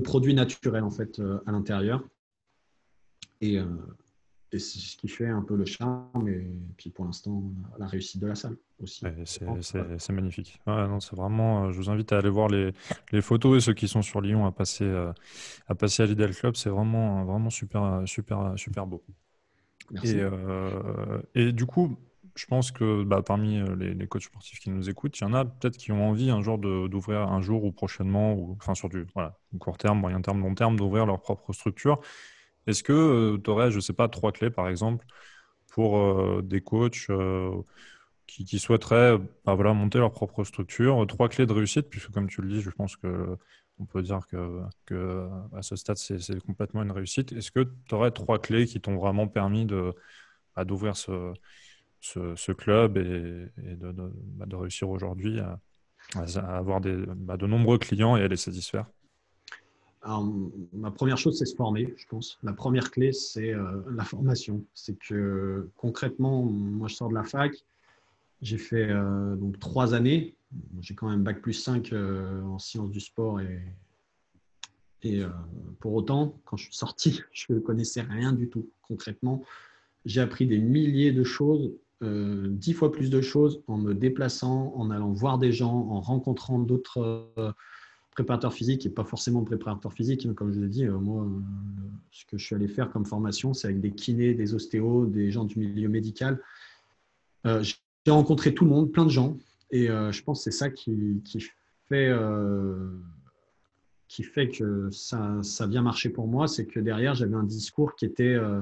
produits 0.00 0.34
naturels 0.34 0.84
en 0.84 0.90
fait 0.90 1.18
euh, 1.18 1.40
à 1.46 1.52
l'intérieur. 1.52 2.04
Et, 3.40 3.58
euh, 3.58 3.64
et 4.54 4.58
c'est 4.58 4.78
ce 4.78 4.96
qui 4.96 5.08
fait 5.08 5.26
un 5.26 5.42
peu 5.42 5.56
le 5.56 5.64
charme 5.64 6.28
et 6.28 6.46
puis 6.76 6.90
pour 6.90 7.04
l'instant 7.04 7.42
la 7.78 7.86
réussite 7.86 8.20
de 8.20 8.28
la 8.28 8.34
salle 8.36 8.56
aussi. 8.80 9.04
c'est 9.24 10.12
magnifique. 10.12 10.60
c'est 11.00 11.16
vraiment, 11.16 11.64
euh, 11.64 11.70
je 11.72 11.76
vous 11.76 11.90
invite 11.90 12.12
à 12.12 12.18
aller 12.18 12.28
voir 12.28 12.48
les, 12.48 12.72
les, 13.12 13.20
photos 13.20 13.56
et 13.56 13.60
ceux 13.60 13.74
qui 13.74 13.88
sont 13.88 14.02
sur 14.02 14.20
Lyon 14.20 14.46
à 14.46 14.52
passer, 14.52 14.84
euh, 14.84 15.12
à, 15.66 15.74
passer 15.74 16.02
à 16.02 16.06
l'Idéal 16.06 16.34
Club. 16.34 16.56
C'est 16.56 16.70
vraiment, 16.70 17.24
vraiment 17.24 17.50
super, 17.50 18.02
super, 18.06 18.52
super 18.56 18.86
beau. 18.86 19.02
Merci. 19.90 20.16
Et, 20.16 20.20
euh, 20.20 21.20
et, 21.34 21.52
du 21.52 21.66
coup, 21.66 21.96
je 22.36 22.46
pense 22.46 22.70
que 22.72 23.04
bah, 23.04 23.22
parmi 23.22 23.62
les, 23.76 23.94
les, 23.94 24.06
coachs 24.06 24.22
sportifs 24.22 24.58
qui 24.60 24.70
nous 24.70 24.88
écoutent, 24.88 25.18
il 25.18 25.22
y 25.22 25.26
en 25.26 25.34
a 25.34 25.44
peut-être 25.44 25.76
qui 25.76 25.92
ont 25.92 26.08
envie 26.08 26.30
un 26.30 26.42
jour 26.42 26.58
d'ouvrir 26.58 27.20
un 27.28 27.40
jour 27.40 27.64
ou 27.64 27.72
prochainement, 27.72 28.34
ou 28.34 28.56
enfin 28.60 28.74
sur 28.74 28.88
du 28.88 29.06
voilà, 29.14 29.38
court 29.58 29.78
terme, 29.78 30.00
moyen 30.00 30.20
terme, 30.20 30.40
long 30.40 30.54
terme, 30.54 30.76
d'ouvrir 30.76 31.06
leur 31.06 31.20
propre 31.20 31.52
structure. 31.52 32.00
Est-ce 32.66 32.82
que 32.82 32.92
euh, 32.92 33.38
tu 33.42 33.50
aurais, 33.50 33.70
je 33.70 33.76
ne 33.76 33.80
sais 33.80 33.92
pas, 33.92 34.08
trois 34.08 34.32
clés, 34.32 34.50
par 34.50 34.68
exemple, 34.68 35.04
pour 35.72 35.98
euh, 35.98 36.42
des 36.42 36.60
coachs 36.60 37.06
euh, 37.10 37.52
qui, 38.26 38.58
souhaiteraient 38.58 39.18
bah, 39.44 39.54
voilà, 39.54 39.74
monter 39.74 39.98
leur 39.98 40.12
propre 40.12 40.44
structure? 40.44 41.06
Trois 41.06 41.28
clés 41.28 41.46
de 41.46 41.52
réussite, 41.52 41.88
puisque 41.90 42.10
comme 42.10 42.28
tu 42.28 42.42
le 42.42 42.48
dis, 42.48 42.60
je 42.60 42.70
pense 42.70 42.96
que 42.96 43.36
on 43.80 43.86
peut 43.86 44.02
dire 44.02 44.20
que, 44.28 45.28
à 45.52 45.62
ce 45.62 45.74
stade, 45.74 45.96
c'est 45.96 46.40
complètement 46.44 46.82
une 46.82 46.92
réussite. 46.92 47.32
Est-ce 47.32 47.50
que 47.50 47.68
tu 47.88 47.94
aurais 47.94 48.12
trois 48.12 48.40
clés 48.40 48.66
qui 48.66 48.80
t'ont 48.80 48.96
vraiment 48.96 49.26
permis 49.26 49.66
bah, 50.54 50.64
d'ouvrir 50.64 50.96
ce, 50.96 52.52
club 52.52 52.96
et, 52.96 53.74
de, 53.74 53.92
bah, 53.92 54.46
de, 54.46 54.54
réussir 54.54 54.88
aujourd'hui 54.90 55.40
à, 55.40 55.58
avoir 56.56 56.80
des, 56.80 56.94
de 56.96 57.46
nombreux 57.46 57.78
clients 57.78 58.16
et 58.16 58.22
à 58.22 58.28
les 58.28 58.36
satisfaire? 58.36 58.86
Ma 60.72 60.90
première 60.90 61.16
chose, 61.16 61.38
c'est 61.38 61.46
se 61.46 61.54
former, 61.54 61.94
je 61.96 62.06
pense. 62.06 62.38
La 62.42 62.52
première 62.52 62.90
clé, 62.90 63.12
c'est 63.12 63.52
euh, 63.52 63.82
la 63.94 64.04
formation. 64.04 64.64
C'est 64.74 64.98
que 64.98 65.68
concrètement, 65.76 66.42
moi, 66.42 66.88
je 66.88 66.94
sors 66.94 67.08
de 67.08 67.14
la 67.14 67.24
fac. 67.24 67.52
J'ai 68.42 68.58
fait 68.58 68.90
euh, 68.90 69.36
donc 69.36 69.58
trois 69.58 69.94
années. 69.94 70.34
J'ai 70.80 70.94
quand 70.94 71.08
même 71.08 71.22
bac 71.22 71.40
plus 71.40 71.54
5 71.54 71.92
euh, 71.92 72.42
en 72.42 72.58
sciences 72.58 72.90
du 72.90 73.00
sport 73.00 73.40
et, 73.40 73.60
et 75.02 75.22
pour 75.80 75.94
autant, 75.94 76.38
quand 76.44 76.56
je 76.56 76.64
suis 76.64 76.76
sorti, 76.76 77.22
je 77.32 77.52
ne 77.52 77.58
connaissais 77.58 78.02
rien 78.02 78.32
du 78.32 78.48
tout. 78.48 78.68
Concrètement, 78.82 79.42
j'ai 80.04 80.20
appris 80.20 80.46
des 80.46 80.58
milliers 80.58 81.12
de 81.12 81.24
choses, 81.24 81.72
dix 82.02 82.74
fois 82.74 82.92
plus 82.92 83.08
de 83.08 83.22
choses 83.22 83.62
en 83.66 83.78
me 83.78 83.94
déplaçant, 83.94 84.74
en 84.76 84.90
allant 84.90 85.12
voir 85.12 85.38
des 85.38 85.52
gens, 85.52 85.74
en 85.74 86.00
rencontrant 86.00 86.58
d'autres 86.58 87.54
préparateur 88.14 88.52
physique 88.52 88.86
et 88.86 88.90
pas 88.90 89.04
forcément 89.04 89.42
préparateur 89.42 89.92
physique. 89.92 90.26
Hein, 90.26 90.34
comme 90.34 90.52
je 90.52 90.58
vous 90.58 90.64
ai 90.64 90.68
dit, 90.68 90.86
moi, 90.86 91.26
ce 92.10 92.24
que 92.26 92.38
je 92.38 92.44
suis 92.44 92.54
allé 92.54 92.68
faire 92.68 92.90
comme 92.90 93.04
formation, 93.04 93.54
c'est 93.54 93.68
avec 93.68 93.80
des 93.80 93.90
kinés, 93.90 94.34
des 94.34 94.54
ostéos, 94.54 95.06
des 95.06 95.30
gens 95.30 95.44
du 95.44 95.58
milieu 95.58 95.88
médical. 95.88 96.40
J'ai 97.44 97.74
rencontré 98.08 98.54
tout 98.54 98.64
le 98.64 98.70
monde, 98.70 98.90
plein 98.90 99.04
de 99.04 99.10
gens, 99.10 99.36
et 99.70 99.88
je 99.88 100.22
pense 100.22 100.44
que 100.44 100.50
c'est 100.50 100.56
ça 100.56 100.70
qui, 100.70 101.22
fait 101.88 102.10
qui 104.14 104.22
fait 104.22 104.48
que 104.48 104.90
ça, 104.90 105.42
ça 105.42 105.64
a 105.64 105.66
bien 105.66 105.82
marché 105.82 106.08
pour 106.08 106.28
moi, 106.28 106.46
c'est 106.46 106.66
que 106.66 106.78
derrière, 106.78 107.16
j'avais 107.16 107.34
un 107.34 107.42
discours 107.42 107.96
qui 107.96 108.04
était, 108.04 108.34
euh, 108.34 108.60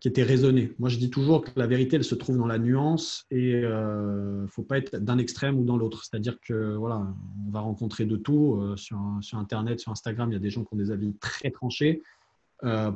qui 0.00 0.08
était 0.08 0.22
raisonné. 0.22 0.74
Moi, 0.78 0.88
je 0.88 0.98
dis 0.98 1.10
toujours 1.10 1.42
que 1.42 1.50
la 1.56 1.66
vérité, 1.66 1.96
elle 1.96 2.04
se 2.04 2.14
trouve 2.14 2.36
dans 2.36 2.46
la 2.46 2.58
nuance 2.58 3.24
et 3.30 3.50
il 3.50 3.64
euh, 3.64 4.42
ne 4.42 4.46
faut 4.46 4.62
pas 4.62 4.78
être 4.78 4.96
d'un 4.96 5.18
extrême 5.18 5.58
ou 5.58 5.64
dans 5.64 5.76
l'autre. 5.76 6.04
C'est-à-dire 6.04 6.38
que 6.40 6.74
voilà, 6.74 7.06
on 7.46 7.50
va 7.50 7.60
rencontrer 7.60 8.04
de 8.04 8.16
tout. 8.16 8.60
Euh, 8.60 8.76
sur, 8.76 8.98
sur, 9.20 9.38
Internet, 9.38 9.80
sur 9.80 9.92
Instagram, 9.92 10.30
il 10.30 10.34
y 10.34 10.36
a 10.36 10.40
des 10.40 10.50
gens 10.50 10.64
qui 10.64 10.74
ont 10.74 10.76
des 10.76 10.90
avis 10.90 11.14
très 11.14 11.50
tranchés. 11.50 12.02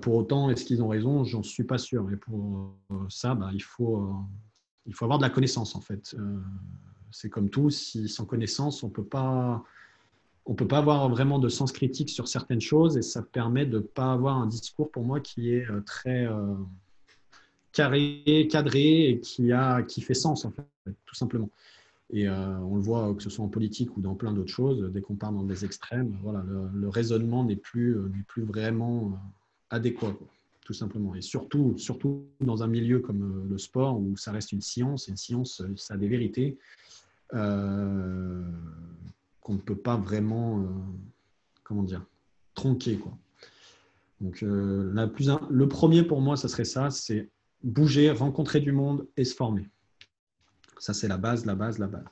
pour 0.02 0.14
autant, 0.14 0.50
est-ce 0.50 0.64
qu'ils 0.64 0.82
ont 0.82 0.88
raison? 0.88 1.24
J'en 1.24 1.42
suis 1.42 1.64
pas 1.64 1.78
sûr. 1.78 2.10
Et 2.10 2.16
pour 2.16 2.74
ça, 3.08 3.34
bah, 3.34 3.50
il, 3.52 3.62
faut, 3.62 4.12
il 4.86 4.94
faut 4.94 5.04
avoir 5.04 5.18
de 5.18 5.24
la 5.24 5.30
connaissance, 5.30 5.74
en 5.74 5.80
fait. 5.80 6.14
c'est 7.10 7.30
comme 7.30 7.48
tout, 7.48 7.70
si 7.70 8.08
sans 8.08 8.26
connaissance, 8.26 8.82
on 8.82 8.88
ne 8.88 8.92
peut 8.92 9.04
pas 9.04 9.64
peut 10.54 10.68
pas 10.68 10.78
avoir 10.78 11.08
vraiment 11.08 11.38
de 11.38 11.48
sens 11.48 11.72
critique 11.72 12.10
sur 12.10 12.28
certaines 12.28 12.60
choses 12.60 12.96
et 12.96 13.02
ça 13.02 13.22
permet 13.22 13.66
de 13.66 13.78
ne 13.78 13.82
pas 13.82 14.12
avoir 14.12 14.36
un 14.36 14.46
discours 14.46 14.90
pour 14.90 15.04
moi 15.04 15.20
qui 15.20 15.52
est 15.52 15.68
euh, 15.70 15.80
très 15.80 16.26
euh, 16.26 16.54
carré, 17.72 18.48
cadré 18.50 19.10
et 19.10 19.20
qui, 19.20 19.52
a, 19.52 19.82
qui 19.82 20.00
fait 20.00 20.14
sens, 20.14 20.44
en 20.44 20.50
fait, 20.50 20.92
tout 21.06 21.14
simplement. 21.14 21.50
Et 22.12 22.28
euh, 22.28 22.58
on 22.58 22.76
le 22.76 22.82
voit 22.82 23.14
que 23.14 23.22
ce 23.22 23.30
soit 23.30 23.44
en 23.44 23.48
politique 23.48 23.96
ou 23.96 24.00
dans 24.00 24.14
plein 24.14 24.32
d'autres 24.32 24.52
choses, 24.52 24.90
dès 24.92 25.00
qu'on 25.00 25.14
part 25.14 25.32
dans 25.32 25.44
des 25.44 25.64
extrêmes, 25.64 26.16
voilà, 26.22 26.44
le, 26.74 26.88
raisonnement 26.88 27.44
n'est 27.44 27.56
plus, 27.56 27.96
plus 28.26 28.42
vraiment 28.42 29.12
adéquat, 29.70 30.16
tout 30.64 30.72
simplement. 30.72 31.14
Et 31.14 31.22
surtout, 31.22 31.74
surtout 31.78 32.24
dans 32.40 32.64
un 32.64 32.66
milieu 32.66 32.98
comme 32.98 33.46
le 33.48 33.58
sport 33.58 34.00
où 34.00 34.16
ça 34.16 34.32
reste 34.32 34.50
une 34.50 34.60
science, 34.60 35.06
et 35.06 35.12
une 35.12 35.16
science, 35.16 35.62
ça 35.76 35.94
a 35.94 35.96
des 35.96 36.08
vérités 36.08 36.58
qu'on 39.40 39.54
ne 39.54 39.58
peut 39.58 39.76
pas 39.76 39.96
vraiment, 39.96 40.60
euh, 40.60 40.66
comment 41.64 41.82
dire, 41.82 42.04
tronquer. 42.54 42.96
Quoi. 42.96 43.12
Donc, 44.20 44.42
euh, 44.42 44.92
la 44.94 45.06
plus, 45.06 45.30
le 45.50 45.68
premier 45.68 46.02
pour 46.02 46.20
moi, 46.20 46.36
ça 46.36 46.48
serait 46.48 46.64
ça, 46.64 46.90
c'est 46.90 47.28
bouger, 47.62 48.10
rencontrer 48.10 48.60
du 48.60 48.72
monde 48.72 49.06
et 49.16 49.24
se 49.24 49.34
former. 49.34 49.68
Ça, 50.78 50.94
c'est 50.94 51.08
la 51.08 51.18
base, 51.18 51.46
la 51.46 51.54
base, 51.54 51.78
la 51.78 51.86
base. 51.86 52.04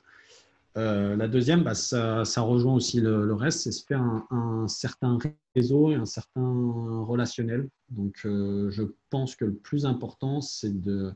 Euh, 0.77 1.15
la 1.15 1.27
deuxième, 1.27 1.63
bah, 1.63 1.73
ça, 1.73 2.23
rejoint 2.41 2.75
aussi 2.75 3.01
le, 3.01 3.33
reste, 3.33 3.61
c'est 3.61 3.71
se 3.71 3.85
faire 3.85 4.01
un, 4.29 4.67
certain 4.67 5.17
réseau 5.55 5.91
et 5.91 5.95
un 5.95 6.05
certain 6.05 6.41
relationnel. 7.01 7.67
Donc, 7.89 8.19
je 8.23 8.83
pense 9.09 9.35
que 9.35 9.45
le 9.45 9.55
plus 9.55 9.85
important, 9.85 10.41
c'est 10.41 10.79
de, 10.79 11.11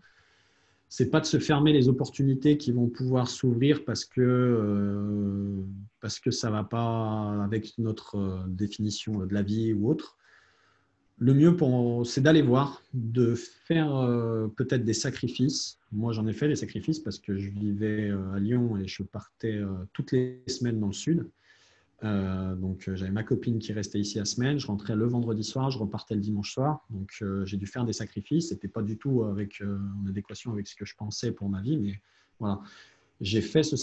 c'est 0.96 1.10
pas 1.10 1.19
de 1.19 1.26
se 1.26 1.39
fermer 1.39 1.74
les 1.74 1.89
opportunités 1.89 2.56
qui 2.56 2.72
vont 2.72 2.88
pouvoir 2.88 3.28
s'ouvrir 3.28 3.84
parce 3.84 4.06
que 4.06 4.22
euh, 4.22 5.63
parce 6.02 6.19
que 6.19 6.30
ça 6.30 6.52
va 6.52 6.63
pas 6.63 7.43
avec 7.43 7.76
notre 7.80 8.19
euh, 8.19 8.43
définition 8.46 9.26
de 9.26 9.34
la 9.34 9.41
vie 9.41 9.74
ou 9.74 9.89
autre. 9.89 10.19
Le 11.19 11.34
mieux 11.34 11.56
c'est 12.06 12.21
d'aller 12.21 12.41
voir, 12.41 12.82
de 12.93 13.36
faire 13.36 13.95
euh, 13.95 14.47
peut-être 14.47 14.84
des 14.84 14.93
sacrifices. 14.93 15.80
Moi, 15.91 16.12
j'en 16.12 16.28
ai 16.28 16.34
fait 16.34 16.47
des 16.47 16.56
sacrifices 16.56 16.99
parce 16.99 17.19
que 17.19 17.38
je 17.38 17.49
vivais 17.49 18.12
à 18.34 18.39
Lyon 18.39 18.78
et 18.78 18.88
je 18.88 19.04
partais 19.04 19.62
toutes 19.93 20.12
les 20.12 20.41
semaines 20.47 20.80
dans 20.80 20.88
le 20.88 20.93
sud. 20.93 21.30
Euh, 22.04 22.56
donc, 22.56 22.88
euh, 22.88 22.95
j'avais 22.95 23.12
ma 23.12 23.23
copine 23.23 23.60
qui 23.60 23.71
restait 23.71 23.99
ici 23.99 24.17
la 24.17 24.26
semaine. 24.26 24.60
Je 24.60 24.67
rentrais 24.67 24.95
le 24.95 25.06
vendredi 25.06 25.43
soir, 25.43 25.71
je 25.71 25.80
repartais 25.80 26.15
le 26.15 26.21
dimanche 26.21 26.54
soir. 26.54 26.86
Donc, 26.89 27.12
euh, 27.21 27.45
j'ai 27.45 27.58
dû 27.58 27.65
faire 27.65 27.86
des 27.86 27.93
sacrifices. 27.93 28.49
C'était 28.49 28.67
pas 28.67 28.82
du 28.82 28.97
tout 28.97 29.23
avec, 29.23 29.62
en 29.62 30.08
adéquation 30.08 30.52
avec 30.52 30.67
ce 30.67 30.76
que 30.76 30.86
je 30.86 30.95
pensais 30.95 31.32
pour 31.32 31.49
ma 31.49 31.62
vie, 31.62 31.78
mais 31.78 32.02
voilà. 32.39 32.60
J'ai 33.21 33.41
fait 33.41 33.63
ce 33.63 33.78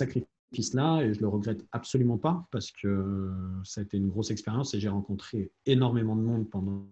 sacrifice-là 0.51 1.03
et 1.03 1.15
je 1.15 1.21
le 1.21 1.29
regrette 1.29 1.65
absolument 1.73 2.19
pas 2.19 2.47
parce 2.51 2.71
que 2.71 3.31
ça 3.65 3.81
a 3.81 3.85
été 3.85 3.97
une 3.97 4.09
grosse 4.09 4.31
expérience 4.31 4.75
et 4.75 4.81
j'ai 4.81 4.89
rencontré 4.89 5.51
énormément 5.67 6.17
de 6.17 6.23
monde 6.23 6.49
pendant, 6.49 6.87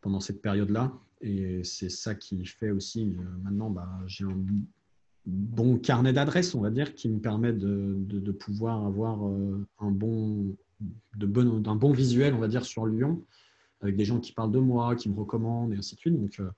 pendant 0.00 0.20
cette 0.20 0.40
période-là. 0.40 0.92
Et 1.20 1.62
c'est 1.64 1.90
ça 1.90 2.14
qui 2.14 2.44
fait 2.46 2.70
aussi, 2.70 3.16
maintenant, 3.42 3.70
bah, 3.70 3.88
j'ai 4.06 4.24
un 4.24 4.36
bon 5.26 5.78
carnet 5.78 6.12
d'adresses, 6.12 6.54
on 6.54 6.60
va 6.60 6.70
dire, 6.70 6.94
qui 6.94 7.08
me 7.08 7.20
permet 7.20 7.52
de, 7.52 8.32
pouvoir 8.32 8.86
avoir 8.86 9.26
euh, 9.26 9.66
un 9.80 9.90
bon, 9.90 10.56
de 11.16 11.26
bon, 11.26 11.62
un 11.66 11.76
bon 11.76 11.92
visuel, 11.92 12.34
on 12.34 12.38
va 12.38 12.48
dire, 12.48 12.64
sur 12.64 12.86
Lyon, 12.86 13.22
avec 13.82 13.96
des 13.96 14.04
gens 14.04 14.18
qui 14.18 14.32
parlent 14.32 14.52
de 14.52 14.58
moi, 14.58 14.96
qui 14.96 15.10
me 15.10 15.14
recommandent, 15.14 15.74
et 15.74 15.76
ainsi 15.76 15.94
de 15.94 16.00
suite. 16.00 16.18
Donc, 16.18 16.40
euh, 16.40 16.50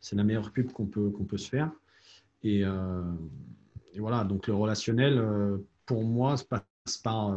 c'est 0.00 0.16
la 0.16 0.24
meilleure 0.24 0.50
pub 0.52 0.72
qu'on 0.72 0.86
peut, 0.86 1.10
qu'on 1.10 1.24
peut 1.24 1.36
se 1.36 1.48
faire. 1.48 1.70
Et, 2.42 2.64
euh, 2.64 3.02
voilà, 4.00 4.24
donc 4.24 4.46
le 4.46 4.54
relationnel, 4.54 5.22
pour 5.86 6.04
moi, 6.04 6.36
se 6.36 6.44
passe 6.44 6.98
par 7.02 7.36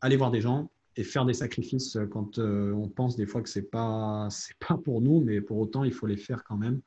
aller 0.00 0.16
voir 0.16 0.30
des 0.30 0.40
gens 0.40 0.70
et 0.96 1.04
faire 1.04 1.24
des 1.24 1.34
sacrifices 1.34 1.98
quand 2.10 2.38
on 2.38 2.88
pense 2.88 3.16
des 3.16 3.26
fois 3.26 3.42
que 3.42 3.48
ce 3.48 3.58
n'est 3.58 3.64
pas, 3.64 4.28
pas 4.68 4.76
pour 4.76 5.00
nous, 5.00 5.20
mais 5.20 5.40
pour 5.40 5.58
autant, 5.58 5.84
il 5.84 5.92
faut 5.92 6.06
les 6.06 6.16
faire 6.16 6.44
quand 6.44 6.56
même. 6.56 6.80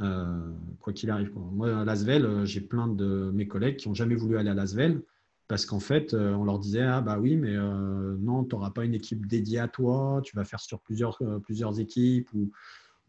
Euh, 0.00 0.52
quoi 0.80 0.92
qu'il 0.92 1.10
arrive. 1.10 1.32
Moi, 1.36 1.80
à 1.80 1.84
Lasvel, 1.84 2.24
euh, 2.24 2.44
j'ai 2.46 2.62
plein 2.62 2.88
de 2.88 3.30
mes 3.34 3.46
collègues 3.46 3.76
qui 3.76 3.88
n'ont 3.88 3.94
jamais 3.94 4.14
voulu 4.14 4.38
aller 4.38 4.48
à 4.48 4.54
Lasvel 4.54 5.02
parce 5.48 5.66
qu'en 5.66 5.80
fait, 5.80 6.14
euh, 6.14 6.32
on 6.34 6.44
leur 6.44 6.58
disait 6.58 6.82
Ah, 6.82 7.02
bah 7.02 7.18
oui, 7.20 7.36
mais 7.36 7.54
non, 7.54 8.44
tu 8.44 8.54
n'auras 8.54 8.70
pas 8.70 8.84
une 8.84 8.94
équipe 8.94 9.26
dédiée 9.26 9.58
à 9.58 9.68
toi, 9.68 10.20
tu 10.24 10.34
vas 10.34 10.44
faire 10.44 10.60
sur 10.60 10.80
plusieurs, 10.80 11.18
plusieurs 11.42 11.78
équipes 11.78 12.32
ou, 12.32 12.50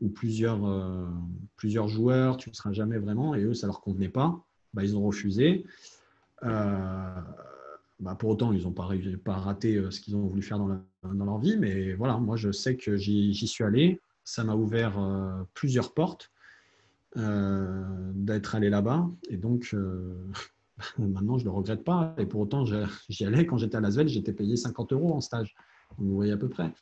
ou 0.01 0.09
plusieurs, 0.09 0.59
plusieurs 1.55 1.87
joueurs, 1.87 2.37
tu 2.37 2.49
ne 2.49 2.55
seras 2.55 2.73
jamais 2.73 2.97
vraiment. 2.97 3.33
Et 3.33 3.43
eux, 3.43 3.53
ça 3.53 3.67
ne 3.67 3.71
leur 3.71 3.81
convenait 3.81 4.09
pas. 4.09 4.43
Bah, 4.73 4.83
ils 4.83 4.95
ont 4.97 5.03
refusé. 5.03 5.65
Bah, 6.41 8.15
pour 8.19 8.31
autant, 8.31 8.51
ils 8.51 8.63
n'ont 8.63 8.71
pas, 8.71 8.88
raté 9.33 9.81
ce 9.89 10.01
qu'ils 10.01 10.15
ont 10.15 10.27
voulu 10.27 10.41
faire 10.41 10.59
dans, 10.59 11.25
leur 11.25 11.39
vie. 11.39 11.57
Mais 11.57 11.93
voilà, 11.93 12.17
moi, 12.17 12.36
je 12.36 12.51
sais 12.51 12.75
que 12.75 12.97
j'y 12.97 13.47
suis 13.47 13.63
allé. 13.63 14.01
Ça 14.23 14.43
m'a 14.43 14.55
ouvert 14.55 14.99
plusieurs 15.53 15.93
portes. 15.93 16.33
Euh, 17.15 18.12
d'être 18.15 18.55
allé 18.55 18.69
là-bas. 18.71 19.07
Et 19.29 19.38
donc, 19.38 19.69
euh, 19.73 20.15
maintenant, 20.97 21.38
je 21.38 21.43
ne 21.43 21.49
le 21.49 21.55
regrette 21.55 21.83
pas. 21.83 22.15
Et 22.17 22.25
pour 22.25 22.41
autant, 22.41 22.65
j'y 22.65 23.25
allais 23.25 23.45
quand 23.45 23.57
j'étais 23.57 23.77
à 23.77 23.81
Lasvel, 23.81 24.07
j'étais 24.07 24.33
payé 24.33 24.55
50 24.55 24.93
euros 24.93 25.13
en 25.13 25.21
stage. 25.21 25.55
Vous 25.97 26.15
voyez 26.15 26.31
à 26.31 26.38
peu 26.38 26.49
près. 26.49 26.73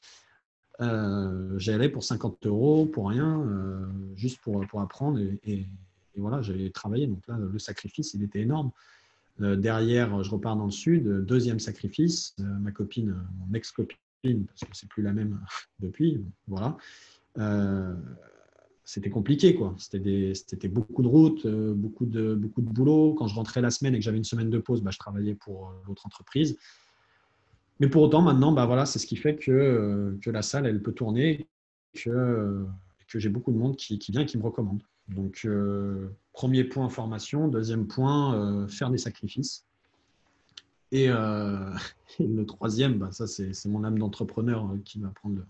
Euh, 0.79 1.57
j'y 1.59 1.71
allais 1.71 1.89
pour 1.89 2.03
50 2.03 2.45
euros, 2.45 2.85
pour 2.85 3.09
rien, 3.09 3.45
juste 4.15 4.39
pour, 4.41 4.65
pour 4.67 4.79
apprendre. 4.79 5.19
Et, 5.43 5.67
voilà, 6.17 6.41
j'ai 6.41 6.71
travaillé. 6.71 7.07
Donc 7.07 7.25
là, 7.27 7.37
le 7.37 7.59
sacrifice, 7.59 8.13
il 8.13 8.23
était 8.23 8.41
énorme. 8.41 8.71
derrière, 9.39 10.23
je 10.23 10.29
repars 10.29 10.55
dans 10.55 10.65
le 10.65 10.71
sud. 10.71 11.07
Deuxième 11.25 11.59
sacrifice, 11.59 12.35
ma 12.39 12.71
copine, 12.71 13.15
mon 13.39 13.53
ex-copine, 13.53 14.45
parce 14.45 14.61
que 14.61 14.67
c'est 14.73 14.89
plus 14.89 15.03
la 15.03 15.13
même 15.13 15.39
depuis, 15.79 16.23
voilà 16.47 16.77
c'était 18.91 19.09
compliqué. 19.09 19.55
quoi. 19.55 19.73
C'était 19.77 20.67
beaucoup 20.67 21.01
de 21.01 21.07
routes, 21.07 21.45
euh, 21.45 21.73
beaucoup, 21.73 22.05
de, 22.05 22.35
boulot. 22.57 23.13
Quand 23.13 23.27
je 23.27 23.35
rentrais 23.35 23.61
la 23.61 23.69
semaine 23.69 23.95
et 23.95 23.99
que 23.99 24.03
j'avais 24.03 24.17
une 24.17 24.25
semaine 24.25 24.49
de 24.49 24.57
pause, 24.57 24.81
bah, 24.81 24.91
je 24.91 24.97
travaillais 24.97 25.35
pour 25.35 25.69
euh, 25.69 25.71
l'autre 25.87 26.05
entreprise. 26.05 26.57
Mais 27.79 27.87
pour 27.87 28.01
autant, 28.03 28.21
maintenant, 28.21 28.51
bah, 28.51 28.65
voilà, 28.65 28.85
c'est 28.85 28.99
ce 28.99 29.07
qui 29.07 29.15
fait 29.15 29.37
que, 29.37 29.51
euh, 29.51 30.17
que 30.21 30.29
la 30.29 30.41
salle, 30.41 30.65
elle 30.65 30.81
peut 30.81 30.91
tourner, 30.91 31.47
que, 31.93 32.65
que 33.07 33.17
j'ai 33.17 33.29
beaucoup 33.29 33.53
de 33.53 33.57
monde 33.57 33.77
qui, 33.77 33.97
qui 33.97 34.11
vient 34.11 34.21
et 34.21 34.25
qui 34.25 34.37
me 34.37 34.43
recommande. 34.43 34.83
Donc, 35.07 35.47
premier 36.33 36.63
point, 36.63 36.89
formation. 36.89 37.47
Deuxième 37.47 37.87
point, 37.87 38.67
faire 38.67 38.89
des 38.89 38.97
sacrifices. 38.97 39.65
Et, 40.93 41.07
le 41.07 42.43
troisième, 42.43 42.97
bah, 42.97 43.11
ça, 43.11 43.25
c'est 43.27 43.65
mon 43.67 43.83
âme 43.83 43.97
d'entrepreneur 43.97 44.69
qui 44.83 44.99
va 44.99 45.09
prendre 45.09 45.41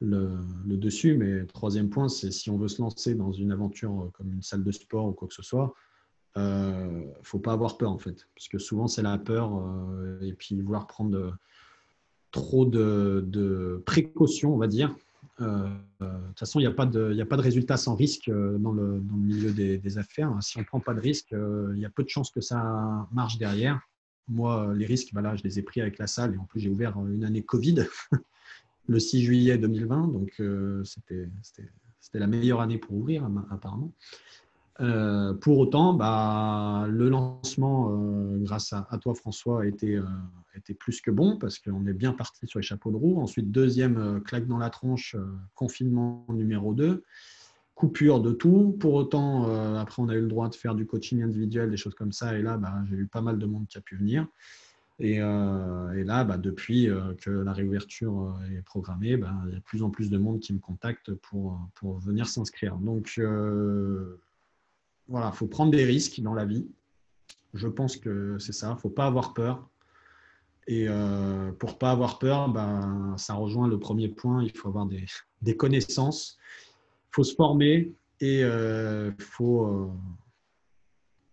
le, 0.00 0.76
dessus. 0.76 1.16
Mais 1.16 1.44
troisième 1.46 1.90
point, 1.90 2.08
c'est 2.08 2.30
si 2.30 2.50
on 2.50 2.58
veut 2.58 2.68
se 2.68 2.80
lancer 2.80 3.14
dans 3.14 3.32
une 3.32 3.52
aventure 3.52 4.10
comme 4.14 4.32
une 4.32 4.42
salle 4.42 4.64
de 4.64 4.72
sport 4.72 5.06
ou 5.06 5.12
quoi 5.12 5.28
que 5.28 5.34
ce 5.34 5.42
soit, 5.42 5.74
euh, 6.36 7.06
ne 7.06 7.22
faut 7.22 7.38
pas 7.38 7.52
avoir 7.52 7.76
peur 7.76 7.92
en 7.92 7.98
fait. 7.98 8.26
Parce 8.34 8.48
que 8.48 8.58
souvent, 8.58 8.88
c'est 8.88 9.02
la 9.02 9.18
peur 9.18 9.56
euh, 9.56 10.20
et 10.20 10.32
puis 10.32 10.60
vouloir 10.60 10.86
prendre 10.86 11.36
trop 12.32 12.64
de, 12.64 13.82
précautions, 13.86 14.54
on 14.54 14.58
va 14.58 14.66
dire. 14.66 14.94
Euh, 15.40 15.68
de 16.00 16.26
toute 16.28 16.38
façon, 16.38 16.60
il 16.60 16.62
n'y 16.62 16.68
a, 16.68 16.72
pas 16.72 16.86
de, 16.86 17.42
résultat 17.42 17.76
sans 17.76 17.94
risque 17.94 18.30
dans 18.30 18.72
le, 18.72 19.00
milieu 19.00 19.52
des, 19.52 19.98
affaires. 19.98 20.32
Si 20.40 20.56
on 20.56 20.60
ne 20.60 20.66
prend 20.66 20.80
pas 20.80 20.94
de 20.94 21.00
risque, 21.00 21.32
il 21.32 21.78
y 21.78 21.84
a 21.84 21.90
peu 21.90 22.02
de 22.04 22.08
chances 22.08 22.30
que 22.30 22.40
ça 22.40 23.08
marche 23.12 23.38
derrière. 23.38 23.80
Moi, 24.28 24.72
les 24.74 24.86
risques, 24.86 25.10
je 25.12 25.42
les 25.42 25.58
ai 25.58 25.62
pris 25.62 25.80
avec 25.80 25.98
la 25.98 26.06
salle 26.06 26.34
et 26.34 26.38
en 26.38 26.44
plus, 26.44 26.60
j'ai 26.60 26.70
ouvert 26.70 26.96
une 27.06 27.24
année 27.24 27.42
Covid. 27.42 27.86
le 28.86 28.98
6 28.98 29.22
juillet 29.22 29.58
2020, 29.58 30.08
donc 30.08 30.32
euh, 30.40 30.82
c'était 30.84 31.28
la 32.12 32.26
meilleure 32.26 32.60
année 32.60 32.78
pour 32.78 32.96
ouvrir 32.96 33.28
apparemment. 33.50 33.92
Euh, 34.80 35.34
pour 35.34 35.58
autant, 35.58 35.94
bah, 35.94 36.86
le 36.88 37.08
lancement, 37.08 37.90
euh, 37.90 38.38
grâce 38.38 38.72
à, 38.72 38.98
toi, 39.00 39.14
François, 39.14 39.62
a 39.62 39.66
été, 39.66 40.00
plus 40.78 41.00
que 41.00 41.10
bon 41.10 41.36
parce 41.38 41.58
qu'on 41.58 41.86
est 41.86 41.92
bien 41.92 42.12
parti 42.12 42.46
sur 42.46 42.58
les 42.58 42.64
chapeaux 42.64 42.90
de 42.90 42.96
roue. 42.96 43.20
Ensuite, 43.20 43.50
deuxième 43.50 44.20
claque 44.22 44.46
dans 44.46 44.58
la 44.58 44.70
tronche, 44.70 45.16
confinement 45.54 46.26
numéro 46.28 46.74
2, 46.74 47.04
coupure 47.74 48.20
de 48.20 48.32
tout. 48.32 48.76
Pour 48.80 48.94
autant, 48.94 49.76
après, 49.76 50.02
on 50.02 50.08
a 50.08 50.14
eu 50.14 50.20
le 50.20 50.28
droit 50.28 50.48
de 50.48 50.54
faire 50.54 50.74
du 50.74 50.86
coaching 50.86 51.22
individuel, 51.22 51.70
des 51.70 51.76
choses 51.76 51.94
comme 51.94 52.12
ça. 52.12 52.36
Et 52.36 52.42
là, 52.42 52.56
bah, 52.56 52.74
j'ai 52.88 52.96
eu 52.96 53.06
pas 53.06 53.20
mal 53.20 53.38
de 53.38 53.46
monde 53.46 53.66
qui 53.68 53.78
a 53.78 53.80
pu 53.80 53.96
venir. 53.96 54.26
Et, 55.00 55.18
là, 55.18 56.24
bah, 56.24 56.38
depuis 56.38 56.88
que 57.20 57.30
la 57.30 57.52
réouverture 57.52 58.36
est 58.50 58.62
programmée, 58.62 59.10
il 59.10 59.20
y 59.20 59.52
a 59.52 59.56
de 59.56 59.60
plus 59.60 59.82
en 59.82 59.90
plus 59.90 60.10
de 60.10 60.18
monde 60.18 60.40
qui 60.40 60.52
me 60.52 60.60
contacte 60.60 61.12
pour, 61.14 61.60
pour 61.74 61.98
venir 61.98 62.26
s'inscrire. 62.26 62.76
Donc, 62.76 63.20
voilà, 65.08 65.30
il 65.32 65.36
faut 65.36 65.46
prendre 65.46 65.70
des 65.70 65.84
risques 65.84 66.20
dans 66.20 66.34
la 66.34 66.44
vie. 66.44 66.66
Je 67.52 67.68
pense 67.68 67.96
que 67.96 68.38
c'est 68.38 68.52
ça. 68.52 68.74
Il 68.76 68.80
faut 68.80 68.90
pas 68.90 69.06
avoir 69.06 69.34
peur. 69.34 69.68
Et 70.66 70.86
euh, 70.88 71.52
pour 71.52 71.78
pas 71.78 71.90
avoir 71.90 72.18
peur, 72.18 72.48
ben, 72.48 73.14
ça 73.18 73.34
rejoint 73.34 73.68
le 73.68 73.78
premier 73.78 74.08
point. 74.08 74.42
Il 74.42 74.56
faut 74.56 74.68
avoir 74.68 74.86
des, 74.86 75.56
connaissances. 75.56 76.38
Il 77.10 77.14
faut 77.14 77.24
se 77.24 77.34
former 77.34 77.92
et 78.20 78.42
euh, 78.42 79.12
faut, 79.18 79.66
euh, 79.66 79.90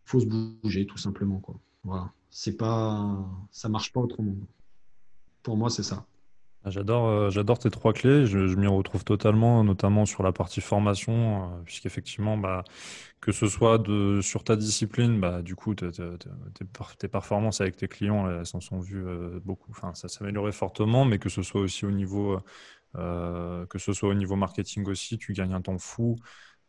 faut 0.06 0.20
se 0.20 0.26
bouger 0.26 0.86
tout 0.86 0.98
simplement. 0.98 1.40
Quoi. 1.40 1.56
Voilà. 1.84 2.12
C'est 2.30 2.58
pas, 2.58 3.18
ça 3.52 3.70
marche 3.70 3.92
pas 3.92 4.02
autrement. 4.02 4.36
Pour 5.44 5.58
moi, 5.58 5.70
c'est 5.70 5.84
ça. 5.84 6.06
Ah, 6.64 6.70
j'adore, 6.70 7.08
euh, 7.08 7.30
j'adore 7.32 7.58
tes 7.58 7.72
trois 7.72 7.92
clés. 7.92 8.28
Je, 8.28 8.38
m'y 8.56 8.68
retrouve 8.68 9.04
totalement, 9.04 9.64
notamment 9.64 10.06
sur 10.06 10.22
la 10.22 10.32
partie 10.32 10.62
formation, 10.62 11.56
euh, 11.60 11.64
puisqu'effectivement, 11.66 12.38
bah, 12.38 12.64
que 13.20 13.32
ce 13.32 13.48
soit 13.48 13.82
sur 14.22 14.44
ta 14.44 14.56
discipline, 14.56 15.20
bah, 15.20 15.42
du 15.42 15.56
coup, 15.56 15.74
tes 15.74 17.08
performances 17.08 17.62
avec 17.62 17.78
tes 17.78 17.88
clients, 17.88 18.30
elles 18.30 18.46
s'en 18.46 18.60
sont 18.60 18.80
vues 18.80 19.04
euh, 19.08 19.40
beaucoup. 19.44 19.72
Enfin, 19.72 19.94
ça 19.96 20.08
s'est 20.08 20.52
fortement, 20.52 21.04
mais 21.06 21.18
que 21.18 21.30
ce 21.30 21.42
soit 21.42 21.62
aussi 21.62 21.86
au 21.86 21.92
niveau, 21.92 22.40
que 22.94 23.80
ce 23.80 23.94
soit 23.94 24.10
au 24.10 24.14
niveau 24.14 24.36
marketing 24.36 24.86
aussi, 24.88 25.18
tu 25.18 25.34
gagnes 25.34 25.54
un 25.54 25.62
temps 25.62 25.78
fou. 25.80 26.16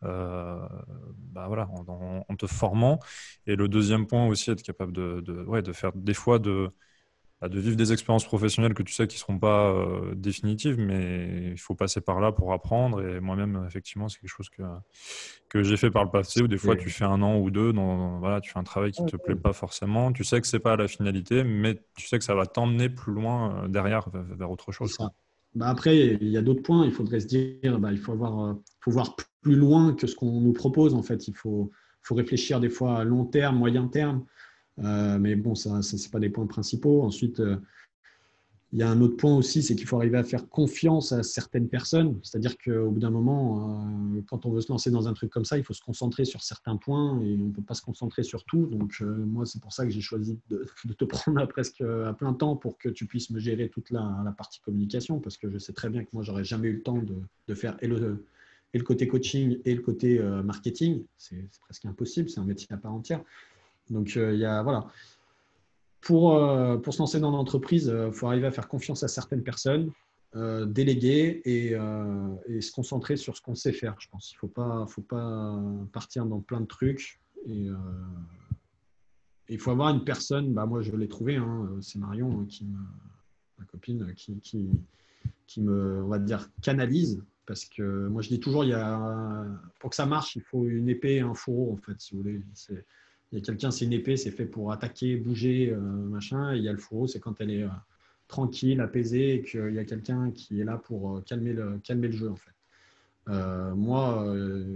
bah 0.02 1.46
voilà, 1.48 1.68
en, 2.28 2.36
te 2.36 2.46
formant. 2.46 2.98
Et 3.46 3.56
le 3.56 3.68
deuxième 3.68 4.06
point 4.06 4.26
aussi, 4.26 4.50
être 4.50 4.62
capable 4.62 4.92
de, 4.92 5.44
ouais, 5.46 5.62
de 5.62 5.72
faire 5.72 5.92
des 5.94 6.14
fois 6.14 6.38
de 6.38 6.72
de 7.48 7.60
vivre 7.60 7.76
des 7.76 7.92
expériences 7.92 8.24
professionnelles 8.24 8.74
que 8.74 8.82
tu 8.82 8.92
sais 8.92 9.06
qui 9.06 9.16
ne 9.16 9.20
seront 9.20 9.38
pas 9.38 9.70
euh, 9.70 10.14
définitives, 10.14 10.78
mais 10.78 11.50
il 11.52 11.58
faut 11.58 11.74
passer 11.74 12.00
par 12.00 12.20
là 12.20 12.30
pour 12.30 12.52
apprendre. 12.52 13.04
Et 13.04 13.20
moi-même, 13.20 13.64
effectivement, 13.66 14.08
c'est 14.08 14.20
quelque 14.20 14.30
chose 14.30 14.48
que, 14.48 14.62
que 15.48 15.62
j'ai 15.62 15.76
fait 15.76 15.90
par 15.90 16.04
le 16.04 16.10
passé, 16.10 16.42
où 16.42 16.48
des 16.48 16.58
fois 16.58 16.76
tu 16.76 16.90
fais 16.90 17.04
un 17.04 17.20
an 17.22 17.38
ou 17.38 17.50
deux, 17.50 17.72
dans, 17.72 18.18
voilà, 18.18 18.40
tu 18.40 18.50
fais 18.52 18.58
un 18.58 18.64
travail 18.64 18.92
qui 18.92 19.02
ne 19.02 19.08
te 19.08 19.16
plaît 19.16 19.34
pas 19.34 19.52
forcément. 19.52 20.12
Tu 20.12 20.24
sais 20.24 20.40
que 20.40 20.46
ce 20.46 20.56
n'est 20.56 20.60
pas 20.60 20.76
la 20.76 20.88
finalité, 20.88 21.42
mais 21.42 21.82
tu 21.96 22.06
sais 22.06 22.18
que 22.18 22.24
ça 22.24 22.34
va 22.34 22.46
t'emmener 22.46 22.88
plus 22.88 23.12
loin 23.12 23.64
euh, 23.64 23.68
derrière, 23.68 24.08
vers, 24.10 24.50
autre 24.50 24.70
chose. 24.72 24.96
Bah 25.54 25.68
après, 25.68 25.98
il 25.98 26.28
y 26.28 26.36
a 26.36 26.42
d'autres 26.42 26.62
points. 26.62 26.84
Il 26.86 26.92
faudrait 26.92 27.20
se 27.20 27.26
dire, 27.26 27.78
bah, 27.78 27.92
il 27.92 27.98
faut, 27.98 28.12
avoir, 28.12 28.44
euh, 28.44 28.54
faut 28.80 28.90
voir 28.90 29.16
plus 29.42 29.56
loin 29.56 29.94
que 29.94 30.06
ce 30.06 30.14
qu'on 30.14 30.40
nous 30.40 30.52
propose. 30.52 30.94
En 30.94 31.02
fait, 31.02 31.28
il 31.28 31.34
faut, 31.34 31.70
faut 32.02 32.14
réfléchir 32.14 32.60
des 32.60 32.70
fois 32.70 32.98
à 32.98 33.04
long 33.04 33.24
terme, 33.24 33.56
moyen 33.56 33.88
terme. 33.88 34.24
Euh, 34.78 35.18
mais 35.18 35.36
bon, 35.36 35.54
ça, 35.54 35.82
ce 35.82 36.08
pas 36.08 36.18
des 36.18 36.30
points 36.30 36.46
principaux. 36.46 37.02
Ensuite, 37.02 37.40
euh, 37.40 37.56
il 38.72 38.78
y 38.78 38.82
a 38.82 38.88
un 38.88 39.02
autre 39.02 39.18
point 39.18 39.36
aussi, 39.36 39.62
c'est 39.62 39.76
qu'il 39.76 39.86
faut 39.86 39.98
arriver 39.98 40.16
à 40.16 40.24
faire 40.24 40.48
confiance 40.48 41.12
à 41.12 41.22
certaines 41.22 41.68
personnes. 41.68 42.18
C'est-à-dire 42.22 42.56
qu'au 42.56 42.90
bout 42.90 43.00
d'un 43.00 43.10
moment, 43.10 44.14
euh, 44.16 44.22
quand 44.26 44.46
on 44.46 44.50
veut 44.50 44.62
se 44.62 44.72
lancer 44.72 44.90
dans 44.90 45.08
un 45.08 45.12
truc 45.12 45.30
comme 45.30 45.44
ça, 45.44 45.58
il 45.58 45.64
faut 45.64 45.74
se 45.74 45.82
concentrer 45.82 46.24
sur 46.24 46.42
certains 46.42 46.78
points 46.78 47.20
et 47.20 47.34
on 47.34 47.48
ne 47.48 47.52
peut 47.52 47.62
pas 47.62 47.74
se 47.74 47.82
concentrer 47.82 48.22
sur 48.22 48.44
tout. 48.44 48.66
Donc, 48.66 48.98
moi, 49.02 49.44
c'est 49.44 49.60
pour 49.60 49.74
ça 49.74 49.84
que 49.84 49.90
j'ai 49.90 50.00
choisi 50.00 50.38
de, 50.48 50.66
te 50.98 51.04
prendre 51.04 51.38
à 51.38 51.46
presque 51.46 51.82
à 51.82 52.14
plein 52.14 52.32
temps 52.32 52.56
pour 52.56 52.78
que 52.78 52.88
tu 52.88 53.06
puisses 53.06 53.28
me 53.28 53.38
gérer 53.38 53.68
toute 53.68 53.90
la, 53.90 54.34
partie 54.38 54.60
communication 54.60 55.20
parce 55.20 55.36
que 55.36 55.50
je 55.50 55.58
sais 55.58 55.74
très 55.74 55.90
bien 55.90 56.02
que 56.02 56.10
moi, 56.14 56.22
j'aurais 56.22 56.44
jamais 56.44 56.68
eu 56.68 56.76
le 56.76 56.82
temps 56.82 56.98
de, 57.46 57.54
faire 57.54 57.76
et 57.82 57.88
le, 57.88 58.24
côté 58.84 59.06
coaching 59.06 59.58
et 59.66 59.74
le 59.74 59.82
côté 59.82 60.18
marketing. 60.18 61.04
C'est 61.18 61.46
presque 61.60 61.84
impossible, 61.84 62.30
c'est 62.30 62.40
un 62.40 62.46
métier 62.46 62.68
à 62.72 62.78
part 62.78 62.94
entière. 62.94 63.22
Donc, 63.90 64.16
euh, 64.16 64.32
il 64.32 64.40
y 64.40 64.44
a, 64.44 64.62
voilà. 64.62 64.86
Pour, 66.00 66.34
euh, 66.34 66.78
pour 66.78 66.94
se 66.94 66.98
lancer 66.98 67.20
dans 67.20 67.30
l'entreprise, 67.30 67.86
il 67.86 67.92
euh, 67.92 68.12
faut 68.12 68.26
arriver 68.26 68.46
à 68.46 68.52
faire 68.52 68.68
confiance 68.68 69.02
à 69.02 69.08
certaines 69.08 69.42
personnes, 69.42 69.92
déléguer 70.34 71.42
et, 71.44 71.72
se 71.72 72.72
concentrer 72.72 73.18
sur 73.18 73.36
ce 73.36 73.42
qu'on 73.42 73.54
sait 73.54 73.72
faire, 73.72 73.96
je 73.98 74.08
pense. 74.08 74.32
Il 74.32 74.36
ne 74.36 74.38
faut 74.38 74.48
pas, 74.48 74.86
faut 74.88 75.02
pas 75.02 75.62
partir 75.92 76.24
dans 76.24 76.40
plein 76.40 76.62
de 76.62 76.66
trucs. 76.66 77.20
Et, 77.46 77.68
il 79.50 79.58
faut 79.58 79.72
avoir 79.72 79.90
une 79.90 80.04
personne, 80.04 80.54
bah 80.54 80.64
moi 80.64 80.80
je 80.80 80.96
l'ai 80.96 81.08
trouvé, 81.08 81.36
hein, 81.36 81.68
c'est 81.82 81.98
Marion, 81.98 82.40
hein, 82.40 82.66
ma 83.58 83.66
copine, 83.66 84.14
qui, 84.14 84.40
qui, 84.40 84.70
qui, 85.46 85.60
me, 85.60 86.02
on 86.02 86.08
va 86.08 86.18
dire, 86.18 86.48
canalise. 86.62 87.22
Parce 87.44 87.66
que 87.66 88.08
moi 88.08 88.22
je 88.22 88.30
dis 88.30 88.40
toujours, 88.40 88.64
il 88.64 88.70
y 88.70 88.74
a, 88.74 89.44
pour 89.80 89.90
que 89.90 89.96
ça 89.96 90.06
marche, 90.06 90.36
il 90.36 90.42
faut 90.42 90.64
une 90.64 90.88
épée 90.88 91.16
et 91.16 91.20
un 91.20 91.34
fourreau, 91.34 91.74
en 91.74 91.76
fait, 91.76 92.00
si 92.00 92.14
vous 92.14 92.22
voulez. 92.22 92.40
Il 93.32 93.38
y 93.38 93.40
a 93.40 93.44
quelqu'un, 93.44 93.70
c'est 93.70 93.86
une 93.86 93.94
épée, 93.94 94.18
c'est 94.18 94.30
fait 94.30 94.44
pour 94.44 94.72
attaquer, 94.72 95.16
bouger, 95.16 95.70
euh, 95.72 95.78
machin. 95.80 96.54
Et 96.54 96.58
il 96.58 96.64
y 96.64 96.68
a 96.68 96.72
le 96.72 96.78
fourreau, 96.78 97.06
c'est 97.06 97.18
quand 97.18 97.40
elle 97.40 97.50
est 97.50 97.62
euh, 97.62 97.68
tranquille, 98.28 98.80
apaisée, 98.82 99.36
et 99.36 99.42
qu'il 99.42 99.72
y 99.72 99.78
a 99.78 99.84
quelqu'un 99.84 100.30
qui 100.32 100.60
est 100.60 100.64
là 100.64 100.76
pour 100.76 101.16
euh, 101.16 101.20
calmer, 101.22 101.54
le, 101.54 101.78
calmer 101.78 102.08
le 102.08 102.12
jeu, 102.12 102.30
en 102.30 102.36
fait. 102.36 102.52
moi, 103.74 104.34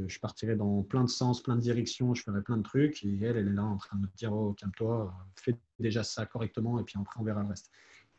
je 0.08 0.18
partirais 0.20 0.56
dans 0.56 0.82
plein 0.82 1.04
de 1.04 1.10
sens, 1.10 1.42
plein 1.42 1.56
de 1.56 1.60
directions, 1.60 2.14
je 2.14 2.22
ferais 2.22 2.40
plein 2.40 2.56
de 2.56 2.62
trucs, 2.62 3.04
et 3.04 3.18
elle, 3.20 3.36
elle 3.36 3.48
est 3.48 3.52
là 3.52 3.64
en 3.64 3.76
train 3.76 3.98
de 3.98 4.02
me 4.02 4.08
dire 4.16 4.32
Oh, 4.32 4.54
calme-toi, 4.54 5.12
fais 5.34 5.56
déjà 5.78 6.02
ça 6.02 6.24
correctement, 6.24 6.78
et 6.80 6.84
puis 6.84 6.94
après, 6.98 7.20
on 7.20 7.24
verra 7.24 7.42
le 7.42 7.48
reste. 7.48 7.70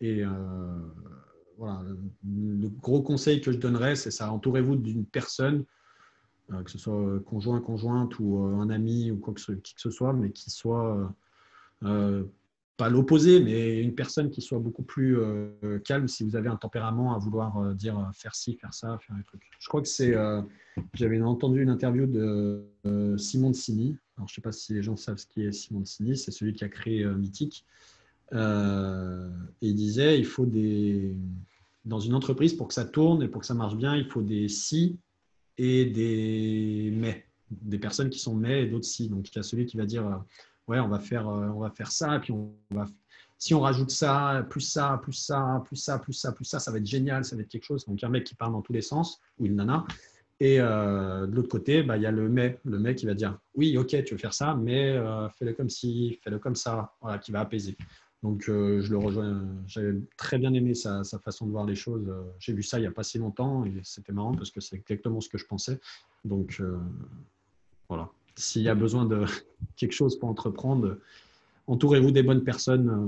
Et 0.02 0.24
voilà, 1.58 1.82
le 2.24 2.68
gros 2.68 3.02
conseil 3.02 3.42
que 3.42 3.52
je 3.52 3.58
donnerais, 3.58 3.96
c'est 3.96 4.12
ça 4.12 4.32
entourez-vous 4.32 4.76
d'une 4.76 5.06
personne 5.06 5.66
que 6.64 6.72
ce 6.72 6.78
soit 6.78 7.20
conjoint, 7.26 7.60
conjointe 7.60 8.20
ou 8.20 8.46
euh, 8.46 8.56
un 8.56 8.70
ami 8.70 9.12
ou 9.12 9.18
quoi 9.18 9.34
que 9.34 9.42
ce, 9.42 9.52
qui 9.52 9.76
que 9.76 9.82
ce 9.82 9.90
soit, 9.90 10.14
mais 10.14 10.32
qui 10.32 10.50
soit 10.50 11.14
euh, 11.84 12.24
pas 12.78 12.90
l'opposé, 12.90 13.42
mais 13.42 13.82
une 13.82 13.96
personne 13.96 14.30
qui 14.30 14.42
soit 14.42 14.60
beaucoup 14.60 14.84
plus 14.84 15.18
calme 15.84 16.08
si 16.08 16.24
vous 16.24 16.36
avez 16.36 16.48
un 16.48 16.58
tempérament 16.58 17.16
à 17.16 17.18
vouloir 17.18 17.74
dire 17.74 18.12
faire 18.14 18.36
ci, 18.36 18.56
faire 18.56 18.72
ça, 18.72 19.00
faire 19.00 19.16
des 19.16 19.24
trucs. 19.24 19.42
Je 19.60 19.68
crois 19.68 19.82
que 19.82 19.88
c'est. 19.88 20.14
J'avais 20.94 21.20
entendu 21.20 21.64
une 21.64 21.72
interview 21.72 22.06
de 22.06 22.64
Simon 23.18 23.50
de 23.50 23.56
Sini. 23.56 23.98
Alors, 24.16 24.28
je 24.28 24.34
ne 24.34 24.36
sais 24.36 24.42
pas 24.42 24.52
si 24.52 24.76
les 24.76 24.84
gens 24.84 24.96
savent 24.96 25.18
ce 25.18 25.26
qui 25.26 25.42
est 25.42 25.52
Simon 25.52 25.80
de 25.80 25.88
Sini, 25.88 26.16
c'est 26.16 26.30
celui 26.30 26.54
qui 26.54 26.64
a 26.66 26.70
créé 26.70 27.04
Mythique. 27.04 27.66
et 28.32 28.38
il 29.62 29.76
disait 29.76 30.20
il 30.20 30.26
faut 30.26 30.46
des. 30.46 31.18
Dans 31.84 32.00
une 32.00 32.14
entreprise, 32.14 32.54
pour 32.54 32.68
que 32.68 32.76
ça 32.76 32.86
tourne 32.86 33.24
et 33.24 33.28
pour 33.28 33.42
que 33.42 33.48
ça 33.48 33.56
marche 33.56 33.76
bien, 33.76 33.96
il 33.96 34.06
faut 34.06 34.22
des 34.22 34.50
si 34.50 35.00
et 35.58 35.86
des 35.86 36.92
mais, 36.94 37.26
des 37.50 37.80
personnes 37.80 38.10
qui 38.10 38.20
sont 38.20 38.36
mais 38.36 38.64
et 38.64 38.68
d'autres 38.68 38.86
si. 38.86 39.10
Donc 39.10 39.30
il 39.30 39.36
y 39.36 39.40
a 39.40 39.44
celui 39.44 39.66
qui 39.66 39.78
va 39.78 39.86
dire 39.86 40.06
euh, 40.06 40.16
ouais 40.68 40.80
on 40.80 40.88
va 40.88 41.00
faire 41.00 41.28
euh, 41.28 41.48
on 41.50 41.60
va 41.60 41.72
faire 41.72 41.92
ça 41.92 42.20
puis 42.20 42.32
on 42.32 42.54
va 42.72 42.86
si 43.40 43.54
on 43.54 43.60
rajoute 43.60 43.92
ça 43.92 44.46
plus 44.50 44.62
ça 44.62 45.00
plus 45.02 45.14
ça 45.14 45.62
plus 45.66 45.76
ça 45.76 46.00
plus 46.00 46.14
ça 46.14 46.32
plus 46.32 46.46
ça 46.46 46.60
ça 46.60 46.72
va 46.72 46.78
être 46.78 46.86
génial 46.86 47.24
ça 47.24 47.36
va 47.36 47.42
être 47.42 47.50
quelque 47.50 47.66
chose. 47.66 47.86
Donc 47.86 48.00
il 48.00 48.04
y 48.04 48.06
a 48.06 48.08
un 48.08 48.12
mec 48.12 48.24
qui 48.24 48.36
parle 48.36 48.54
dans 48.54 48.62
tous 48.62 48.74
les 48.74 48.82
sens 48.82 49.20
ou 49.40 49.46
une 49.46 49.56
nana. 49.56 49.86
Et 50.40 50.60
euh, 50.60 51.26
de 51.26 51.36
l'autre 51.36 51.50
côté, 51.50 51.82
bah, 51.82 51.98
il 51.98 52.04
y 52.04 52.06
a 52.06 52.12
le 52.12 52.30
mais, 52.30 52.60
le 52.64 52.78
mec 52.78 52.98
qui 52.98 53.08
va 53.08 53.16
dire 53.16 53.40
oui, 53.56 53.76
ok, 53.76 54.04
tu 54.04 54.14
veux 54.14 54.20
faire 54.20 54.36
ça, 54.36 54.56
mais 54.56 54.96
fais-le 55.36 55.54
comme 55.54 55.70
ci, 55.70 56.20
fais-le 56.24 56.38
comme 56.38 56.56
ça, 56.56 56.94
voilà, 57.02 57.18
qui 57.18 57.32
va 57.32 57.40
apaiser. 57.40 57.76
Donc, 58.24 58.50
euh, 58.50 58.82
je 58.82 58.90
le 58.90 58.98
rejoins. 58.98 59.46
J'avais 59.68 59.94
très 60.18 60.38
bien 60.38 60.54
aimé 60.54 60.74
sa, 60.74 61.04
façon 61.24 61.46
de 61.46 61.52
voir 61.52 61.66
les 61.66 61.76
choses. 61.76 62.12
J'ai 62.40 62.54
vu 62.54 62.64
ça 62.64 62.80
il 62.80 62.82
n'y 62.82 62.88
a 62.88 62.92
pas 62.92 63.04
si 63.04 63.18
longtemps 63.20 63.64
et 63.66 63.80
c'était 63.84 64.12
marrant 64.12 64.34
parce 64.34 64.50
que 64.50 64.60
c'est 64.60 64.76
exactement 64.76 65.22
ce 65.22 65.30
que 65.30 65.38
je 65.38 65.46
pensais. 65.46 65.80
Donc, 66.26 66.58
euh, 66.60 66.78
voilà. 67.88 68.10
S'il 68.36 68.64
y 68.64 68.70
a 68.70 68.76
besoin 68.76 69.06
de 69.06 69.26
quelque 69.76 69.94
chose 69.94 70.18
pour 70.18 70.30
entreprendre, 70.30 70.98
entourez-vous 71.68 72.12
des 72.12 72.24
bonnes 72.24 72.44
personnes 72.44 72.90
euh, 72.90 73.08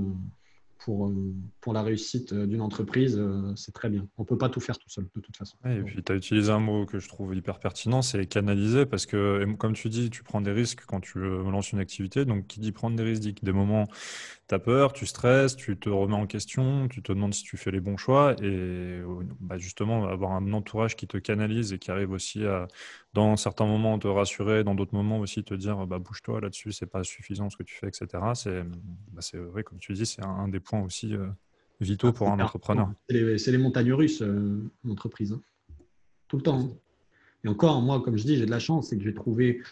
pour, 0.84 1.08
euh, 1.08 1.34
pour 1.60 1.72
la 1.72 1.82
réussite 1.82 2.32
euh, 2.32 2.46
d'une 2.46 2.60
entreprise, 2.60 3.16
euh, 3.18 3.54
c'est 3.54 3.72
très 3.72 3.88
bien. 3.88 4.06
On 4.16 4.22
ne 4.22 4.26
peut 4.26 4.38
pas 4.38 4.48
tout 4.48 4.60
faire 4.60 4.78
tout 4.78 4.88
seul, 4.88 5.06
de 5.14 5.20
toute 5.20 5.36
façon. 5.36 5.56
et 5.66 5.82
puis, 5.82 6.02
tu 6.02 6.12
as 6.12 6.14
utilisé 6.16 6.50
un 6.50 6.58
mot 6.58 6.86
que 6.86 6.98
je 6.98 7.08
trouve 7.08 7.34
hyper 7.34 7.58
pertinent, 7.58 8.02
c'est 8.02 8.26
canaliser, 8.26 8.86
parce 8.86 9.06
que, 9.06 9.44
comme 9.58 9.74
tu 9.74 9.88
dis, 9.88 10.10
tu 10.10 10.22
prends 10.22 10.40
des 10.40 10.52
risques 10.52 10.84
quand 10.86 11.00
tu 11.00 11.18
lances 11.18 11.72
une 11.72 11.78
activité. 11.78 12.24
Donc, 12.24 12.46
qui 12.46 12.60
dit 12.60 12.72
prendre 12.72 12.96
des 12.96 13.02
risques 13.02 13.22
dit 13.22 13.34
que 13.34 13.44
des 13.44 13.52
moments, 13.52 13.88
tu 14.48 14.54
as 14.54 14.58
peur, 14.58 14.92
tu 14.92 15.06
stresses, 15.06 15.56
tu 15.56 15.76
te 15.76 15.88
remets 15.88 16.14
en 16.14 16.26
question, 16.26 16.88
tu 16.88 17.02
te 17.02 17.12
demandes 17.12 17.34
si 17.34 17.42
tu 17.42 17.56
fais 17.56 17.70
les 17.70 17.80
bons 17.80 17.96
choix. 17.96 18.34
Et 18.42 19.00
bah, 19.40 19.58
justement, 19.58 20.06
avoir 20.08 20.32
un 20.32 20.52
entourage 20.52 20.96
qui 20.96 21.06
te 21.06 21.18
canalise 21.18 21.72
et 21.72 21.78
qui 21.78 21.90
arrive 21.90 22.10
aussi 22.10 22.44
à, 22.46 22.68
dans 23.12 23.36
certains 23.36 23.66
moments, 23.66 23.98
te 23.98 24.06
rassurer, 24.06 24.62
dans 24.62 24.74
d'autres 24.74 24.94
moments 24.94 25.18
aussi 25.18 25.42
te 25.42 25.54
dire 25.54 25.86
bah, 25.86 25.98
bouge-toi 25.98 26.40
là-dessus, 26.40 26.72
c'est 26.72 26.86
pas 26.86 27.02
suffisant 27.02 27.50
ce 27.50 27.56
que 27.56 27.62
tu 27.62 27.74
fais, 27.74 27.88
etc. 27.88 28.06
C'est, 28.34 28.62
bah, 29.12 29.20
c'est 29.20 29.38
comme 29.64 29.78
tu 29.78 29.92
dis, 29.92 30.06
c'est 30.06 30.24
un, 30.24 30.48
des 30.48 30.60
points 30.60 30.82
aussi 30.82 31.14
euh, 31.14 31.26
vitaux 31.80 32.08
ah, 32.08 32.12
pour 32.12 32.28
un 32.28 32.38
entrepreneur. 32.38 32.92
C'est 33.08 33.50
les, 33.50 33.58
montagnes 33.58 33.92
russes, 33.92 34.22
euh, 34.22 34.62
l'entreprise. 34.84 35.32
Hein. 35.32 35.40
Tout 36.28 36.36
le 36.36 36.42
temps. 36.42 36.60
Hein. 36.60 36.70
Et 37.42 37.48
encore, 37.48 37.80
moi, 37.82 38.00
comme 38.00 38.16
je 38.16 38.24
dis, 38.24 38.36
j'ai 38.36 38.46
de 38.46 38.50
la 38.50 38.60
chance, 38.60 38.88
c'est 38.88 38.98
que 38.98 39.02
j'ai 39.02 39.14
trouvé 39.14 39.62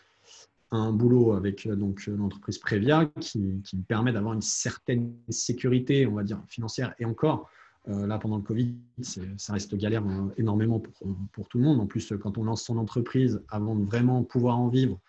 un 0.70 0.92
boulot 0.92 1.32
avec 1.32 1.66
donc 1.68 2.06
l'entreprise 2.06 2.58
Previa 2.58 3.06
qui, 3.20 3.62
qui, 3.64 3.76
me 3.76 3.82
permet 3.82 4.12
d'avoir 4.12 4.34
une 4.34 4.42
certaine 4.42 5.14
sécurité, 5.28 6.06
on 6.06 6.12
va 6.12 6.24
dire, 6.24 6.42
financière. 6.48 6.94
Et 6.98 7.04
encore, 7.04 7.50
là, 7.88 8.18
pendant 8.18 8.36
le 8.36 8.42
Covid, 8.42 8.76
ça 9.00 9.52
reste 9.52 9.74
galère 9.74 10.04
énormément 10.36 10.78
pour, 10.78 10.94
pour, 11.32 11.48
tout 11.48 11.58
le 11.58 11.64
monde. 11.64 11.80
En 11.80 11.86
plus, 11.86 12.12
quand 12.20 12.38
on 12.38 12.44
lance 12.44 12.62
son 12.62 12.76
entreprise, 12.78 13.42
avant 13.48 13.74
de 13.74 13.84
vraiment 13.84 14.22
pouvoir 14.24 14.58
en 14.58 14.68
vivre, 14.68 15.00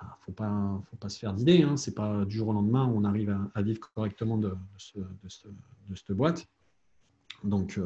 il 0.00 0.04
bah, 0.04 0.16
ne 0.20 0.24
faut 0.24 0.32
pas, 0.32 0.82
faut 0.90 0.96
pas 0.96 1.08
se 1.08 1.18
faire 1.18 1.34
d'idées. 1.34 1.62
Hein. 1.62 1.76
Ce 1.76 1.90
n'est 1.90 1.94
pas 1.94 2.24
du 2.24 2.36
jour 2.36 2.48
au 2.48 2.52
lendemain 2.52 2.86
où 2.86 2.96
on 2.96 3.04
arrive 3.04 3.36
à, 3.54 3.62
vivre 3.62 3.80
correctement 3.94 4.38
de, 4.38 4.50
de, 4.94 5.28
cette 5.28 6.16
boîte. 6.16 6.46
Donc, 7.44 7.74
il 7.76 7.82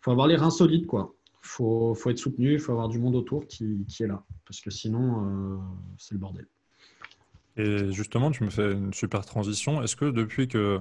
faut 0.00 0.10
avoir 0.10 0.26
les 0.26 0.36
reins 0.36 0.50
solides, 0.50 0.86
quoi 0.86 1.16
faut, 1.46 1.94
faut 1.94 2.10
être 2.10 2.18
soutenu, 2.18 2.54
il 2.54 2.58
faut 2.58 2.72
avoir 2.72 2.88
du 2.88 2.98
monde 2.98 3.14
autour 3.14 3.46
qui, 3.46 3.84
qui 3.88 4.02
est 4.02 4.06
là, 4.06 4.22
parce 4.44 4.60
que 4.60 4.70
sinon, 4.70 5.24
euh, 5.24 5.56
c'est 5.98 6.14
le 6.14 6.20
bordel. 6.20 6.46
Et 7.56 7.90
justement, 7.92 8.30
tu 8.30 8.44
me 8.44 8.50
fais 8.50 8.72
une 8.72 8.92
super 8.92 9.24
transition. 9.24 9.82
Est-ce 9.82 9.96
que 9.96 10.10
depuis 10.10 10.46
que 10.46 10.80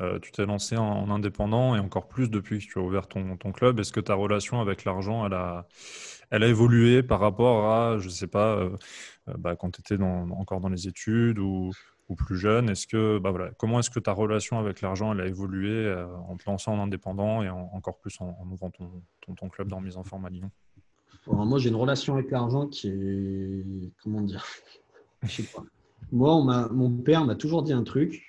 euh, 0.00 0.18
tu 0.20 0.30
t'es 0.30 0.46
lancé 0.46 0.76
en, 0.76 1.10
indépendant 1.10 1.74
et 1.74 1.80
encore 1.80 2.06
plus 2.06 2.30
depuis 2.30 2.60
que 2.60 2.64
tu 2.64 2.78
as 2.78 2.82
ouvert 2.82 3.08
ton, 3.08 3.36
club, 3.52 3.80
est-ce 3.80 3.92
que 3.92 4.00
ta 4.00 4.14
relation 4.14 4.60
avec 4.60 4.84
l'argent, 4.84 5.26
elle 5.26 5.34
a, 5.34 5.66
elle 6.30 6.44
a 6.44 6.46
évolué 6.46 7.02
par 7.02 7.18
rapport 7.18 7.72
à, 7.72 7.98
je 7.98 8.04
ne 8.04 8.10
sais 8.10 8.28
pas, 8.28 8.56
euh, 8.56 8.70
bah, 9.38 9.56
quand 9.56 9.70
tu 9.70 9.80
étais 9.80 10.02
encore 10.02 10.60
dans 10.60 10.68
les 10.68 10.86
études 10.86 11.38
ou, 11.38 11.72
plus 12.16 12.38
jeune? 12.38 12.70
Est-ce 12.70 12.86
que, 12.86 13.18
bah 13.18 13.34
comment 13.58 13.80
est-ce 13.80 13.90
que 13.90 14.00
ta 14.00 14.12
relation 14.12 14.58
avec 14.58 14.80
l'argent 14.80 15.12
elle 15.12 15.20
a 15.20 15.26
évolué 15.26 15.70
euh, 15.70 16.06
en 16.28 16.36
te 16.36 16.48
lançant 16.48 16.72
en 16.72 16.82
indépendant 16.82 17.42
et 17.42 17.50
encore 17.50 17.98
plus 17.98 18.18
en, 18.20 18.34
ouvrant 18.50 18.70
ton, 18.70 19.02
ton, 19.36 19.48
club 19.50 19.68
dans 19.68 19.80
mise 19.80 19.98
en 19.98 20.04
forme 20.04 20.24
à 20.24 20.30
Lyon? 20.30 20.50
Moi, 21.26 21.58
j'ai 21.58 21.68
une 21.68 21.76
relation 21.76 22.14
avec 22.14 22.30
l'argent 22.30 22.66
qui 22.66 22.88
est, 22.88 23.92
comment 24.02 24.22
dire, 24.22 24.42
je 25.24 25.28
sais 25.28 25.42
pas. 25.42 25.62
Moi, 26.12 26.68
mon 26.72 26.90
père 26.90 27.24
m'a 27.24 27.34
toujours 27.34 27.62
dit 27.62 27.74
un 27.74 27.82
truc, 27.82 28.27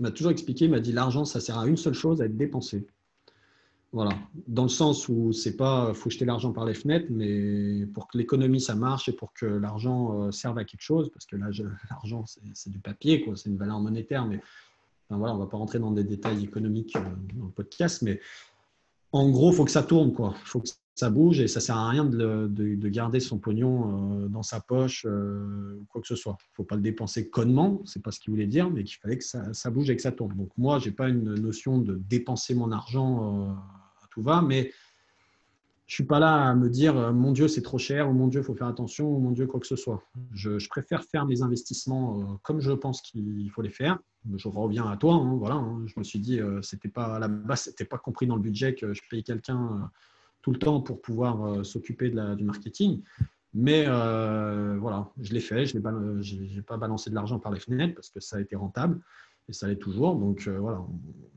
m'a 0.00 0.10
toujours 0.10 0.32
expliqué, 0.32 0.68
m'a 0.68 0.80
dit 0.80 0.92
l'argent, 0.92 1.24
ça 1.24 1.40
sert 1.40 1.58
à 1.58 1.66
une 1.66 1.76
seule 1.76 1.94
chose, 1.94 2.20
à 2.20 2.26
être 2.26 2.36
dépensé. 2.36 2.86
Voilà, 3.92 4.18
dans 4.48 4.64
le 4.64 4.68
sens 4.68 5.08
où 5.08 5.32
c'est 5.32 5.56
pas 5.56 5.94
faut 5.94 6.10
jeter 6.10 6.24
l'argent 6.24 6.52
par 6.52 6.64
les 6.64 6.74
fenêtres, 6.74 7.06
mais 7.10 7.86
pour 7.94 8.08
que 8.08 8.18
l'économie 8.18 8.60
ça 8.60 8.74
marche 8.74 9.08
et 9.08 9.12
pour 9.12 9.32
que 9.32 9.46
l'argent 9.46 10.24
euh, 10.24 10.30
serve 10.32 10.58
à 10.58 10.64
quelque 10.64 10.82
chose, 10.82 11.10
parce 11.12 11.26
que 11.26 11.36
là 11.36 11.46
l'argent 11.90 12.24
c'est 12.54 12.70
du 12.70 12.80
papier, 12.80 13.24
quoi, 13.24 13.36
c'est 13.36 13.50
une 13.50 13.56
valeur 13.56 13.78
monétaire, 13.78 14.26
mais 14.26 14.40
voilà, 15.10 15.32
on 15.32 15.38
va 15.38 15.46
pas 15.46 15.58
rentrer 15.58 15.78
dans 15.78 15.92
des 15.92 16.02
détails 16.02 16.42
économiques 16.42 16.96
euh, 16.96 17.02
dans 17.36 17.44
le 17.46 17.52
podcast, 17.52 18.02
mais 18.02 18.20
en 19.12 19.30
gros 19.30 19.52
faut 19.52 19.64
que 19.64 19.70
ça 19.70 19.84
tourne, 19.84 20.12
quoi, 20.12 20.34
faut 20.44 20.58
que 20.58 20.68
ça 20.94 21.10
bouge 21.10 21.40
et 21.40 21.48
ça 21.48 21.60
sert 21.60 21.76
à 21.76 21.88
rien 21.88 22.04
de, 22.04 22.46
de, 22.48 22.88
garder 22.88 23.18
son 23.18 23.38
pognon 23.38 24.24
euh, 24.24 24.28
dans 24.28 24.44
sa 24.44 24.60
poche 24.60 25.04
ou 25.04 25.84
quoi 25.88 26.00
que 26.00 26.06
ce 26.06 26.16
soit. 26.16 26.36
Faut 26.52 26.64
pas 26.64 26.76
le 26.76 26.82
dépenser 26.82 27.28
connement, 27.28 27.82
c'est 27.84 28.02
pas 28.02 28.12
ce 28.12 28.20
qu'il 28.20 28.30
voulait 28.30 28.46
dire, 28.46 28.70
mais 28.70 28.84
qu'il 28.84 28.98
fallait 28.98 29.18
que 29.18 29.24
ça, 29.24 29.70
bouge 29.70 29.90
et 29.90 29.96
que 29.96 30.02
ça 30.02 30.12
tourne. 30.12 30.36
Donc 30.36 30.50
moi 30.56 30.78
j'ai 30.78 30.92
pas 30.92 31.08
une 31.08 31.34
notion 31.34 31.78
de 31.78 32.00
dépenser 32.08 32.54
mon 32.54 32.70
argent 32.70 33.56
tout 34.14 34.22
va, 34.22 34.40
mais 34.40 34.70
je 35.86 35.94
suis 35.94 36.04
pas 36.04 36.18
là 36.18 36.48
à 36.48 36.54
me 36.54 36.70
dire 36.70 36.96
euh, 36.96 37.12
mon 37.12 37.32
Dieu 37.32 37.46
c'est 37.46 37.60
trop 37.60 37.76
cher 37.76 38.08
ou 38.08 38.12
mon 38.14 38.28
Dieu 38.28 38.40
il 38.40 38.44
faut 38.44 38.54
faire 38.54 38.68
attention 38.68 39.14
ou 39.14 39.18
mon 39.18 39.32
Dieu 39.32 39.46
quoi 39.46 39.60
que 39.60 39.66
ce 39.66 39.76
soit. 39.76 40.02
Je, 40.32 40.68
préfère 40.68 41.04
faire 41.04 41.26
mes 41.26 41.42
investissements 41.42 42.20
euh, 42.20 42.24
comme 42.42 42.60
je 42.60 42.72
pense 42.72 43.02
qu'il 43.02 43.50
faut 43.50 43.60
les 43.60 43.70
faire. 43.70 43.98
Je 44.34 44.48
reviens 44.48 44.88
à 44.90 44.96
toi, 44.96 45.14
hein, 45.14 45.36
voilà. 45.36 45.56
Hein. 45.56 45.82
Je 45.86 45.94
me 45.98 46.04
suis 46.04 46.18
dit 46.18 46.40
euh, 46.40 46.62
c'était 46.62 46.88
pas 46.88 47.16
à 47.16 47.18
la 47.18 47.28
base 47.28 47.64
c'était 47.64 47.84
pas 47.84 47.98
compris 47.98 48.26
dans 48.26 48.36
le 48.36 48.40
budget 48.40 48.74
que 48.74 48.94
je 48.94 49.02
paye 49.10 49.22
quelqu'un 49.22 49.90
tout 50.44 50.52
le 50.52 50.58
temps 50.58 50.82
pour 50.82 51.00
pouvoir 51.00 51.64
s'occuper 51.64 52.10
de 52.10 52.34
du 52.34 52.44
marketing. 52.44 53.00
Mais 53.54 53.86
voilà, 53.86 55.08
je 55.22 55.32
l'ai 55.32 55.40
fait, 55.40 55.64
je 55.64 55.78
n'ai 55.78 56.62
pas 56.62 56.76
balancé 56.76 57.08
de 57.08 57.14
l'argent 57.14 57.38
par 57.38 57.50
les 57.50 57.60
fenêtres 57.60 57.94
parce 57.94 58.10
que 58.10 58.20
ça 58.20 58.36
a 58.36 58.40
été 58.40 58.54
rentable 58.54 59.00
et 59.48 59.52
ça 59.52 59.68
l'est 59.68 59.76
toujours. 59.76 60.16
Donc 60.16 60.46
euh, 60.46 60.58
voilà, 60.58 60.84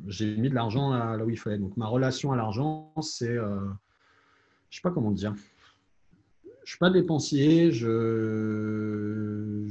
j'ai 0.08 0.36
mis 0.36 0.49
de 0.49 0.55
l'argent 0.55 0.91
là, 0.91 1.24
où 1.24 1.30
il 1.30 1.38
fallait. 1.38 1.58
Donc 1.58 1.78
ma 1.78 1.88
relation 1.88 2.32
à 2.34 2.36
l'argent, 2.36 2.93
c'est, 3.01 3.38
euh, 3.38 3.60
je 4.70 4.78
sais 4.78 4.82
pas 4.82 4.91
comment 4.91 5.12
dire. 5.12 5.34
Je 6.64 6.72
suis 6.72 6.80
pas 6.80 6.89
dépensier, 6.89 7.72
je, 7.72 9.66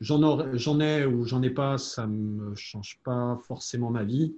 j'en, 0.00 0.56
j'en 0.56 0.80
ai 0.80 1.06
ou 1.06 1.24
j'en 1.24 1.42
ai 1.42 1.50
pas, 1.50 1.78
ça 1.78 2.08
me 2.08 2.56
change 2.56 2.98
pas 3.04 3.38
forcément 3.46 3.90
ma 3.90 4.02
vie. 4.02 4.34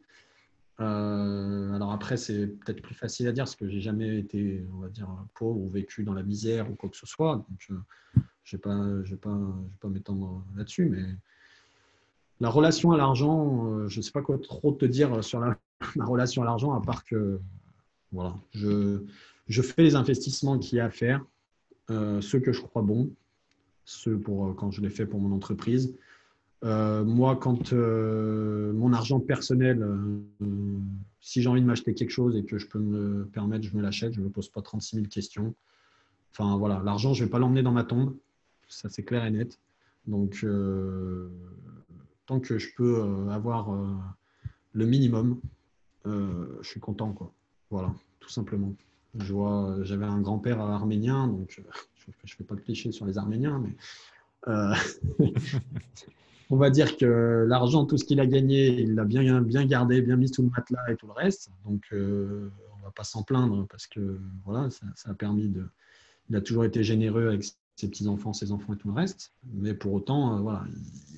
Euh, 0.83 1.73
alors 1.75 1.93
après, 1.93 2.17
c'est 2.17 2.47
peut-être 2.47 2.83
plus 2.83 2.95
facile 2.95 3.29
à 3.29 3.33
dire 3.33 3.45
parce 3.45 3.57
que 3.57 3.69
j'ai 3.69 3.81
jamais 3.81 4.19
été, 4.19 4.67
on 4.75 4.79
va 4.79 4.89
dire, 4.89 5.09
pauvre 5.35 5.61
ou 5.61 5.69
vécu 5.69 6.03
dans 6.03 6.15
la 6.15 6.23
misère 6.23 6.71
ou 6.71 6.75
quoi 6.75 6.89
que 6.89 6.97
ce 6.97 7.07
soit. 7.07 7.47
Je 7.59 7.75
ne 7.75 9.03
vais 9.03 9.17
pas, 9.17 9.35
pas, 9.81 9.89
m'étendre 9.89 10.45
là-dessus, 10.57 10.87
mais 10.87 11.05
la 12.41 12.49
relation 12.49 12.91
à 12.91 12.97
l'argent, 12.97 13.67
euh, 13.67 13.89
je 13.89 13.99
ne 13.99 14.03
sais 14.03 14.11
pas 14.11 14.23
quoi 14.23 14.39
trop 14.39 14.73
te 14.73 14.85
dire 14.85 15.23
sur 15.23 15.41
la, 15.41 15.57
relation 16.05 16.43
à 16.43 16.47
l'argent, 16.47 16.73
à 16.73 16.81
part 16.81 17.05
que 17.05 17.39
voilà, 18.11 18.37
je, 18.51 19.05
je 19.49 19.63
fais 19.63 19.83
les 19.83 19.95
investissements 19.95 20.59
qu'il 20.59 20.79
y 20.79 20.81
a 20.81 20.87
à 20.87 20.91
faire, 20.91 21.25
euh, 21.91 22.21
ceux 22.21 22.41
que 22.41 22.53
je 22.53 22.61
crois 22.61 22.83
bons, 22.83 23.11
ceux 23.85 24.19
pour 24.19 24.55
quand 24.57 24.71
je 24.71 24.81
les 24.81 24.91
fais 24.91 25.07
pour 25.07 25.21
mon 25.21 25.35
entreprise. 25.35 25.95
Moi, 26.63 27.37
quand 27.37 27.73
mon 27.73 28.93
argent 28.93 29.21
personnel, 29.21 29.87
si 31.21 31.43
j'ai 31.43 31.49
envie 31.49 31.61
de 31.61 31.67
m'acheter 31.67 31.95
quelque 31.95 32.11
chose 32.11 32.37
et 32.37 32.45
que 32.45 32.59
je 32.59 32.67
peux 32.67 32.79
me 32.79 33.25
permettre, 33.27 33.65
je 33.65 33.77
me 33.77 33.83
l'achète, 33.83 34.15
je 34.15 34.21
ne 34.21 34.27
me 34.27 34.31
pose 34.31 34.49
pas 34.49 34.63
36 34.63 34.97
000 34.97 35.09
questions. 35.09 35.55
Enfin 36.33 36.57
voilà, 36.57 36.81
l'argent, 36.85 37.15
je 37.15 37.23
ne 37.23 37.27
vais 37.27 37.31
pas 37.31 37.39
l'emmener 37.39 37.63
dans 37.63 37.73
ma 37.73 37.85
tombe, 37.85 38.15
ça 38.69 38.89
c'est 38.89 39.03
clair 39.03 39.25
et 39.25 39.31
net. 39.31 39.59
Donc, 40.07 40.45
tant 42.27 42.41
que 42.41 42.59
je 42.59 42.69
peux 42.77 43.01
euh, 43.01 43.29
avoir 43.29 43.73
euh, 43.73 43.95
le 44.73 44.87
minimum, 44.87 45.41
euh, 46.07 46.59
je 46.63 46.69
suis 46.69 46.81
content. 46.81 47.13
Quoi. 47.13 47.33
Voilà, 47.71 47.93
tout 48.21 48.31
simplement. 48.31 48.75
Je 49.19 49.33
vois, 49.33 49.77
j'avais 49.83 50.07
un 50.07 50.21
grand-père 50.21 50.61
arménien, 50.61 51.29
donc 51.29 51.61
je 52.07 52.11
ne 52.11 52.31
fais 52.31 52.45
pas 52.45 52.55
de 52.55 52.61
cliché 52.61 52.93
sur 52.93 53.07
les 53.07 53.19
Arméniens, 53.19 53.63
mais 53.63 53.77
on 56.53 56.57
va 56.59 56.69
dire 56.69 56.99
que 56.99 57.47
l'argent, 57.49 57.87
tout 57.87 57.97
ce 57.97 58.05
qu'il 58.05 58.21
a 58.21 58.27
gagné, 58.27 58.83
il 58.83 58.95
l'a 58.95 59.05
bien, 59.05 59.41
bien 59.41 59.65
gardé, 59.65 60.03
bien 60.03 60.17
mis 60.17 60.29
sous 60.29 60.43
le 60.43 60.51
matelas 60.51 60.91
et 60.91 60.97
tout 60.97 61.07
le 61.07 61.15
reste. 61.15 61.51
Donc, 61.65 61.89
on 61.93 61.97
ne 61.97 62.51
va 62.85 62.91
pas 62.95 63.05
s'en 63.05 63.23
plaindre 63.23 63.67
parce 63.69 63.87
que 63.87 64.21
voilà, 64.45 64.69
ça, 64.71 65.11
a 65.11 65.15
permis 65.15 65.49
de. 65.49 65.65
Il 66.29 66.37
a 66.37 66.43
toujours 66.43 66.67
été 66.67 66.85
généreux 66.85 67.29
avec 67.29 67.43
ses 67.77 67.89
petits-enfants, 67.89 68.35
ses 68.35 68.53
enfants 68.53 68.75
et 68.75 68.77
tout 68.77 68.89
le 68.89 68.95
reste. 68.95 69.33
Mais 69.55 69.73
pour 69.73 69.95
autant, 69.95 70.37
euh, 70.37 70.41
voilà, 70.41 70.63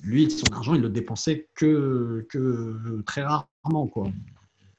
lui, 0.03 0.31
son 0.31 0.49
argent, 0.53 0.73
il 0.73 0.81
le 0.81 0.89
dépensait 0.89 1.49
que, 1.53 2.25
que 2.29 3.01
très 3.05 3.23
rarement. 3.23 3.91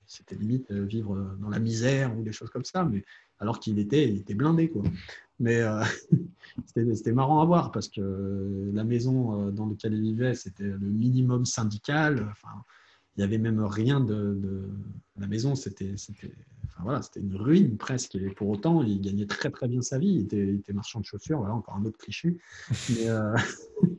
C'était 0.06 0.36
limite 0.36 0.70
euh, 0.70 0.84
vivre 0.86 1.36
dans 1.38 1.50
la 1.50 1.58
misère 1.58 2.16
ou 2.16 2.22
des 2.22 2.32
choses 2.32 2.48
comme 2.48 2.64
ça, 2.64 2.82
mais 2.82 3.04
alors 3.38 3.60
qu'il 3.60 3.78
était, 3.78 4.08
il 4.08 4.16
était 4.18 4.34
blindé. 4.34 4.68
Quoi. 4.68 4.82
Mais 5.38 5.60
euh, 5.60 5.82
c'était 6.94 7.12
marrant 7.12 7.40
à 7.40 7.44
voir 7.44 7.70
parce 7.70 7.88
que 7.88 8.70
la 8.72 8.84
maison 8.84 9.50
dans 9.50 9.66
laquelle 9.66 9.94
il 9.94 10.02
vivait, 10.02 10.34
c'était 10.34 10.64
le 10.64 10.78
minimum 10.78 11.44
syndical. 11.44 12.26
Enfin, 12.30 12.62
il 13.16 13.20
n'y 13.20 13.24
avait 13.24 13.38
même 13.38 13.64
rien 13.64 14.00
de, 14.00 14.68
la 15.18 15.26
maison, 15.26 15.54
c'était 15.54 15.94
enfin, 15.94 16.82
voilà, 16.82 17.00
une 17.16 17.34
ruine 17.34 17.78
presque. 17.78 18.14
Et 18.14 18.28
pour 18.30 18.48
autant, 18.48 18.82
il 18.82 19.00
gagnait 19.00 19.26
très 19.26 19.50
très 19.50 19.68
bien 19.68 19.80
sa 19.80 19.98
vie. 19.98 20.26
Il 20.30 20.58
était, 20.58 20.72
marchand 20.74 21.00
de 21.00 21.06
chaussures, 21.06 21.38
voilà, 21.38 21.54
encore 21.54 21.76
un 21.76 21.84
autre 21.86 21.96
cliché. 21.96 22.36
Mais 22.90 23.08
euh, 23.08 23.34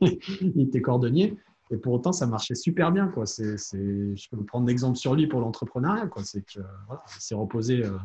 il 0.40 0.60
était 0.60 0.80
cordonnier. 0.80 1.36
Et 1.70 1.76
pour 1.76 1.94
autant, 1.94 2.12
ça 2.12 2.26
marchait 2.26 2.54
super 2.54 2.92
bien. 2.92 3.08
Quoi. 3.08 3.26
C'est, 3.26 3.56
je 3.56 4.28
peux 4.30 4.42
prendre 4.44 4.68
l'exemple 4.68 4.96
sur 4.96 5.14
lui 5.14 5.26
pour 5.26 5.40
l'entrepreneuriat. 5.40 6.08
C'est 6.22 6.42
que 6.42 6.60
voilà, 6.86 7.02
s'est 7.18 7.34
reposé 7.34 7.84
euh, 7.84 7.98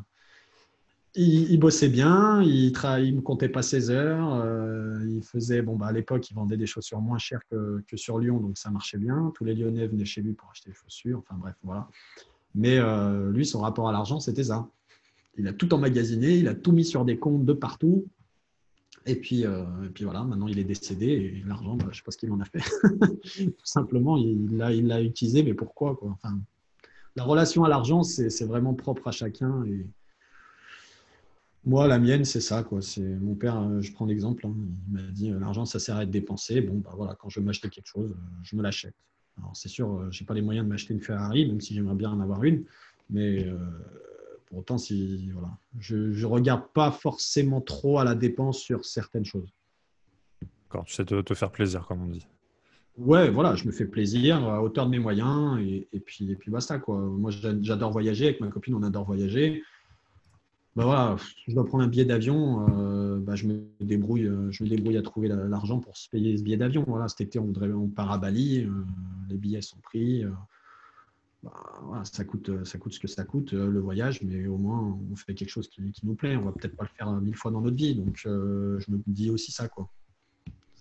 il, 1.16 1.59
bossait 1.59 1.89
bien, 1.89 2.41
il 2.41 2.72
ne 2.72 3.11
me 3.11 3.22
comptait 3.22 3.49
pas 3.49 3.61
ses 3.61 3.89
heures. 3.89 4.34
Euh, 4.34 5.05
il 5.07 5.22
faisait, 5.22 5.61
bon, 5.61 5.76
bah, 5.76 5.88
à 5.88 5.91
l'époque, 5.91 6.30
il 6.30 6.34
vendait 6.34 6.57
des 6.57 6.66
chaussures 6.66 7.01
moins 7.01 7.20
chères 7.20 7.41
que, 7.49 7.84
sur 7.95 8.18
Lyon, 8.18 8.39
donc 8.39 8.57
ça 8.57 8.72
marchait 8.72 8.97
bien. 8.97 9.32
Tous 9.36 9.45
les 9.45 9.53
Lyonnais 9.53 9.88
venaient 9.88 10.05
chez 10.05 10.22
lui 10.22 10.34
pour 10.34 10.49
acheter 10.49 10.72
des 10.72 10.76
chaussures. 10.76 11.20
Enfin 11.20 11.36
bref, 11.39 11.55
voilà. 11.64 11.88
Mais 12.55 12.78
euh, 12.80 13.32
lui, 13.32 13.45
son 13.45 13.61
rapport 13.61 13.88
à 13.88 13.91
l'argent, 13.91 14.20
c'était 14.20 14.45
ça. 14.45 14.68
Il 15.38 15.47
a 15.47 15.53
tout 15.53 15.74
emmagasiné, 15.74 16.38
il 16.38 16.47
a 16.47 16.55
tout 16.55 16.72
mis 16.72 16.86
sur 16.86 17.05
des 17.05 17.18
comptes 17.18 17.45
de 17.45 17.53
partout. 17.53 18.05
Et 19.05 19.16
puis, 19.16 19.45
euh, 19.45 19.64
et 19.86 19.89
puis 19.89 20.05
voilà, 20.05 20.24
maintenant 20.24 20.47
il 20.47 20.57
est 20.59 20.64
décédé 20.64 21.07
et 21.07 21.43
l'argent, 21.45 21.76
bah, 21.76 21.86
je 21.86 21.89
ne 21.89 21.93
sais 21.95 22.03
pas 22.03 22.11
ce 22.11 22.18
qu'il 22.18 22.32
en 22.32 22.39
a 22.39 22.45
fait. 22.45 22.59
tout 23.57 23.66
simplement, 23.66 24.16
il 24.18 24.55
l'a 24.55 24.72
il 24.72 25.05
utilisé, 25.05 25.43
mais 25.43 25.53
pourquoi 25.53 25.95
quoi? 25.95 26.11
Enfin, 26.11 26.39
La 27.16 27.24
relation 27.24 27.66
à 27.66 27.70
l'argent, 27.70 28.01
c'est 28.03 28.45
vraiment 28.45 28.74
propre 28.74 29.07
à 29.09 29.11
chacun. 29.11 29.64
Et, 29.66 29.86
moi, 31.66 31.88
la 31.88 31.97
mienne, 31.97 32.26
c'est 32.26 32.41
ça. 32.41 32.64
Quoi. 32.64 32.82
C'est 32.82 33.01
mon 33.01 33.36
père. 33.36 33.57
Euh, 33.57 33.82
je 33.82 33.91
prends 33.93 34.05
l'exemple. 34.05 34.45
Hein, 34.45 34.53
il 34.88 34.93
m'a 34.93 35.01
dit 35.11 35.32
euh, 35.32 35.39
l'argent, 35.39 35.66
ça 35.66 35.80
sert 35.80 35.95
à 35.95 36.03
être 36.03 36.11
dépensé. 36.11 36.61
Bon, 36.61 36.78
bah 36.78 36.91
voilà, 36.95 37.16
quand 37.16 37.30
je 37.30 37.39
veux 37.39 37.45
m'acheter 37.45 37.70
quelque 37.70 37.88
chose, 37.88 38.11
euh, 38.11 38.39
je 38.43 38.55
me 38.55 38.61
l'achète. 38.61 38.95
Alors, 39.38 39.55
c'est 39.55 39.70
sûr, 39.70 40.11
je 40.11 40.22
n'ai 40.22 40.28
pas 40.28 40.34
les 40.34 40.41
moyens 40.41 40.66
de 40.66 40.70
m'acheter 40.70 40.93
une 40.93 41.01
Ferrari, 41.01 41.47
même 41.47 41.61
si 41.61 41.74
j'aimerais 41.74 41.95
bien 41.95 42.11
en 42.11 42.20
avoir 42.20 42.43
une. 42.43 42.66
Mais 43.09 43.47
pour 44.45 44.59
autant, 44.59 44.78
si 44.78 45.32
voilà, 45.32 45.49
je 45.80 45.95
ne 45.95 46.26
regarde 46.26 46.68
pas 46.72 46.91
forcément 46.91 47.59
trop 47.59 47.97
à 47.97 48.03
la 48.03 48.14
dépense 48.14 48.59
sur 48.59 48.86
certaines 48.86 49.26
choses. 49.26 49.49
D'accord, 50.66 50.86
tu 50.86 50.93
sais 50.93 51.03
te, 51.03 51.34
faire 51.34 51.51
plaisir, 51.51 51.88
comme 51.88 52.03
on 52.03 52.09
dit. 52.09 52.28
Ouais, 52.95 53.32
voilà, 53.32 53.55
je 53.55 53.66
me 53.66 53.72
fais 53.72 53.86
plaisir 53.86 54.38
à 54.47 54.61
hauteur 54.61 54.86
de 54.86 54.91
mes 54.91 54.99
moyens 54.99 55.59
et, 55.59 55.99
puis, 55.99 56.32
et 56.32 56.36
puis 56.36 56.51
basta. 56.51 56.78
Quoi. 56.78 56.99
Moi, 56.99 57.32
j'adore 57.32 57.91
voyager. 57.91 58.26
Avec 58.26 58.39
ma 58.39 58.49
copine, 58.49 58.76
on 58.76 58.84
adore 58.84 59.05
voyager. 59.05 59.64
Bah 60.76 60.86
voilà, 60.86 61.17
je 61.47 61.53
dois 61.53 61.65
prendre 61.65 61.84
un 61.84 61.88
billet 61.88 62.05
d'avion, 62.05 62.65
euh, 62.67 63.19
bah 63.19 63.36
je, 63.36 63.45
me 63.45 63.63
débrouille, 63.80 64.26
euh, 64.26 64.51
je 64.51 64.63
me 64.63 64.69
débrouille 64.69 64.97
à 64.97 65.03
trouver 65.03 65.28
l'argent 65.28 65.80
pour 65.80 65.95
se 65.95 66.09
payer 66.09 66.36
ce 66.36 66.41
billet 66.41 66.57
d'avion. 66.57 66.84
Voilà, 66.88 67.07
cet 67.07 67.21
été, 67.21 67.38
on, 67.38 67.88
part 67.89 68.11
à 68.11 68.17
Bali, 68.17 68.65
euh, 68.65 68.71
les 69.30 69.38
billets 69.38 69.61
sont 69.61 69.78
pris. 69.82 70.26
Bah, 71.43 71.53
voilà, 71.84 72.03
ça, 72.05 72.24
coûte, 72.24 72.65
ça 72.65 72.80
coûte 72.80 72.93
ce 72.93 72.99
que 72.99 73.07
ça 73.07 73.24
coûte, 73.24 73.53
le 73.53 73.80
voyage, 73.80 74.24
mais 74.24 74.47
au 74.47 74.57
moins, 74.57 74.97
on 75.11 75.15
fait 75.15 75.36
quelque 75.36 75.49
chose 75.49 75.67
qui, 75.67 75.93
nous 76.01 76.15
plaît. 76.15 76.36
On 76.38 76.45
va 76.45 76.51
peut-être 76.51 76.76
pas 76.76 76.86
le 76.86 76.95
faire 76.97 77.11
mille 77.21 77.36
fois 77.36 77.51
dans 77.51 77.61
notre 77.61 77.78
vie. 77.78 77.93
Donc, 77.93 78.17
je 78.24 78.30
me 78.89 79.03
dis 79.05 79.30
aussi 79.30 79.51
ça. 79.51 79.67
Quoi. 79.67 79.88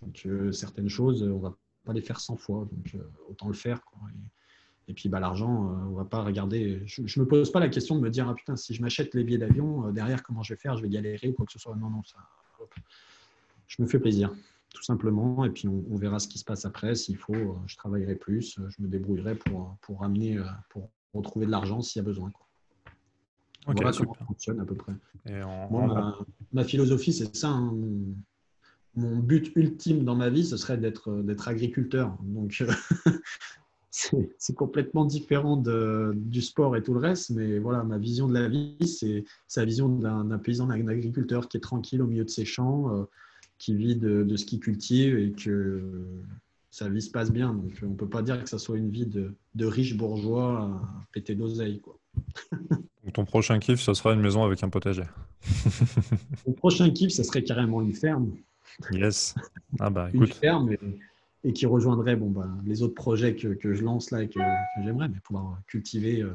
Donc, 0.00 0.26
certaines 0.52 0.88
choses, 0.88 1.22
on 1.22 1.38
va 1.38 1.54
pas 1.84 1.92
les 1.92 2.00
faire 2.00 2.18
100 2.18 2.38
fois. 2.38 2.66
Donc, 2.72 2.96
autant 3.28 3.48
le 3.48 3.54
faire. 3.54 3.84
Quoi. 3.84 4.08
Puis 4.88 5.08
bah, 5.08 5.20
l'argent, 5.20 5.68
euh, 5.68 5.90
on 5.90 5.94
va 5.94 6.04
pas 6.04 6.22
regarder. 6.22 6.82
Je 6.86 7.02
ne 7.02 7.24
me 7.24 7.28
pose 7.28 7.50
pas 7.52 7.60
la 7.60 7.68
question 7.68 7.96
de 7.96 8.00
me 8.00 8.10
dire 8.10 8.28
ah, 8.28 8.34
putain, 8.34 8.56
si 8.56 8.74
je 8.74 8.82
m'achète 8.82 9.14
les 9.14 9.24
billets 9.24 9.38
d'avion, 9.38 9.86
euh, 9.86 9.92
derrière, 9.92 10.22
comment 10.22 10.42
je 10.42 10.54
vais 10.54 10.58
faire? 10.58 10.76
Je 10.76 10.82
vais 10.82 10.88
galérer 10.88 11.28
ou 11.28 11.32
quoi 11.32 11.46
que 11.46 11.52
ce 11.52 11.58
soit? 11.58 11.76
Non, 11.76 11.90
non, 11.90 12.02
ça. 12.02 12.18
Je 13.68 13.80
me 13.82 13.86
fais 13.86 13.98
plaisir, 13.98 14.34
tout 14.74 14.82
simplement. 14.82 15.44
Et 15.44 15.50
puis 15.50 15.68
on, 15.68 15.96
verra 15.96 16.18
ce 16.18 16.28
qui 16.28 16.38
se 16.38 16.44
passe 16.44 16.64
après. 16.64 16.94
S'il 16.94 17.16
faut, 17.16 17.34
euh, 17.34 17.54
je 17.66 17.76
travaillerai 17.76 18.16
plus. 18.16 18.58
Je 18.68 18.82
me 18.82 18.88
débrouillerai 18.88 19.36
pour, 19.36 19.76
pour 19.82 20.00
ramener, 20.00 20.38
pour 20.68 20.90
retrouver 21.14 21.46
de 21.46 21.50
l'argent 21.50 21.80
s'il 21.80 22.00
y 22.00 22.04
a 22.04 22.06
besoin. 22.06 22.30
Quoi. 22.30 22.46
voilà 23.66 23.92
comment 23.92 24.14
ça 24.14 24.24
fonctionne 24.24 24.60
à 24.60 24.64
peu 24.64 24.74
près. 24.74 24.92
ma, 26.52 26.64
philosophie, 26.64 27.12
c'est 27.12 27.34
ça. 27.36 27.50
Hein. 27.50 27.72
Mon 28.94 29.16
but 29.16 29.52
ultime 29.56 30.04
dans 30.04 30.16
ma 30.16 30.28
vie, 30.28 30.44
ce 30.44 30.58
serait 30.58 30.76
d'être 30.76 31.48
agriculteur. 31.48 32.18
Donc, 32.22 32.62
c'est 33.92 34.54
complètement 34.54 35.04
différent 35.04 35.56
de, 35.56 36.12
du 36.16 36.40
sport 36.40 36.76
et 36.76 36.82
tout 36.82 36.94
le 36.94 37.00
reste, 37.00 37.30
mais 37.30 37.58
voilà, 37.58 37.84
ma 37.84 37.98
vision 37.98 38.26
de 38.26 38.32
la 38.32 38.48
vie, 38.48 38.74
c'est 38.86 39.24
la 39.56 39.64
vision 39.66 39.88
d'un 39.88 40.38
paysan, 40.38 40.66
d'un 40.66 40.88
agriculteur 40.88 41.48
qui 41.48 41.58
est 41.58 41.60
tranquille 41.60 42.00
au 42.00 42.06
milieu 42.06 42.24
de 42.24 42.30
ses 42.30 42.46
champs, 42.46 42.94
euh, 42.94 43.04
qui 43.58 43.76
vit 43.76 43.94
de, 43.94 44.22
de, 44.22 44.36
ce 44.36 44.46
qu'il 44.46 44.60
cultive 44.60 45.18
et 45.18 45.32
que 45.32 45.82
sa 46.70 46.88
vie 46.88 47.02
se 47.02 47.10
passe 47.10 47.30
bien. 47.30 47.52
Donc, 47.52 47.72
on 47.82 47.90
ne 47.90 47.94
peut 47.94 48.08
pas 48.08 48.22
dire 48.22 48.42
que 48.42 48.48
ça 48.48 48.58
soit 48.58 48.78
une 48.78 48.90
vie 48.90 49.06
de, 49.06 49.34
de 49.54 49.66
riche 49.66 49.94
bourgeois 49.94 50.62
à 50.62 51.06
péter 51.12 51.34
d'oseille. 51.34 51.82
ton 53.12 53.26
prochain 53.26 53.58
kiff, 53.58 53.80
ce 53.80 53.92
sera 53.92 54.14
une 54.14 54.20
maison 54.20 54.42
avec 54.42 54.62
un 54.62 54.70
potager. 54.70 55.04
Mon 56.46 56.54
prochain 56.54 56.88
kiff, 56.90 57.12
ce 57.12 57.22
serait 57.22 57.44
carrément 57.44 57.82
une 57.82 57.92
ferme. 57.92 58.32
Yes. 58.90 59.34
Ah 59.78 59.90
bah, 59.90 60.08
écoute. 60.12 60.28
Une 60.28 60.34
ferme, 60.34 60.72
et 60.72 60.78
qui 61.50 61.66
rejoindrait 61.66 62.14
bon, 62.14 62.30
bah, 62.30 62.48
les 62.64 62.82
autres 62.82 62.94
projets 62.94 63.34
que, 63.34 63.48
que, 63.48 63.74
je 63.74 63.82
lance 63.82 64.10
là 64.12 64.22
et 64.22 64.28
que, 64.28 64.38
j'aimerais, 64.84 65.08
mais 65.08 65.18
pouvoir 65.20 65.58
cultiver 65.66 66.22
euh, 66.22 66.30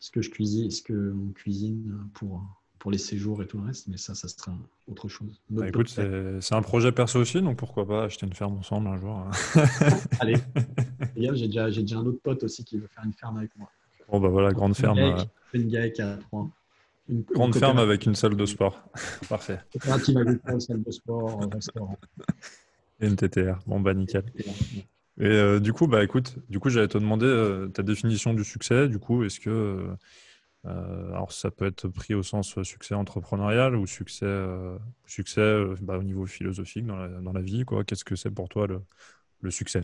ce 0.00 0.10
que 0.10 0.20
je 0.20 0.30
cuisine, 0.30 0.70
ce 0.70 0.82
que 0.82 1.14
on 1.14 1.32
cuisine 1.32 1.98
pour, 2.12 2.44
pour 2.78 2.90
les 2.90 2.98
séjours 2.98 3.42
et 3.42 3.46
tout 3.46 3.58
le 3.58 3.66
reste. 3.66 3.88
Mais 3.88 3.96
ça, 3.96 4.14
ça 4.14 4.28
sera 4.28 4.52
autre 4.86 5.08
chose. 5.08 5.40
Bah, 5.48 5.68
écoute, 5.68 5.88
c'est 5.88 6.54
un 6.54 6.62
projet 6.62 6.92
perso 6.92 7.20
aussi, 7.20 7.40
donc 7.40 7.56
pourquoi 7.56 7.86
pas 7.86 8.04
acheter 8.04 8.26
une 8.26 8.34
ferme 8.34 8.58
ensemble 8.58 8.88
un 8.88 8.98
jour. 8.98 9.16
Hein. 9.16 9.30
Allez, 10.20 10.36
j'ai 11.16 11.46
déjà, 11.46 11.70
déjà 11.70 11.98
un 11.98 12.06
autre 12.06 12.20
pote 12.22 12.42
aussi 12.44 12.64
qui 12.64 12.78
veut 12.78 12.88
faire 12.88 13.04
une 13.04 13.14
ferme 13.14 13.38
avec 13.38 13.50
moi. 13.56 13.70
Bon, 14.10 14.20
bah 14.20 14.28
voilà, 14.28 14.50
grande 14.50 14.74
ferme. 14.74 14.98
Euh, 14.98 15.24
une 15.52 15.68
GAEC 15.68 16.00
à 16.00 16.16
trois. 16.16 16.48
Une, 17.08 17.22
grande 17.22 17.54
ferme 17.54 17.78
avec 17.78 18.06
une 18.06 18.14
salle 18.14 18.36
de 18.36 18.46
sport. 18.46 18.82
Parfait. 19.28 19.60
Coopérative 19.72 20.18
agricole, 20.18 20.60
salle 20.60 20.82
de 20.82 20.90
sport, 20.90 21.40
restaurant. 21.52 21.98
NTTR, 23.00 23.58
bon 23.66 23.80
bah 23.80 23.94
nickel. 23.94 24.24
Et 25.18 25.26
euh, 25.26 25.60
du 25.60 25.74
coup, 25.74 25.86
bah 25.86 26.02
écoute, 26.02 26.38
du 26.48 26.60
coup, 26.60 26.70
j'allais 26.70 26.88
te 26.88 26.96
demander 26.96 27.26
euh, 27.26 27.68
ta 27.68 27.82
définition 27.82 28.32
du 28.32 28.42
succès. 28.42 28.88
Du 28.88 28.98
coup, 28.98 29.22
est-ce 29.22 29.38
que 29.38 29.94
euh, 30.66 31.10
alors 31.10 31.32
ça 31.32 31.50
peut 31.50 31.66
être 31.66 31.88
pris 31.88 32.14
au 32.14 32.22
sens 32.22 32.62
succès 32.62 32.94
entrepreneurial 32.94 33.76
ou 33.76 33.86
succès, 33.86 34.46
succès 35.06 35.62
bah, 35.82 35.98
au 35.98 36.02
niveau 36.02 36.26
philosophique 36.26 36.86
dans 36.86 36.96
la, 36.96 37.08
dans 37.08 37.32
la 37.32 37.42
vie, 37.42 37.64
quoi? 37.64 37.84
Qu'est-ce 37.84 38.04
que 38.04 38.16
c'est 38.16 38.30
pour 38.30 38.48
toi 38.48 38.66
le, 38.66 38.80
le 39.40 39.50
succès? 39.50 39.82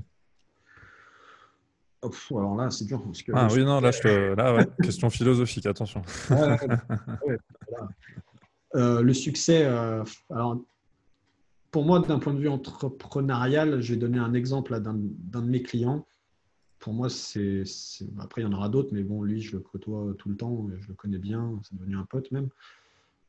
Oh, 2.02 2.10
Alors 2.38 2.56
là, 2.56 2.70
c'est 2.70 2.84
dur. 2.84 3.02
ah 3.32 3.48
oui, 3.52 3.64
non, 3.64 3.80
là, 3.80 3.90
je 3.90 4.00
te... 4.00 4.34
là 4.36 4.54
ouais, 4.54 4.66
question 4.82 5.10
philosophique, 5.10 5.66
attention. 5.66 6.02
le 8.74 9.12
succès, 9.12 9.64
alors 10.30 10.60
pour 11.76 11.84
moi, 11.84 11.98
d'un 11.98 12.18
point 12.18 12.32
de 12.32 12.38
vue 12.38 12.48
entrepreneurial, 12.48 13.82
je 13.82 13.92
vais 13.92 13.98
donner 13.98 14.18
un 14.18 14.32
exemple 14.32 14.80
d'un 14.80 14.94
de 14.94 15.46
mes 15.46 15.62
clients. 15.62 16.06
Pour 16.78 16.94
moi, 16.94 17.10
c'est. 17.10 17.64
Après, 18.18 18.40
il 18.40 18.44
y 18.44 18.46
en 18.46 18.52
aura 18.54 18.70
d'autres, 18.70 18.88
mais 18.92 19.02
bon, 19.02 19.22
lui, 19.22 19.42
je 19.42 19.52
le 19.52 19.60
côtoie 19.60 20.14
tout 20.16 20.30
le 20.30 20.36
temps, 20.36 20.70
je 20.80 20.88
le 20.88 20.94
connais 20.94 21.18
bien, 21.18 21.60
c'est 21.64 21.76
devenu 21.76 21.98
un 21.98 22.06
pote 22.06 22.30
même. 22.32 22.48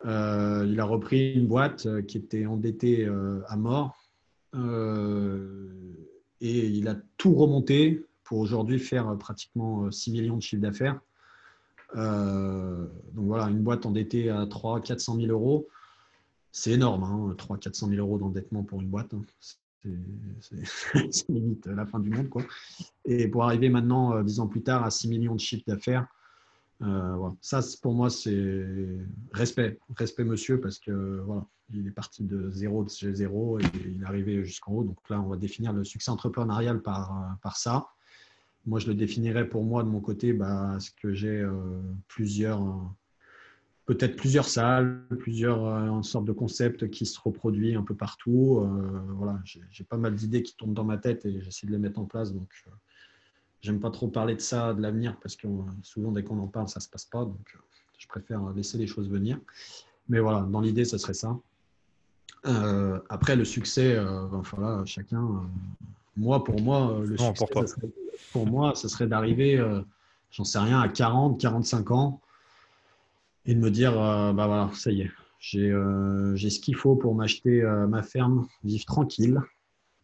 Euh, 0.06 0.66
il 0.66 0.80
a 0.80 0.86
repris 0.86 1.34
une 1.34 1.46
boîte 1.46 1.88
euh, 1.88 2.02
qui 2.02 2.20
était 2.20 2.46
endettée 2.46 3.06
euh, 3.06 3.42
à 3.50 3.58
mort 3.58 3.98
et 6.40 6.68
il 6.68 6.88
a 6.88 6.96
tout 7.18 7.36
remonté 7.36 8.06
pour 8.24 8.40
aujourd'hui 8.40 8.80
faire 8.80 9.14
pratiquement 9.18 9.92
6 9.92 10.12
millions 10.14 10.38
de 10.38 10.42
chiffre 10.42 10.62
d'affaires. 10.62 11.02
donc 11.94 13.26
voilà, 13.26 13.50
une 13.50 13.62
boîte 13.62 13.86
endettée 13.86 14.30
à 14.30 14.46
3 14.46 14.80
400 14.80 15.18
000 15.18 15.28
euros 15.34 15.68
c'est 16.58 16.72
énorme, 16.72 17.04
hein, 17.04 17.36
3 17.38 17.60
400 17.60 17.90
000 17.90 18.00
euros 18.00 18.18
d'endettement 18.18 18.64
pour 18.64 18.82
une 18.82 18.88
boîte. 18.88 19.14
Hein. 19.14 19.22
C'est 20.42 21.30
limite 21.30 21.68
la 21.68 21.86
fin 21.86 22.00
du 22.00 22.10
monde. 22.10 22.30
Quoi. 22.30 22.44
Et 23.06 23.28
pour 23.28 23.44
arriver 23.44 23.70
maintenant, 23.70 24.14
euh, 24.16 24.24
dix 24.24 24.40
ans 24.40 24.48
plus 24.48 24.64
tard, 24.64 24.84
à 24.84 24.90
6 24.90 25.08
millions 25.08 25.36
de 25.36 25.40
chiffres 25.40 25.64
d'affaires, 25.68 26.08
euh, 26.82 27.30
ça 27.42 27.62
pour 27.82 27.94
moi, 27.94 28.10
c'est 28.10 28.66
respect. 29.32 29.80
Respect, 29.96 30.24
monsieur, 30.24 30.60
parce 30.60 30.80
que 30.80 31.22
voilà, 31.26 31.46
il 31.74 31.88
est 31.88 31.92
parti 31.92 32.24
de 32.24 32.50
zéro 32.52 32.84
de 32.84 32.90
chez 32.90 33.14
zéro 33.14 33.60
et 33.60 33.64
il 33.76 34.02
est 34.02 34.06
arrivé 34.06 34.44
jusqu'en 34.44 34.74
haut. 34.74 34.84
Donc 34.84 34.98
là, 35.10 35.22
on 35.22 35.28
va 35.28 35.38
définir 35.38 35.74
le 35.74 35.84
succès 35.84 36.10
entrepreneurial 36.10 36.82
par, 36.82 37.38
par 37.44 37.56
ça. 37.56 37.88
Moi, 38.66 38.80
je 38.80 38.88
le 38.88 38.96
définirais 38.96 39.48
pour 39.48 39.64
moi 39.64 39.84
de 39.84 39.90
mon 39.90 40.02
côté, 40.02 40.34
bah, 40.34 40.78
ce 40.80 40.90
que 40.92 41.14
j'ai 41.14 41.40
euh, 41.40 41.52
plusieurs 42.08 42.62
peut-être 43.88 44.18
plusieurs 44.18 44.48
salles, 44.48 45.02
plusieurs 45.18 45.66
euh, 45.66 46.02
sortes 46.04 46.26
de 46.26 46.34
concepts 46.34 46.90
qui 46.90 47.06
se 47.06 47.20
reproduisent 47.20 47.78
un 47.78 47.84
peu 47.84 47.96
partout. 47.96 48.60
Euh, 48.60 49.02
voilà, 49.16 49.40
j'ai 49.72 49.84
pas 49.86 49.98
mal 49.98 50.14
d'idées 50.14 50.44
qui 50.44 50.56
tournent 50.56 50.74
dans 50.74 50.84
ma 50.84 50.98
tête 50.98 51.26
et 51.26 51.42
j'essaie 51.42 51.66
de 51.66 51.72
les 51.72 51.78
mettre 51.78 51.98
en 51.98 52.06
place. 52.06 52.34
Donc, 52.34 52.50
euh, 52.68 52.72
j'aime 53.62 53.80
pas 53.80 53.90
trop 53.90 54.10
parler 54.10 54.36
de 54.36 54.42
ça, 54.42 54.74
de 54.74 54.82
l'avenir, 54.82 55.18
parce 55.22 55.38
que 55.38 55.48
souvent 55.84 56.12
dès 56.12 56.22
qu'on 56.22 56.38
en 56.40 56.48
parle, 56.48 56.68
ça 56.68 56.82
se 56.82 56.90
passe 56.90 57.06
pas. 57.06 57.24
Donc, 57.24 57.58
je 57.98 58.08
préfère 58.08 58.52
laisser 58.52 58.78
les 58.78 58.88
choses 58.88 59.10
venir. 59.10 59.40
Mais 60.10 60.20
voilà, 60.20 60.42
dans 60.42 60.60
l'idée, 60.60 60.84
ce 60.84 60.98
serait 60.98 61.14
ça. 61.14 61.40
après, 63.10 63.38
le 63.38 63.46
succès, 63.46 63.98
voilà, 64.54 64.86
chacun. 64.86 65.50
moi, 66.18 66.44
pour 66.44 66.62
moi, 66.62 67.02
le 67.06 67.18
succès, 67.18 67.46
serait, 67.68 67.90
pour 68.34 68.46
moi, 68.46 68.76
ce 68.76 68.88
serait 68.88 69.08
d'arriver, 69.08 69.58
j'en 70.30 70.44
sais 70.44 70.60
rien, 70.60 70.80
à 70.80 70.90
40, 70.90 71.40
45 71.40 71.92
ans 71.92 72.22
et 73.48 73.56
de 73.56 73.60
me 73.60 73.72
dire, 73.72 74.00
euh, 74.00 74.34
bah 74.34 74.46
voilà, 74.46 74.70
ça 74.74 74.92
y 74.92 75.02
est, 75.02 75.12
j'ai 75.40 75.72
euh, 75.72 76.36
ce 76.36 76.60
qu'il 76.60 76.76
faut 76.76 76.96
pour 76.96 77.16
m'acheter 77.16 77.64
euh, 77.64 77.88
ma 77.88 78.04
ferme, 78.04 78.46
vivre 78.64 78.86
tranquille, 78.86 79.42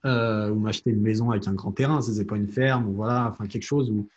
ou 0.06 0.56
m'acheter 0.56 0.90
une 0.90 1.02
maison 1.02 1.32
avec 1.32 1.48
un 1.48 1.54
grand 1.54 1.72
terrain, 1.72 2.02
ce 2.02 2.12
n'est 2.12 2.26
pas 2.26 2.36
une 2.36 2.50
ferme, 2.50 2.90
ou 2.90 2.94
voilà, 2.94 3.30
enfin 3.30 3.48
quelque 3.48 3.64
chose 3.64 3.90
où, 3.90 4.10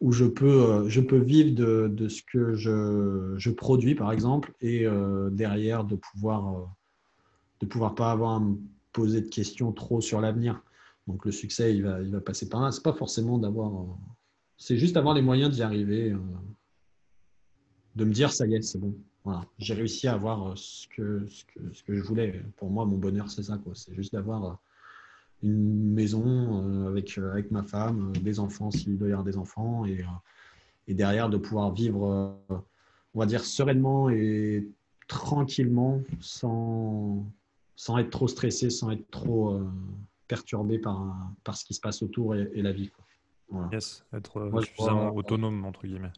où 0.00 0.10
je, 0.10 0.24
peux, 0.24 0.88
je 0.88 1.02
peux 1.02 1.18
vivre 1.18 1.54
de, 1.54 1.88
de 1.88 2.08
ce 2.08 2.22
que 2.22 2.54
je, 2.54 3.34
je, 3.36 3.50
produis, 3.50 3.94
par 3.94 4.12
exemple, 4.12 4.54
et 4.62 4.86
derrière 5.32 5.84
de 5.84 5.94
pouvoir, 5.96 6.74
de 7.60 7.66
pouvoir 7.66 7.94
pas 7.94 8.12
avoir 8.12 8.36
à 8.36 8.40
me 8.40 8.56
poser 8.94 9.20
de 9.20 9.28
questions 9.28 9.72
trop 9.72 10.00
sur 10.00 10.22
l'avenir. 10.22 10.62
Donc 11.06 11.26
le 11.26 11.32
succès, 11.32 11.74
il 11.74 11.82
va, 11.82 12.00
il 12.00 12.10
va 12.10 12.22
passer 12.22 12.48
par 12.48 12.62
là. 12.62 12.72
C'est 12.72 12.82
pas 12.82 12.94
forcément 12.94 13.36
d'avoir, 13.36 13.72
c'est 14.56 14.78
juste 14.78 14.96
avoir 14.96 15.14
les 15.14 15.20
moyens 15.20 15.54
d'y 15.54 15.60
arriver 15.60 16.14
de 17.96 18.04
me 18.04 18.12
dire 18.12 18.32
ça 18.32 18.46
y 18.46 18.54
est, 18.54 18.62
c'est 18.62 18.78
bon. 18.78 18.94
Voilà. 19.24 19.44
J'ai 19.58 19.74
réussi 19.74 20.06
à 20.06 20.12
avoir 20.12 20.48
euh, 20.48 20.52
ce 20.54 20.86
que, 20.88 21.26
ce, 21.28 21.44
que, 21.46 21.60
ce 21.72 21.82
que 21.82 21.94
je 21.94 22.02
voulais. 22.02 22.42
Pour 22.56 22.70
moi, 22.70 22.84
mon 22.84 22.98
bonheur, 22.98 23.28
c'est 23.28 23.42
ça. 23.42 23.58
C'est 23.74 23.94
juste 23.94 24.12
d'avoir 24.12 24.44
euh, 24.44 24.52
une 25.42 25.92
maison 25.92 26.22
euh, 26.24 26.88
avec, 26.88 27.18
avec 27.18 27.50
ma 27.50 27.64
femme, 27.64 28.12
des 28.18 28.38
enfants 28.38 28.70
s'il 28.70 28.96
doit 28.98 29.08
y 29.08 29.12
avoir 29.12 29.24
des 29.24 29.36
enfants, 29.36 29.84
et, 29.86 30.04
et 30.86 30.94
derrière 30.94 31.28
de 31.28 31.38
pouvoir 31.38 31.72
vivre, 31.72 32.38
on 33.14 33.18
va 33.18 33.26
dire, 33.26 33.44
sereinement 33.44 34.10
et 34.10 34.68
tranquillement, 35.08 36.02
sans, 36.20 37.24
sans 37.74 37.98
être 37.98 38.10
trop 38.10 38.28
stressé, 38.28 38.70
sans 38.70 38.90
être 38.90 39.10
trop 39.10 39.60
perturbé 40.28 40.78
par, 40.78 41.14
par 41.44 41.56
ce 41.56 41.64
qui 41.64 41.74
se 41.74 41.80
passe 41.80 42.02
autour 42.02 42.34
et, 42.34 42.62
la 42.62 42.72
vie. 42.72 42.90
Yes, 43.72 44.04
être 44.12 44.50
suffisamment 44.62 45.14
autonome, 45.14 45.64
entre 45.64 45.86
guillemets. 45.86 46.12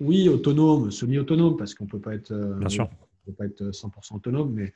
Oui, 0.00 0.28
autonome, 0.28 0.90
semi-autonome, 0.90 1.56
parce 1.56 1.74
qu'on 1.74 1.84
ne 1.84 1.90
peut 1.90 2.00
pas 2.00 2.14
être, 2.14 2.32
euh, 2.32 2.58
Bien 2.58 2.68
sûr. 2.68 2.88
peut 3.26 3.32
pas 3.32 3.46
être 3.46 3.70
100% 3.70 4.16
autonome, 4.16 4.52
mais 4.52 4.72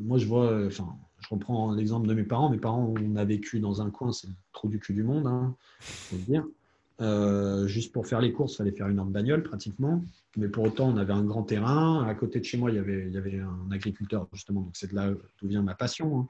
moi, 0.00 0.18
je 0.18 0.26
vois, 0.26 0.66
enfin, 0.66 0.96
je 1.18 1.28
reprends 1.30 1.72
l'exemple 1.72 2.06
de 2.06 2.14
mes 2.14 2.22
parents. 2.22 2.50
Mes 2.50 2.58
parents, 2.58 2.94
on 2.96 3.16
a 3.16 3.24
vécu 3.24 3.58
dans 3.58 3.82
un 3.82 3.90
coin, 3.90 4.12
c'est 4.12 4.28
le 4.28 4.34
trou 4.52 4.68
du 4.68 4.78
cul 4.78 4.92
du 4.92 5.02
monde, 5.02 5.26
hein, 5.26 5.56
faut 5.80 6.16
le 6.16 6.22
dire. 6.22 7.66
juste 7.66 7.92
pour 7.92 8.06
faire 8.06 8.20
les 8.20 8.32
courses, 8.32 8.54
il 8.54 8.56
fallait 8.58 8.70
faire 8.70 8.86
une 8.88 9.00
heure 9.00 9.06
de 9.06 9.10
bagnole 9.10 9.42
pratiquement. 9.42 10.04
Mais 10.36 10.46
pour 10.46 10.64
autant, 10.64 10.88
on 10.88 10.96
avait 10.96 11.12
un 11.12 11.24
grand 11.24 11.42
terrain. 11.42 12.04
À 12.04 12.14
côté 12.14 12.38
de 12.38 12.44
chez 12.44 12.58
moi, 12.58 12.70
il 12.70 12.76
y 12.76 12.78
avait, 12.78 13.06
il 13.08 13.12
y 13.12 13.18
avait 13.18 13.40
un 13.40 13.72
agriculteur, 13.72 14.28
justement. 14.32 14.60
Donc, 14.60 14.70
c'est 14.74 14.90
de 14.90 14.94
là 14.94 15.10
d'où 15.40 15.48
vient 15.48 15.62
ma 15.62 15.74
passion. 15.74 16.20
Hein. 16.20 16.26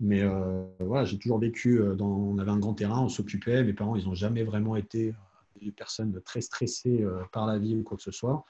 Mais 0.00 0.22
euh, 0.22 0.64
voilà, 0.80 1.04
j'ai 1.04 1.18
toujours 1.18 1.38
vécu 1.38 1.80
euh, 1.80 1.94
dans. 1.94 2.08
On 2.08 2.38
avait 2.38 2.50
un 2.50 2.58
grand 2.58 2.74
terrain, 2.74 3.00
on 3.00 3.08
s'occupait. 3.08 3.62
Mes 3.62 3.72
parents, 3.72 3.96
ils 3.96 4.06
n'ont 4.06 4.14
jamais 4.14 4.42
vraiment 4.42 4.76
été 4.76 5.10
euh, 5.10 5.12
des 5.60 5.70
personnes 5.70 6.20
très 6.24 6.40
stressées 6.40 7.04
par 7.32 7.46
la 7.46 7.58
vie 7.58 7.76
ou 7.76 7.82
quoi 7.82 7.96
que 7.96 8.02
ce 8.02 8.10
soit. 8.10 8.44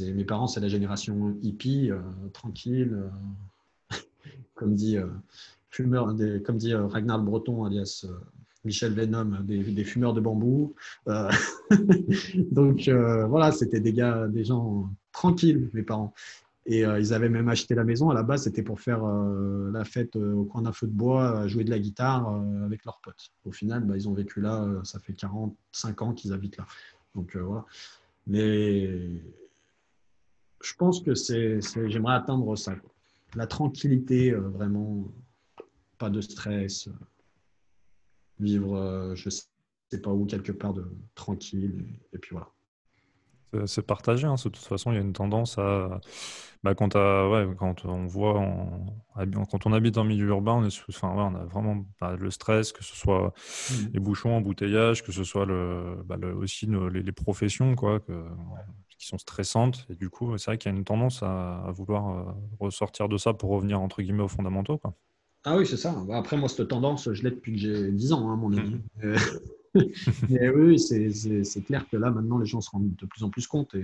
Mes 0.00 0.24
parents, 0.24 0.46
c'est 0.46 0.60
la 0.60 0.68
génération 0.68 1.36
hippie, 1.42 1.90
tranquille, 2.32 3.10
comme 4.54 4.74
dit, 4.74 4.96
fumeur, 5.70 6.14
comme 6.44 6.56
dit 6.56 6.74
Ragnar 6.74 7.20
Breton, 7.20 7.64
alias 7.64 8.06
Michel 8.64 8.94
Venom, 8.94 9.42
des, 9.42 9.84
fumeurs 9.84 10.14
de 10.14 10.20
bambou. 10.20 10.74
donc 11.06 12.88
voilà, 12.88 13.50
c'était 13.52 13.80
des 13.80 13.92
gars, 13.92 14.28
des 14.28 14.44
gens 14.44 14.88
tranquilles, 15.12 15.68
mes 15.72 15.82
parents. 15.82 16.14
Et 16.64 16.84
euh, 16.84 17.00
ils 17.00 17.12
avaient 17.12 17.28
même 17.28 17.48
acheté 17.48 17.74
la 17.74 17.84
maison. 17.84 18.10
À 18.10 18.14
la 18.14 18.22
base, 18.22 18.44
c'était 18.44 18.62
pour 18.62 18.80
faire 18.80 19.04
euh, 19.04 19.70
la 19.72 19.84
fête 19.84 20.14
euh, 20.16 20.32
au 20.32 20.44
coin 20.44 20.62
d'un 20.62 20.72
feu 20.72 20.86
de 20.86 20.92
bois, 20.92 21.46
jouer 21.48 21.64
de 21.64 21.70
la 21.70 21.78
guitare 21.78 22.28
avec 22.64 22.84
leurs 22.84 23.00
potes. 23.00 23.32
Au 23.44 23.52
final, 23.52 23.84
bah, 23.84 23.96
ils 23.96 24.08
ont 24.08 24.14
vécu 24.14 24.40
là. 24.40 24.80
ça 24.84 25.00
fait 25.00 25.12
45 25.12 26.02
ans 26.02 26.12
qu'ils 26.12 26.32
habitent 26.32 26.58
là. 26.58 26.66
Donc 27.14 27.36
voilà. 27.36 27.64
Mais 28.26 28.86
je 30.62 30.74
pense 30.78 31.00
que 31.00 31.14
c'est, 31.14 31.60
j'aimerais 31.88 32.14
atteindre 32.14 32.54
ça. 32.56 32.76
La 33.34 33.46
tranquillité, 33.46 34.30
vraiment, 34.32 35.10
pas 35.98 36.10
de 36.10 36.20
stress. 36.20 36.88
vivre, 38.38 39.14
je 39.16 39.28
sais 39.30 40.00
pas 40.00 40.12
où, 40.12 40.26
quelque 40.26 40.52
part 40.52 40.74
de 40.74 40.86
tranquille. 41.16 41.84
et 42.12 42.18
puis 42.18 42.30
voilà. 42.32 42.48
C'est 43.66 43.86
partagé, 43.86 44.26
hein. 44.26 44.34
de 44.36 44.42
toute 44.42 44.56
façon, 44.56 44.92
il 44.92 44.94
y 44.94 44.98
a 44.98 45.02
une 45.02 45.12
tendance 45.12 45.58
à. 45.58 46.00
Bah, 46.62 46.76
quand, 46.76 46.94
ouais, 46.94 47.48
quand 47.58 47.84
on 47.86 48.06
voit, 48.06 48.40
quand 49.50 49.66
on 49.66 49.72
habite 49.72 49.98
en 49.98 50.04
milieu 50.04 50.28
urbain, 50.28 50.52
on, 50.52 50.64
est, 50.64 50.82
enfin, 50.88 51.08
on 51.08 51.34
a 51.34 51.44
vraiment 51.44 51.84
bah, 52.00 52.14
le 52.16 52.30
stress, 52.30 52.70
que 52.70 52.84
ce 52.84 52.94
soit 52.94 53.34
mmh. 53.70 53.74
les 53.94 54.00
bouchons, 54.00 54.36
embouteillages, 54.36 55.02
que 55.02 55.10
ce 55.10 55.24
soit 55.24 55.44
le, 55.44 55.96
bah, 56.04 56.16
aussi 56.36 56.66
les, 56.66 57.12
professions 57.12 57.74
quoi, 57.74 57.98
qui 59.02 59.08
sont 59.08 59.18
stressantes. 59.18 59.86
Et 59.90 59.96
du 59.96 60.08
coup, 60.08 60.38
c'est 60.38 60.52
vrai 60.52 60.58
qu'il 60.58 60.70
y 60.70 60.74
a 60.74 60.78
une 60.78 60.84
tendance 60.84 61.24
à, 61.24 61.72
vouloir 61.74 62.10
euh, 62.10 62.32
ressortir 62.60 63.08
de 63.08 63.16
ça 63.16 63.34
pour 63.34 63.50
revenir 63.50 63.80
entre 63.80 64.00
guillemets 64.00 64.22
aux 64.22 64.28
fondamentaux. 64.28 64.78
Quoi. 64.78 64.94
Ah 65.44 65.56
oui, 65.56 65.66
c'est 65.66 65.76
ça. 65.76 65.92
Après, 66.12 66.36
moi, 66.36 66.48
cette 66.48 66.68
tendance, 66.68 67.12
je 67.12 67.22
l'ai 67.24 67.30
depuis 67.30 67.52
que 67.54 67.58
j'ai 67.58 67.90
10 67.90 68.12
ans, 68.12 68.30
hein, 68.30 68.36
mon 68.36 68.56
ami. 68.56 68.80
Mmh. 69.02 69.14
Mais 70.28 70.78
c'est 70.78 71.62
clair 71.64 71.88
que 71.88 71.96
là, 71.96 72.10
maintenant, 72.10 72.38
les 72.38 72.46
gens 72.46 72.60
se 72.60 72.70
rendent 72.70 72.94
de 72.94 73.06
plus 73.06 73.22
en 73.22 73.30
plus 73.30 73.46
compte. 73.46 73.74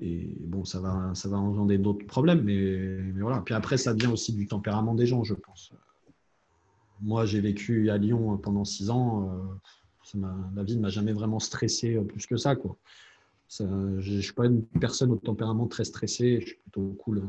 Et, 0.00 0.36
bon, 0.40 0.64
ça 0.64 0.80
va, 0.80 1.12
ça 1.14 1.28
engendrer 1.30 1.78
d'autres 1.78 2.06
problèmes. 2.06 2.42
Mais, 2.42 3.10
voilà. 3.20 3.40
Puis 3.40 3.54
après, 3.54 3.76
ça 3.76 3.94
vient 3.94 4.10
aussi 4.10 4.32
du 4.32 4.46
tempérament 4.46 4.94
des 4.94 5.06
gens, 5.06 5.24
je 5.24 5.34
pense. 5.34 5.72
Moi, 7.00 7.26
j'ai 7.26 7.40
vécu 7.40 7.90
à 7.90 7.98
Lyon 7.98 8.36
pendant 8.38 8.64
six 8.64 8.90
ans. 8.90 9.58
Euh, 10.14 10.18
la 10.54 10.62
vie 10.62 10.76
ne 10.76 10.82
m'a 10.82 10.90
jamais 10.90 11.12
vraiment 11.12 11.40
stressé 11.40 11.96
plus 11.96 12.26
que 12.26 12.36
ça. 12.36 12.54
Quoi. 12.54 12.76
je 13.58 13.64
ne 13.64 14.20
suis 14.20 14.34
pas 14.34 14.46
une 14.46 14.62
personne 14.62 15.10
au 15.10 15.16
tempérament 15.16 15.66
très 15.66 15.84
stressé. 15.84 16.40
Je 16.40 16.46
suis 16.46 16.56
plutôt 16.56 16.96
cool 17.00 17.22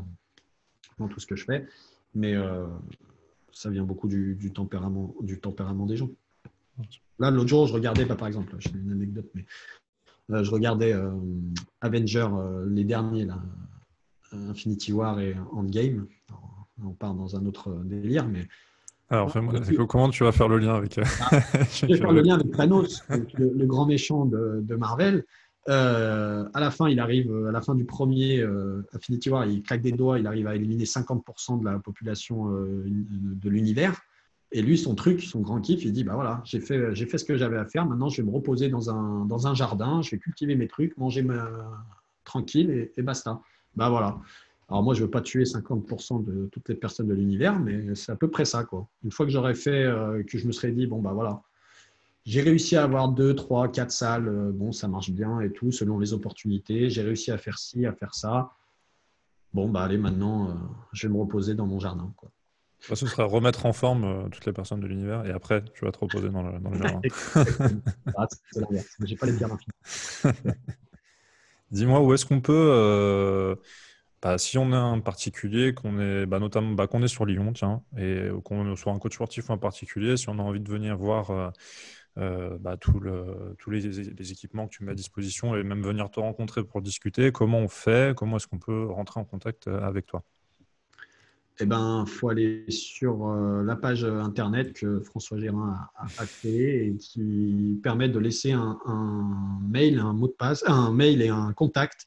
dans 0.98 1.08
tout 1.08 1.20
ce 1.20 1.26
que 1.26 1.36
je 1.36 1.44
fais. 1.44 1.66
Mais 2.14 2.34
euh, 2.34 2.66
ça 3.52 3.70
vient 3.70 3.84
beaucoup 3.84 4.08
du, 4.08 4.52
tempérament, 4.52 5.14
du 5.20 5.40
tempérament 5.40 5.86
des 5.86 5.96
gens. 5.96 6.10
Là, 7.18 7.30
l'autre 7.30 7.48
jour, 7.48 7.66
je 7.66 7.72
regardais, 7.72 8.06
pas 8.06 8.16
par 8.16 8.28
exemple, 8.28 8.54
j'ai 8.58 8.70
une 8.74 8.90
anecdote, 8.90 9.30
mais 9.34 9.44
euh, 10.30 10.42
je 10.42 10.50
regardais 10.50 10.92
euh, 10.92 11.10
Avenger, 11.80 12.28
euh, 12.32 12.66
les 12.68 12.84
derniers, 12.84 13.26
là, 13.26 13.40
Infinity 14.32 14.92
War 14.92 15.20
et 15.20 15.36
Endgame. 15.52 16.06
on 16.82 16.90
part 16.90 17.14
dans 17.14 17.36
un 17.36 17.46
autre 17.46 17.72
délire, 17.84 18.26
mais. 18.26 18.48
Alors, 19.10 19.32
comment 19.88 20.08
tu 20.08 20.24
vas 20.24 20.32
faire 20.32 20.48
le 20.48 20.58
lien 20.58 20.74
avec. 20.74 20.98
Ah, 20.98 21.40
je 21.72 21.86
vais 21.86 21.98
faire 21.98 22.10
le 22.10 22.22
lien 22.22 22.34
avec 22.34 22.50
Thanos, 22.50 23.04
le, 23.08 23.66
grand 23.66 23.86
méchant 23.86 24.24
de, 24.24 24.74
Marvel. 24.74 25.24
à 25.66 26.48
la 26.54 26.70
fin, 26.70 26.88
il 26.88 26.98
arrive, 26.98 27.46
à 27.46 27.52
la 27.52 27.60
fin 27.60 27.74
du 27.74 27.84
premier 27.84 28.42
Infinity 28.92 29.28
War, 29.28 29.44
il 29.44 29.62
claque 29.62 29.82
des 29.82 29.92
doigts, 29.92 30.18
il 30.18 30.26
arrive 30.26 30.46
à 30.46 30.56
éliminer 30.56 30.84
50% 30.84 31.60
de 31.60 31.64
la 31.66 31.78
population 31.78 32.46
de 32.46 33.48
l'univers. 33.50 34.00
Et 34.56 34.62
lui, 34.62 34.78
son 34.78 34.94
truc, 34.94 35.20
son 35.20 35.40
grand 35.40 35.60
kiff, 35.60 35.84
il 35.84 35.92
dit 35.92 36.04
bah 36.04 36.14
voilà, 36.14 36.40
j'ai 36.44 36.60
fait, 36.60 36.94
j'ai 36.94 37.06
fait 37.06 37.18
ce 37.18 37.24
que 37.24 37.36
j'avais 37.36 37.58
à 37.58 37.66
faire. 37.66 37.86
Maintenant, 37.86 38.08
je 38.08 38.22
vais 38.22 38.26
me 38.28 38.32
reposer 38.32 38.68
dans 38.68 38.88
un, 38.88 39.24
dans 39.24 39.48
un 39.48 39.54
jardin, 39.54 40.00
je 40.00 40.12
vais 40.12 40.18
cultiver 40.18 40.54
mes 40.54 40.68
trucs, 40.68 40.96
manger 40.96 41.22
ma... 41.22 41.44
tranquille 42.22 42.88
et, 42.96 43.02
basta. 43.02 43.40
Bah 43.74 43.88
voilà. 43.88 44.20
Alors 44.68 44.84
moi, 44.84 44.94
je 44.94 45.00
ne 45.00 45.06
veux 45.06 45.10
pas 45.10 45.22
tuer 45.22 45.42
50% 45.42 46.24
de 46.24 46.46
toutes 46.52 46.68
les 46.68 46.76
personnes 46.76 47.08
de 47.08 47.14
l'univers, 47.14 47.58
mais 47.58 47.96
c'est 47.96 48.12
à 48.12 48.16
peu 48.16 48.30
près 48.30 48.44
ça. 48.44 48.62
Quoi. 48.62 48.86
Une 49.02 49.10
fois 49.10 49.26
que 49.26 49.32
j'aurais 49.32 49.56
fait, 49.56 49.84
euh, 49.84 50.22
que 50.22 50.38
je 50.38 50.46
me 50.46 50.52
serais 50.52 50.70
dit, 50.70 50.86
bon, 50.86 51.02
bah 51.02 51.12
voilà, 51.12 51.42
j'ai 52.24 52.40
réussi 52.40 52.76
à 52.76 52.84
avoir 52.84 53.08
deux, 53.08 53.34
trois, 53.34 53.66
quatre 53.66 53.90
salles, 53.90 54.28
euh, 54.28 54.52
bon, 54.52 54.70
ça 54.70 54.86
marche 54.86 55.10
bien 55.10 55.40
et 55.40 55.50
tout, 55.50 55.72
selon 55.72 55.98
les 55.98 56.12
opportunités. 56.12 56.90
J'ai 56.90 57.02
réussi 57.02 57.32
à 57.32 57.38
faire 57.38 57.58
ci, 57.58 57.86
à 57.86 57.92
faire 57.92 58.14
ça. 58.14 58.52
Bon, 59.52 59.68
bah 59.68 59.82
allez, 59.82 59.98
maintenant, 59.98 60.48
euh, 60.48 60.54
je 60.92 61.08
vais 61.08 61.12
me 61.12 61.18
reposer 61.18 61.56
dans 61.56 61.66
mon 61.66 61.80
jardin. 61.80 62.12
Ce 62.92 63.06
serait 63.06 63.22
remettre 63.22 63.66
en 63.66 63.72
forme 63.72 64.04
euh, 64.04 64.28
toutes 64.28 64.46
les 64.46 64.52
personnes 64.52 64.80
de 64.80 64.86
l'univers 64.86 65.24
et 65.24 65.30
après, 65.30 65.64
tu 65.74 65.84
vas 65.84 65.92
te 65.92 65.98
reposer 65.98 66.28
dans 66.28 66.42
le, 66.42 66.58
dans 66.58 66.70
le 66.70 66.78
jardin. 66.78 67.00
Ah, 68.16 68.26
c'est 68.30 68.60
l'inverse. 68.60 68.96
J'ai 69.04 69.16
pas 69.16 69.26
les 69.26 69.32
pierres 69.32 69.56
Dis-moi, 71.70 72.00
où 72.00 72.12
est-ce 72.12 72.26
qu'on 72.26 72.40
peut, 72.40 72.52
euh, 72.52 73.56
bah, 74.22 74.38
si 74.38 74.58
on 74.58 74.70
est 74.72 74.76
un 74.76 75.00
particulier, 75.00 75.74
qu'on 75.74 75.98
est, 75.98 76.26
bah, 76.26 76.38
notamment, 76.38 76.72
bah, 76.72 76.86
qu'on 76.86 77.02
est 77.02 77.08
sur 77.08 77.24
Lyon, 77.24 77.52
tiens, 77.52 77.82
et 77.96 78.28
qu'on 78.44 78.76
soit 78.76 78.92
un 78.92 78.98
coach 78.98 79.14
sportif 79.14 79.50
en 79.50 79.58
particulier, 79.58 80.16
si 80.16 80.28
on 80.28 80.38
a 80.38 80.42
envie 80.42 80.60
de 80.60 80.70
venir 80.70 80.96
voir 80.96 81.52
euh, 82.18 82.58
bah, 82.60 82.76
tout 82.76 83.00
le, 83.00 83.56
tous 83.58 83.70
les, 83.70 83.80
les, 83.80 84.32
équipements 84.32 84.68
que 84.68 84.74
tu 84.74 84.84
mets 84.84 84.92
à 84.92 84.94
disposition 84.94 85.56
et 85.56 85.64
même 85.64 85.82
venir 85.82 86.10
te 86.10 86.20
rencontrer 86.20 86.62
pour 86.62 86.80
discuter, 86.80 87.32
comment 87.32 87.58
on 87.58 87.68
fait, 87.68 88.14
comment 88.14 88.36
est-ce 88.36 88.46
qu'on 88.46 88.58
peut 88.58 88.86
rentrer 88.86 89.18
en 89.18 89.24
contact 89.24 89.66
avec 89.66 90.06
toi? 90.06 90.22
Eh 91.60 91.66
ben, 91.66 92.04
faut 92.06 92.30
aller 92.30 92.64
sur 92.68 93.28
euh, 93.28 93.62
la 93.62 93.76
page 93.76 94.04
internet 94.04 94.72
que 94.72 95.00
François 95.00 95.38
Gérin 95.38 95.78
a, 95.96 96.26
créée 96.26 96.88
et 96.88 96.96
qui 96.96 97.78
permet 97.82 98.08
de 98.08 98.18
laisser 98.18 98.50
un, 98.52 99.58
mail, 99.68 100.02
mot 100.02 100.26
de 100.26 100.32
passe, 100.32 100.64
un 100.66 100.90
mail 100.90 101.22
et 101.22 101.28
un 101.28 101.52
contact 101.52 102.06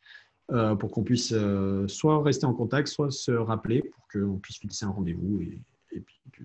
euh, 0.52 0.76
pour 0.76 0.92
qu'on 0.92 1.04
puisse 1.04 1.32
euh, 1.34 1.88
soit 1.88 2.22
rester 2.22 2.46
en 2.46 2.54
contact, 2.54 2.90
soit 2.90 3.12
se 3.12 3.32
rappeler 3.32 3.82
pour 3.82 4.08
qu'on 4.12 4.38
puisse 4.38 4.58
fixer 4.58 4.86
un 4.86 4.90
rendez-vous 4.90 5.42
et, 5.42 5.62
que 6.34 6.44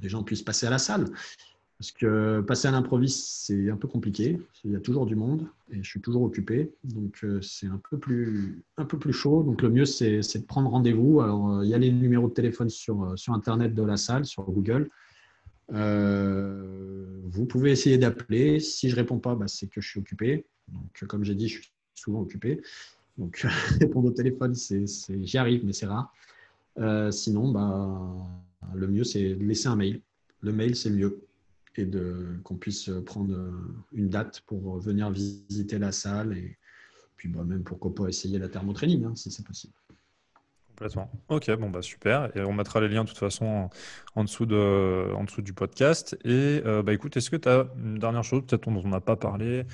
les 0.00 0.08
gens 0.08 0.24
puissent 0.24 0.42
passer 0.42 0.66
à 0.66 0.70
la 0.70 0.78
salle. 0.78 1.06
Parce 1.82 1.90
que 1.90 2.40
passer 2.42 2.68
à 2.68 2.70
l'improviste, 2.70 3.26
c'est 3.44 3.68
un 3.68 3.76
peu 3.76 3.88
compliqué. 3.88 4.38
Il 4.62 4.70
y 4.70 4.76
a 4.76 4.78
toujours 4.78 5.04
du 5.04 5.16
monde 5.16 5.48
et 5.72 5.82
je 5.82 5.90
suis 5.90 6.00
toujours 6.00 6.22
occupé. 6.22 6.70
Donc, 6.84 7.18
euh, 7.24 7.40
c'est 7.42 7.66
un, 7.66 7.80
peu 7.90 7.98
plus, 7.98 8.62
chaud. 9.10 9.42
Donc, 9.42 9.62
le 9.62 9.68
mieux, 9.68 9.84
c'est 9.84 10.20
de 10.20 10.44
prendre 10.44 10.70
rendez-vous. 10.70 11.20
Alors, 11.22 11.50
euh, 11.50 11.64
il 11.64 11.70
y 11.70 11.74
a 11.74 11.78
les 11.78 11.90
numéros 11.90 12.28
de 12.28 12.34
téléphone 12.34 12.70
sur, 12.70 13.02
euh, 13.02 13.16
Internet 13.34 13.74
de 13.74 13.82
la 13.82 13.96
salle, 13.96 14.24
sur 14.26 14.44
Google. 14.44 14.90
vous 15.70 17.46
pouvez 17.46 17.72
essayer 17.72 17.98
d'appeler. 17.98 18.60
Si 18.60 18.88
je 18.88 18.94
ne 18.94 19.00
réponds 19.00 19.18
pas, 19.18 19.34
bah, 19.34 19.48
c'est 19.48 19.66
que 19.66 19.80
je 19.80 19.88
suis 19.88 19.98
occupé. 19.98 20.46
Donc, 20.68 21.04
comme 21.08 21.24
j'ai 21.24 21.34
dit, 21.34 21.48
je 21.48 21.62
suis 21.62 21.72
souvent 21.96 22.20
occupé. 22.20 22.62
Donc, 23.18 23.44
répondre 23.80 24.06
au 24.06 24.12
téléphone, 24.12 24.54
j'y 24.54 25.36
arrive, 25.36 25.64
mais 25.64 25.72
c'est 25.72 25.86
rare. 25.86 26.14
sinon, 27.10 27.50
bah, 27.50 27.98
le 28.72 28.86
mieux, 28.86 29.02
c'est 29.02 29.34
de 29.34 29.44
laisser 29.44 29.66
un 29.66 29.74
mail. 29.74 30.00
Le 30.42 30.52
mail, 30.52 30.76
c'est 30.76 30.90
mieux 30.90 31.18
et 31.76 31.88
qu'on 32.44 32.56
puisse 32.56 32.90
prendre 33.06 33.34
une 33.92 34.08
date 34.08 34.42
pour 34.46 34.78
venir 34.78 35.10
visiter 35.10 35.78
la 35.78 35.92
salle 35.92 36.36
et 36.36 36.58
puis 37.16 37.28
bah, 37.28 37.44
même 37.44 37.62
pourquoi 37.62 37.94
pas 37.94 38.08
essayer 38.08 38.38
la 38.38 38.48
thermotraining 38.48 39.04
hein, 39.04 39.14
si 39.14 39.30
c'est 39.30 39.46
possible. 39.46 39.74
Complètement. 40.72 41.10
Ok, 41.28 41.50
bon 41.56 41.70
bah 41.70 41.82
super. 41.82 42.34
Et 42.36 42.40
on 42.40 42.52
mettra 42.52 42.80
les 42.80 42.88
liens 42.88 43.04
de 43.04 43.08
toute 43.08 43.18
façon 43.18 43.68
en, 44.14 44.24
dessous, 44.24 44.46
de, 44.46 45.12
en 45.14 45.24
dessous 45.24 45.42
du 45.42 45.52
podcast. 45.52 46.16
Et 46.24 46.62
euh, 46.64 46.82
bah 46.82 46.94
écoute, 46.94 47.16
est-ce 47.16 47.30
que 47.30 47.36
tu 47.36 47.48
as 47.48 47.66
une 47.76 47.98
dernière 47.98 48.24
chose 48.24 48.42
peut-être 48.46 48.70
dont 48.70 48.82
on 48.84 48.88
n'a 48.88 49.00
pas 49.00 49.16
parlé 49.16 49.64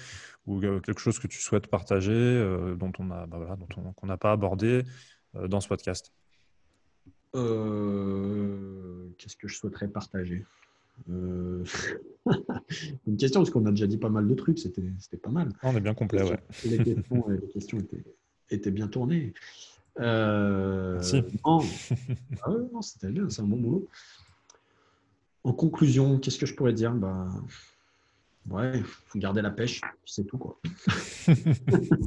ou 0.47 0.63
euh, 0.63 0.81
quelque 0.81 1.01
chose 1.01 1.19
que 1.19 1.27
tu 1.27 1.41
souhaites 1.41 1.69
partager 1.69 2.13
euh, 2.13 2.75
dont 2.75 2.93
on 2.99 3.11
a 3.11 3.27
bah, 3.27 3.39
voilà, 3.39 3.57
dont 3.57 3.69
on 3.77 3.93
qu'on 3.93 4.07
n'a 4.07 4.17
pas 4.17 4.33
abordé 4.33 4.83
dans 5.35 5.61
ce 5.61 5.69
podcast? 5.69 6.13
Qu'est-ce 7.33 9.37
que 9.37 9.47
je 9.47 9.57
souhaiterais 9.57 9.89
partager? 9.89 10.45
Euh, 11.11 11.65
une 13.07 13.17
question, 13.17 13.41
parce 13.41 13.51
qu'on 13.51 13.67
a 13.67 13.71
déjà 13.71 13.87
dit 13.87 13.99
pas 13.99 14.09
mal 14.09 14.27
de 14.29 14.35
trucs, 14.35 14.59
c'était 14.59 14.83
pas 15.17 15.31
mal. 15.31 15.51
On 15.63 15.77
est 15.77 15.81
bien 15.81 15.95
complet, 15.95 16.23
ouais. 16.23 16.39
Les 16.65 16.79
questions, 16.79 17.29
les 17.29 17.49
questions 17.49 17.79
étaient, 17.79 18.05
étaient, 18.51 18.71
bien 18.71 18.89
tournées. 18.89 19.33
Euh, 20.01 21.01
non, 21.45 21.61
ah 22.45 22.51
non 22.73 22.83
c'était 22.83 23.11
bien, 23.11 23.29
c'est 23.31 23.43
un 23.43 23.47
bon 23.47 23.57
boulot. 23.57 23.89
En 25.43 25.53
conclusion, 25.53 26.19
qu'est-ce 26.19 26.39
que 26.39 26.47
je 26.47 26.55
pourrais 26.55 26.73
dire? 26.73 26.93
Bah, 26.93 27.29
Ouais, 28.51 28.79
il 28.79 28.83
faut 28.85 29.19
garder 29.19 29.43
la 29.43 29.51
pêche, 29.51 29.81
c'est 30.05 30.25
tout. 30.25 30.39
quoi. 30.39 30.59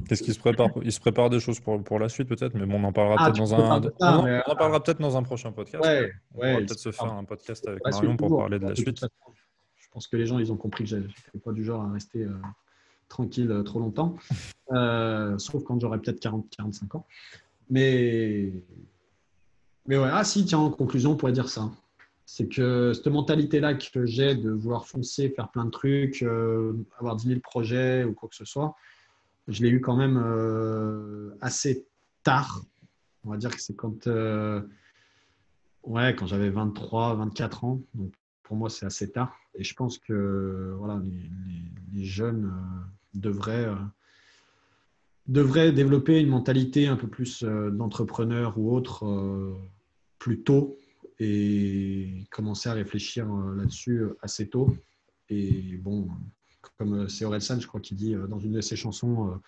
Qu'est-ce 0.07 0.23
qu'il 0.23 0.33
se 0.33 0.39
prépare 0.39 0.69
Il 0.81 0.91
se 0.91 0.99
prépare 0.99 1.29
des 1.29 1.39
choses 1.39 1.59
pour, 1.59 1.83
pour 1.83 1.99
la 1.99 2.09
suite 2.09 2.27
peut-être, 2.27 2.55
mais 2.55 2.65
bon, 2.65 2.81
on 2.81 2.83
en 2.85 2.93
parlera 2.93 3.15
ah, 3.19 3.25
peut-être 3.25 3.37
dans 3.37 3.53
un. 3.53 3.81
on, 3.99 4.51
en 4.51 4.55
parlera 4.55 4.81
peut-être 4.81 4.99
dans 4.99 5.17
un 5.17 5.23
prochain 5.23 5.51
podcast. 5.51 5.83
Ouais, 5.83 6.11
on 6.33 6.39
va 6.39 6.57
peut-être 6.57 6.79
se 6.79 6.91
faire 6.91 7.13
un 7.13 7.23
podcast 7.23 7.67
avec 7.67 7.81
Marion 7.85 8.17
pour 8.17 8.37
parler 8.37 8.59
de 8.59 8.67
la 8.67 8.75
suite. 8.75 9.01
Je 9.75 9.89
pense 9.91 10.07
que 10.07 10.15
les 10.15 10.25
gens, 10.25 10.39
ils 10.39 10.51
ont 10.51 10.57
compris 10.57 10.85
que 10.85 10.89
je 10.89 10.95
n'étais 10.95 11.39
pas 11.43 11.51
du 11.51 11.65
genre 11.65 11.83
à 11.83 11.91
rester 11.91 12.23
euh, 12.23 12.31
tranquille 13.09 13.51
euh, 13.51 13.61
trop 13.61 13.79
longtemps, 13.79 14.15
euh, 14.71 15.37
sauf 15.37 15.63
quand 15.63 15.79
j'aurai 15.79 15.99
peut-être 15.99 16.23
40-45 16.23 16.97
ans. 16.97 17.05
Mais, 17.69 18.51
mais 19.85 19.97
ouais, 19.97 20.09
ah 20.11 20.23
si, 20.23 20.45
tiens, 20.45 20.59
en 20.59 20.71
conclusion, 20.71 21.11
on 21.11 21.15
pourrait 21.17 21.33
dire 21.33 21.49
ça. 21.49 21.69
C'est 22.33 22.47
que 22.47 22.93
cette 22.93 23.07
mentalité-là 23.07 23.73
que 23.73 24.05
j'ai 24.05 24.35
de 24.35 24.51
vouloir 24.51 24.87
foncer, 24.87 25.27
faire 25.31 25.51
plein 25.51 25.65
de 25.65 25.69
trucs, 25.69 26.23
euh, 26.23 26.71
avoir 26.97 27.17
10 27.17 27.27
000 27.27 27.39
projets 27.41 28.05
ou 28.05 28.13
quoi 28.13 28.29
que 28.29 28.35
ce 28.35 28.45
soit, 28.45 28.73
je 29.49 29.61
l'ai 29.61 29.67
eu 29.67 29.81
quand 29.81 29.97
même 29.97 30.15
euh, 30.15 31.35
assez 31.41 31.85
tard. 32.23 32.63
On 33.25 33.31
va 33.31 33.37
dire 33.37 33.49
que 33.53 33.59
c'est 33.59 33.75
quand, 33.75 34.07
euh, 34.07 34.61
ouais, 35.83 36.15
quand 36.17 36.25
j'avais 36.25 36.49
23, 36.49 37.15
24 37.15 37.65
ans. 37.65 37.81
Donc 37.95 38.13
pour 38.43 38.55
moi, 38.55 38.69
c'est 38.69 38.85
assez 38.85 39.11
tard. 39.11 39.35
Et 39.55 39.65
je 39.65 39.75
pense 39.75 39.97
que 39.97 40.73
voilà, 40.77 41.01
les, 41.91 42.05
jeunes 42.05 42.49
devraient, 43.13 43.67
devraient 45.27 45.73
développer 45.73 46.21
une 46.21 46.29
mentalité 46.29 46.87
un 46.87 46.95
peu 46.95 47.07
plus 47.07 47.43
d'entrepreneur 47.43 48.57
ou 48.57 48.73
autre 48.73 49.05
plus 50.17 50.43
tôt 50.43 50.77
et 51.21 52.25
commencer 52.31 52.67
à 52.67 52.73
réfléchir 52.73 53.31
euh, 53.31 53.55
là-dessus 53.55 53.99
euh, 53.99 54.17
assez 54.23 54.49
tôt. 54.49 54.75
Et 55.29 55.77
bon, 55.77 56.09
comme 56.79 57.01
euh, 57.01 57.07
c'est 57.07 57.25
Orelsan, 57.25 57.59
je 57.59 57.67
crois, 57.67 57.79
qui 57.79 57.93
dit 57.93 58.15
dans 58.27 58.39
une 58.39 58.53
de 58.53 58.61
ses 58.61 58.75
chansons, 58.75 59.39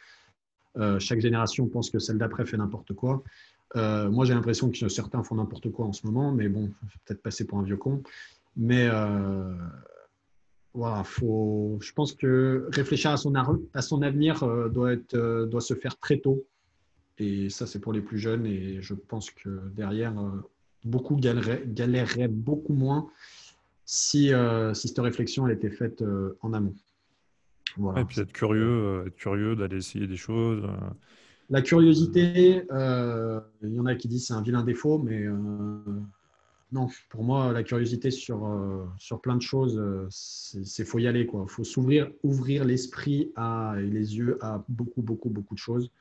chaque 0.99 1.19
génération 1.19 1.67
pense 1.67 1.89
que 1.91 1.99
celle 1.99 2.17
d'après 2.17 2.45
fait 2.45 2.57
n'importe 2.57 2.93
quoi. 2.93 3.23
moi, 3.75 4.25
j'ai 4.25 4.33
l'impression 4.33 4.71
que 4.71 4.87
certains 4.87 5.23
font 5.23 5.35
n'importe 5.35 5.71
quoi 5.71 5.85
en 5.85 5.93
ce 5.93 6.05
moment, 6.07 6.31
mais 6.31 6.49
bon, 6.49 6.71
peut-être 7.05 7.21
passer 7.21 7.45
pour 7.45 7.59
un 7.59 7.63
vieux 7.63 7.77
con. 7.77 8.01
Mais 8.55 8.89
voilà, 10.73 11.03
faut, 11.03 11.77
je 11.79 11.93
pense 11.93 12.13
que 12.13 12.67
réfléchir 12.71 13.11
à 13.11 13.17
son, 13.17 13.33
à 13.73 13.81
son 13.83 14.01
avenir 14.01 14.43
doit, 14.71 14.93
être, 14.93 15.45
doit 15.45 15.61
se 15.61 15.75
faire 15.75 15.97
très 15.99 16.17
tôt. 16.17 16.43
Et 17.19 17.51
ça, 17.51 17.67
c'est 17.67 17.79
pour 17.79 17.93
les 17.93 18.01
plus 18.01 18.17
jeunes. 18.17 18.47
Et 18.47 18.81
je 18.81 18.95
pense 18.95 19.29
que 19.29 19.69
derrière, 19.75 20.15
beaucoup 20.85 21.15
galéreraient, 21.15 22.27
beaucoup 22.27 22.73
moins 22.73 23.07
si, 23.85 24.33
euh, 24.33 24.73
si 24.73 24.87
cette 24.87 24.99
réflexion 24.99 25.47
elle 25.47 25.53
était 25.53 25.69
faite 25.69 26.01
euh, 26.01 26.37
en 26.41 26.53
amont. 26.53 26.75
Voilà. 27.77 28.01
Et 28.01 28.05
puis 28.05 28.19
être 28.19 28.31
curieux, 28.31 28.63
euh, 28.63 29.05
être 29.07 29.15
curieux 29.15 29.55
d'aller 29.55 29.77
essayer 29.77 30.07
des 30.07 30.17
choses. 30.17 30.63
La 31.49 31.61
curiosité, 31.61 32.65
il 32.71 33.73
y 33.73 33.79
en 33.79 33.85
a 33.85 33.95
qui 33.95 34.07
disent 34.07 34.27
c'est 34.27 34.33
un 34.33 34.41
vilain 34.41 34.63
défaut, 34.63 34.97
mais 34.97 35.27
non, 36.71 36.87
pour 37.09 37.23
moi, 37.23 37.51
la 37.51 37.63
curiosité 37.63 38.09
sur, 38.09 38.49
sur 38.97 39.21
plein 39.21 39.35
de 39.35 39.41
choses, 39.41 39.79
c'est 40.09 40.85
faut 40.85 40.99
y 40.99 41.07
aller. 41.07 41.29
Il 41.31 41.49
faut 41.49 41.63
s'ouvrir, 41.63 42.09
ouvrir 42.23 42.63
l'esprit 42.63 43.33
et 43.37 43.81
les 43.81 44.17
yeux 44.17 44.37
à 44.41 44.63
beaucoup, 44.69 45.01
beaucoup, 45.01 45.29
beaucoup 45.29 45.53
de 45.53 45.59
choses. 45.59 45.91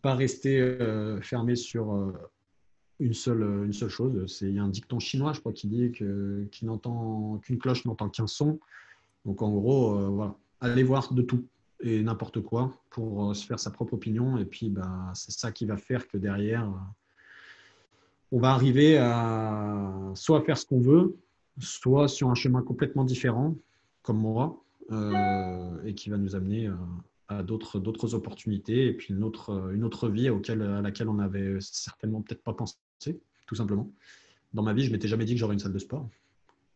Pas 0.00 0.14
rester 0.14 0.76
fermé 1.20 1.54
sur 1.54 2.12
une 3.00 3.14
seule, 3.14 3.42
une 3.64 3.72
seule 3.72 3.88
chose. 3.88 4.24
C'est, 4.26 4.46
il 4.46 4.54
y 4.54 4.58
a 4.58 4.62
un 4.62 4.68
dicton 4.68 4.98
chinois, 4.98 5.32
je 5.32 5.40
crois, 5.40 5.52
qui 5.52 5.68
dit 5.68 5.92
que, 5.92 6.46
n'entend, 6.62 7.38
qu'une 7.38 7.58
cloche 7.58 7.84
n'entend 7.84 8.08
qu'un 8.08 8.26
son. 8.26 8.58
Donc, 9.24 9.42
en 9.42 9.50
gros, 9.50 9.96
euh, 9.96 10.08
voilà, 10.08 10.34
aller 10.60 10.82
voir 10.82 11.12
de 11.12 11.22
tout 11.22 11.44
et 11.80 12.02
n'importe 12.02 12.40
quoi 12.40 12.72
pour 12.90 13.30
euh, 13.30 13.34
se 13.34 13.46
faire 13.46 13.60
sa 13.60 13.70
propre 13.70 13.94
opinion. 13.94 14.38
Et 14.38 14.44
puis, 14.44 14.68
bah, 14.68 15.12
c'est 15.14 15.32
ça 15.32 15.52
qui 15.52 15.64
va 15.64 15.76
faire 15.76 16.08
que 16.08 16.16
derrière, 16.16 16.64
euh, 16.64 16.76
on 18.32 18.40
va 18.40 18.50
arriver 18.50 18.98
à 18.98 20.12
soit 20.14 20.42
faire 20.42 20.58
ce 20.58 20.66
qu'on 20.66 20.80
veut, 20.80 21.16
soit 21.60 22.08
sur 22.08 22.30
un 22.30 22.34
chemin 22.34 22.62
complètement 22.62 23.04
différent, 23.04 23.56
comme 24.02 24.18
moi, 24.18 24.62
et 25.84 25.94
qui 25.94 26.10
va 26.10 26.16
nous 26.18 26.34
amener 26.34 26.70
à 27.28 27.42
d'autres, 27.42 27.78
d'autres 27.78 28.14
opportunités 28.14 28.86
et 28.86 28.92
puis 28.92 29.14
une 29.14 29.24
autre, 29.24 29.70
une 29.72 29.82
autre 29.82 30.08
vie 30.08 30.28
auquel, 30.28 30.60
à 30.60 30.82
laquelle 30.82 31.08
on 31.08 31.14
n'avait 31.14 31.58
certainement 31.60 32.20
peut-être 32.20 32.42
pas 32.42 32.52
pensé 32.52 32.74
tout 33.46 33.54
simplement. 33.54 33.90
Dans 34.54 34.62
ma 34.62 34.72
vie, 34.72 34.84
je 34.84 34.92
m'étais 34.92 35.08
jamais 35.08 35.24
dit 35.24 35.34
que 35.34 35.40
j'aurais 35.40 35.54
une 35.54 35.60
salle 35.60 35.72
de 35.72 35.78
sport. 35.78 36.08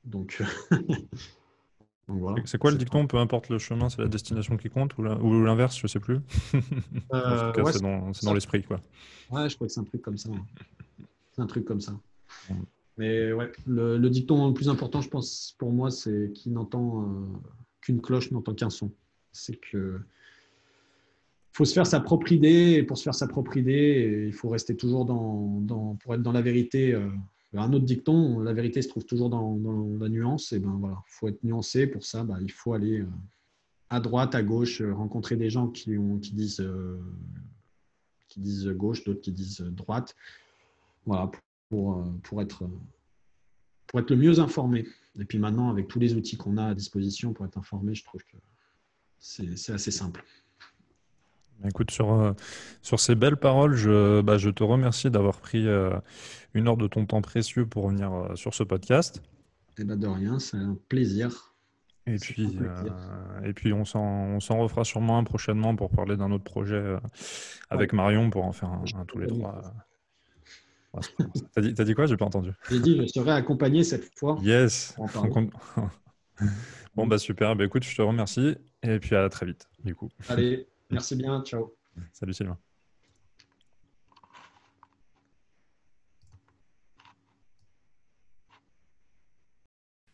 Donc, 0.05 0.43
voilà. 2.09 2.43
C'est 2.45 2.59
quoi 2.59 2.71
le 2.71 2.77
dicton 2.77 3.07
Peu 3.07 3.19
importe 3.19 3.49
le 3.49 3.59
chemin, 3.59 3.89
c'est 3.89 4.03
la 4.03 4.09
destination 4.09 4.57
qui 4.57 4.69
compte 4.69 4.97
ou 4.99 5.03
l'inverse, 5.45 5.79
je 5.79 5.87
sais 5.87 6.01
plus? 6.01 6.19
Euh, 7.15 7.53
c'est 7.73 8.25
dans, 8.25 8.35
l'esprit, 8.35 8.63
quoi. 8.63 8.81
Ouais, 9.31 9.49
je 9.49 9.55
crois 9.55 9.67
que 9.67 9.73
c'est 9.73 9.81
un 9.81 9.85
truc 9.85 10.03
comme 10.03 10.17
ça. 10.17 10.31
C'est 11.33 11.43
un 11.43 11.47
truc 11.47 11.65
comme 11.65 11.81
ça. 11.81 11.93
Mais 12.99 13.33
ouais, 13.33 13.51
le, 13.67 14.09
dicton 14.09 14.49
le 14.49 14.55
plus 14.55 14.69
important, 14.69 15.01
je 15.01 15.09
pense, 15.09 15.55
pour 15.59 15.73
moi, 15.73 15.91
c'est 15.91 16.33
qui 16.35 16.51
n'entend 16.51 17.03
euh, 17.03 17.27
qu'une 17.81 18.01
cloche 18.01 18.31
n'entend 18.31 18.55
qu'un 18.55 18.71
son. 18.71 18.93
C'est 19.33 19.57
que 19.57 20.01
faut 21.53 21.65
se 21.65 21.75
faire 21.75 21.87
sa 21.87 22.01
propre 22.01 22.33
idée. 22.33 22.75
Et 22.79 22.83
pour 22.83 22.99
se 22.99 23.05
faire 23.05 23.15
sa 23.15 23.27
propre 23.27 23.57
idée, 23.57 24.25
il 24.27 24.33
faut 24.33 24.49
rester 24.49 24.77
toujours 24.77 25.05
dans, 25.05 25.97
pour 26.03 26.15
être 26.15 26.23
dans 26.23 26.33
la 26.33 26.43
vérité. 26.43 26.95
Euh, 26.95 27.09
un 27.55 27.73
autre 27.73 27.85
dicton, 27.85 28.41
la 28.41 28.55
vérité 28.55 28.81
se 28.81 28.89
trouve 28.89 29.05
toujours 29.05 29.29
dans, 29.29 29.59
la 30.01 30.09
nuance. 30.09 30.53
Et 30.53 30.59
ben 30.59 30.77
voilà, 30.81 31.03
faut 31.07 31.29
être 31.29 31.45
nuancé. 31.45 31.87
Pour 31.87 32.05
ça, 32.05 32.25
ben, 32.25 32.39
il 32.41 32.51
faut 32.51 32.73
aller 32.73 33.01
euh, 33.01 33.07
à 33.91 34.01
droite, 34.01 34.35
à 34.35 34.43
gauche, 34.43 34.81
euh, 34.81 34.95
rencontrer 34.95 35.37
des 35.37 35.51
gens 35.51 35.69
qui, 35.69 35.97
ont, 35.99 36.19
qui 36.19 36.33
disent 36.33 36.67
qui 38.29 38.41
disent 38.41 38.69
gauche, 38.69 39.05
d'autres 39.05 39.21
qui 39.21 39.33
disent 39.33 39.61
droite. 39.61 40.17
Voilà, 41.05 41.31
pour, 41.69 42.03
pour, 42.23 42.41
être, 42.41 42.67
pour 43.87 44.01
être 44.01 44.09
le 44.09 44.17
mieux 44.17 44.39
informé. 44.39 44.87
Et 45.19 45.27
puis 45.27 45.39
maintenant, 45.39 45.69
avec 45.69 45.89
tous 45.89 45.99
les 45.99 46.15
outils 46.15 46.39
qu'on 46.39 46.57
a 46.57 46.69
à 46.69 46.75
disposition 46.75 47.35
pour 47.35 47.45
être 47.45 47.59
informé, 47.59 47.95
je 47.95 48.05
trouve 48.05 48.23
que 48.25 48.39
c'est 49.19 49.73
assez 49.73 49.91
simple. 49.91 50.25
Écoute, 51.69 51.91
sur, 51.91 52.13
euh, 52.13 52.33
sur 52.83 52.99
ces 52.99 53.15
belles 53.15 53.37
paroles, 53.37 53.75
je, 53.75 54.21
bah, 54.21 54.39
je 54.39 54.51
te 54.51 54.63
remercie 54.63 55.11
d'avoir 55.11 55.39
pris 55.39 55.67
euh, 55.67 55.91
une 56.55 56.69
heure 56.69 56.77
de 56.77 56.87
ton 56.87 57.07
temps 57.07 57.23
précieux 57.23 57.67
pour 57.67 57.85
revenir 57.85 58.13
euh, 58.13 58.35
sur 58.37 58.55
ce 58.55 58.63
podcast. 58.63 59.23
Et 59.79 59.83
eh 59.83 59.85
ben, 59.85 59.97
de 59.97 60.07
rien, 60.07 60.39
c'est 60.39 60.57
un 60.57 60.77
plaisir. 60.89 61.55
Et 62.07 62.17
puis, 62.17 62.59
et 63.45 63.53
puis 63.53 63.73
on 63.73 63.85
s'en 63.85 64.59
refera 64.59 64.83
sûrement 64.83 65.19
un 65.19 65.25
prochainement 65.25 65.77
pour 65.77 65.89
parler 65.89 66.17
d'un 66.17 66.33
autre 66.33 66.43
projet 66.43 66.97
avec 67.71 67.93
Marion 67.93 68.29
pour 68.29 68.45
en 68.45 68.51
faire 68.51 68.71
un, 68.71 69.05
tous 69.07 69.19
les 69.19 69.29
trois. 69.29 69.63
T'as 71.55 71.63
dit, 71.63 71.73
dit 71.73 71.95
quoi? 71.95 72.07
J'ai 72.07 72.17
pas 72.17 72.25
entendu. 72.25 72.51
J'ai 72.69 72.81
dit 72.81 73.01
je 73.01 73.07
serai 73.07 73.31
accompagné 73.31 73.85
cette 73.85 74.11
fois. 74.19 74.37
Yes. 74.43 74.97
bon 76.97 77.07
bah 77.07 77.19
super. 77.19 77.55
Bah, 77.55 77.65
écoute, 77.65 77.85
je 77.85 77.97
te 77.97 78.03
remercie 78.03 78.57
et 78.83 78.99
puis 78.99 79.15
à 79.15 79.29
très 79.29 79.47
vite 79.47 79.69
du 79.85 79.95
coup. 79.95 80.11
Allez. 80.29 80.67
Merci 80.93 81.17
bien. 81.17 81.43
Ciao. 81.43 81.75
Salut 82.13 82.35
Sylvain. 82.35 82.59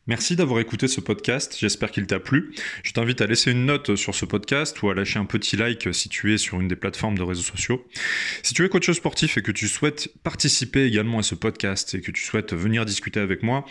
Merci 0.09 0.35
d'avoir 0.37 0.61
écouté 0.61 0.89
ce 0.89 1.03
podcast, 1.03 1.59
j'espère 1.61 1.91
qu'il 1.91 2.07
t'a 2.07 2.19
plu. 2.19 2.55
Je 2.83 2.93
t'invite 2.93 3.21
à 3.21 3.27
laisser 3.27 3.51
une 3.51 3.67
note 3.67 3.95
sur 3.95 4.15
ce 4.15 4.25
podcast 4.25 4.81
ou 4.81 4.89
à 4.89 4.95
lâcher 4.95 5.19
un 5.19 5.27
petit 5.27 5.55
like 5.55 5.87
si 5.93 6.09
tu 6.09 6.33
es 6.33 6.39
sur 6.39 6.59
une 6.59 6.67
des 6.67 6.77
plateformes 6.77 7.19
de 7.19 7.23
réseaux 7.23 7.43
sociaux. 7.43 7.87
Si 8.43 8.55
tu 8.55 8.65
es 8.65 8.71
coach 8.71 8.91
sportif 8.91 9.37
et 9.37 9.43
que 9.43 9.53
tu 9.53 9.69
souhaites 9.69 10.09
participer 10.23 10.87
également 10.87 11.19
à 11.19 11.23
ce 11.23 11.35
podcast 11.35 11.95
et 11.95 12.01
que 12.01 12.11
tu 12.11 12.25
souhaites 12.25 12.55
venir 12.55 12.87
discuter 12.87 13.21
avec 13.21 13.43
moi 13.43 13.67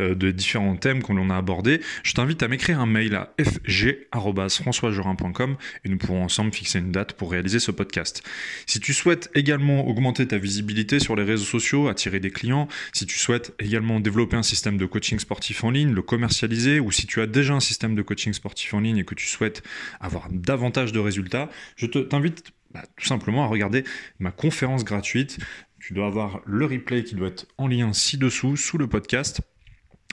euh, 0.00 0.14
de 0.14 0.30
différents 0.30 0.76
thèmes 0.76 1.02
qu'on 1.02 1.28
a 1.28 1.36
abordés, 1.36 1.82
je 2.04 2.14
t'invite 2.14 2.42
à 2.42 2.48
m'écrire 2.48 2.80
un 2.80 2.86
mail 2.86 3.14
à 3.14 3.34
fg.françoisjorin.com 3.38 5.58
et 5.84 5.90
nous 5.90 5.98
pourrons 5.98 6.24
ensemble 6.24 6.54
fixer 6.54 6.78
une 6.78 6.90
date 6.90 7.12
pour 7.12 7.32
réaliser 7.32 7.58
ce 7.58 7.70
podcast. 7.70 8.22
Si 8.64 8.80
tu 8.80 8.94
souhaites 8.94 9.30
également 9.34 9.86
augmenter 9.86 10.26
ta 10.26 10.38
visibilité 10.38 11.00
sur 11.00 11.16
les 11.16 11.24
réseaux 11.24 11.44
sociaux, 11.44 11.88
attirer 11.88 12.18
des 12.18 12.30
clients, 12.30 12.66
si 12.94 13.04
tu 13.04 13.18
souhaites 13.18 13.52
également 13.58 14.00
développer 14.00 14.38
un 14.38 14.42
système 14.42 14.78
de 14.78 14.86
coaching 14.86 15.18
sportif 15.18 15.64
en 15.64 15.70
ligne, 15.70 15.81
le 15.90 16.02
commercialiser, 16.02 16.80
ou 16.80 16.92
si 16.92 17.06
tu 17.06 17.20
as 17.20 17.26
déjà 17.26 17.54
un 17.54 17.60
système 17.60 17.94
de 17.94 18.02
coaching 18.02 18.32
sportif 18.32 18.74
en 18.74 18.80
ligne 18.80 18.98
et 18.98 19.04
que 19.04 19.14
tu 19.14 19.26
souhaites 19.26 19.62
avoir 20.00 20.28
davantage 20.30 20.92
de 20.92 21.00
résultats, 21.00 21.50
je 21.76 21.86
t'invite 21.86 22.52
bah, 22.72 22.82
tout 22.96 23.06
simplement 23.06 23.44
à 23.44 23.46
regarder 23.46 23.84
ma 24.18 24.30
conférence 24.30 24.84
gratuite. 24.84 25.38
Tu 25.78 25.92
dois 25.92 26.06
avoir 26.06 26.40
le 26.46 26.64
replay 26.64 27.04
qui 27.04 27.14
doit 27.14 27.28
être 27.28 27.46
en 27.58 27.66
lien 27.66 27.92
ci-dessous, 27.92 28.56
sous 28.56 28.78
le 28.78 28.86
podcast 28.86 29.42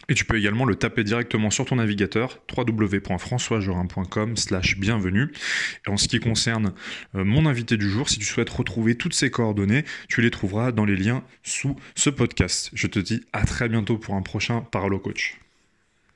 Et 0.09 0.13
tu 0.13 0.25
peux 0.25 0.37
également 0.37 0.65
le 0.65 0.75
taper 0.75 1.03
directement 1.03 1.51
sur 1.51 1.65
ton 1.65 1.75
navigateur 1.77 2.39
www.françoisjorin.com 2.57 4.35
slash 4.35 4.77
bienvenue. 4.77 5.31
Et 5.87 5.89
en 5.89 5.95
ce 5.95 6.07
qui 6.07 6.19
concerne 6.19 6.73
euh, 7.15 7.23
mon 7.23 7.45
invité 7.45 7.77
du 7.77 7.89
jour, 7.89 8.09
si 8.09 8.19
tu 8.19 8.25
souhaites 8.25 8.49
retrouver 8.49 8.95
toutes 8.95 9.13
ces 9.13 9.29
coordonnées, 9.29 9.85
tu 10.09 10.21
les 10.21 10.31
trouveras 10.31 10.71
dans 10.71 10.85
les 10.85 10.97
liens 10.97 11.23
sous 11.43 11.75
ce 11.95 12.09
podcast. 12.09 12.71
Je 12.73 12.87
te 12.87 12.99
dis 12.99 13.23
à 13.31 13.45
très 13.45 13.69
bientôt 13.69 13.97
pour 13.97 14.15
un 14.15 14.21
prochain 14.21 14.61
Paralo 14.61 14.99
Coach. 14.99 15.39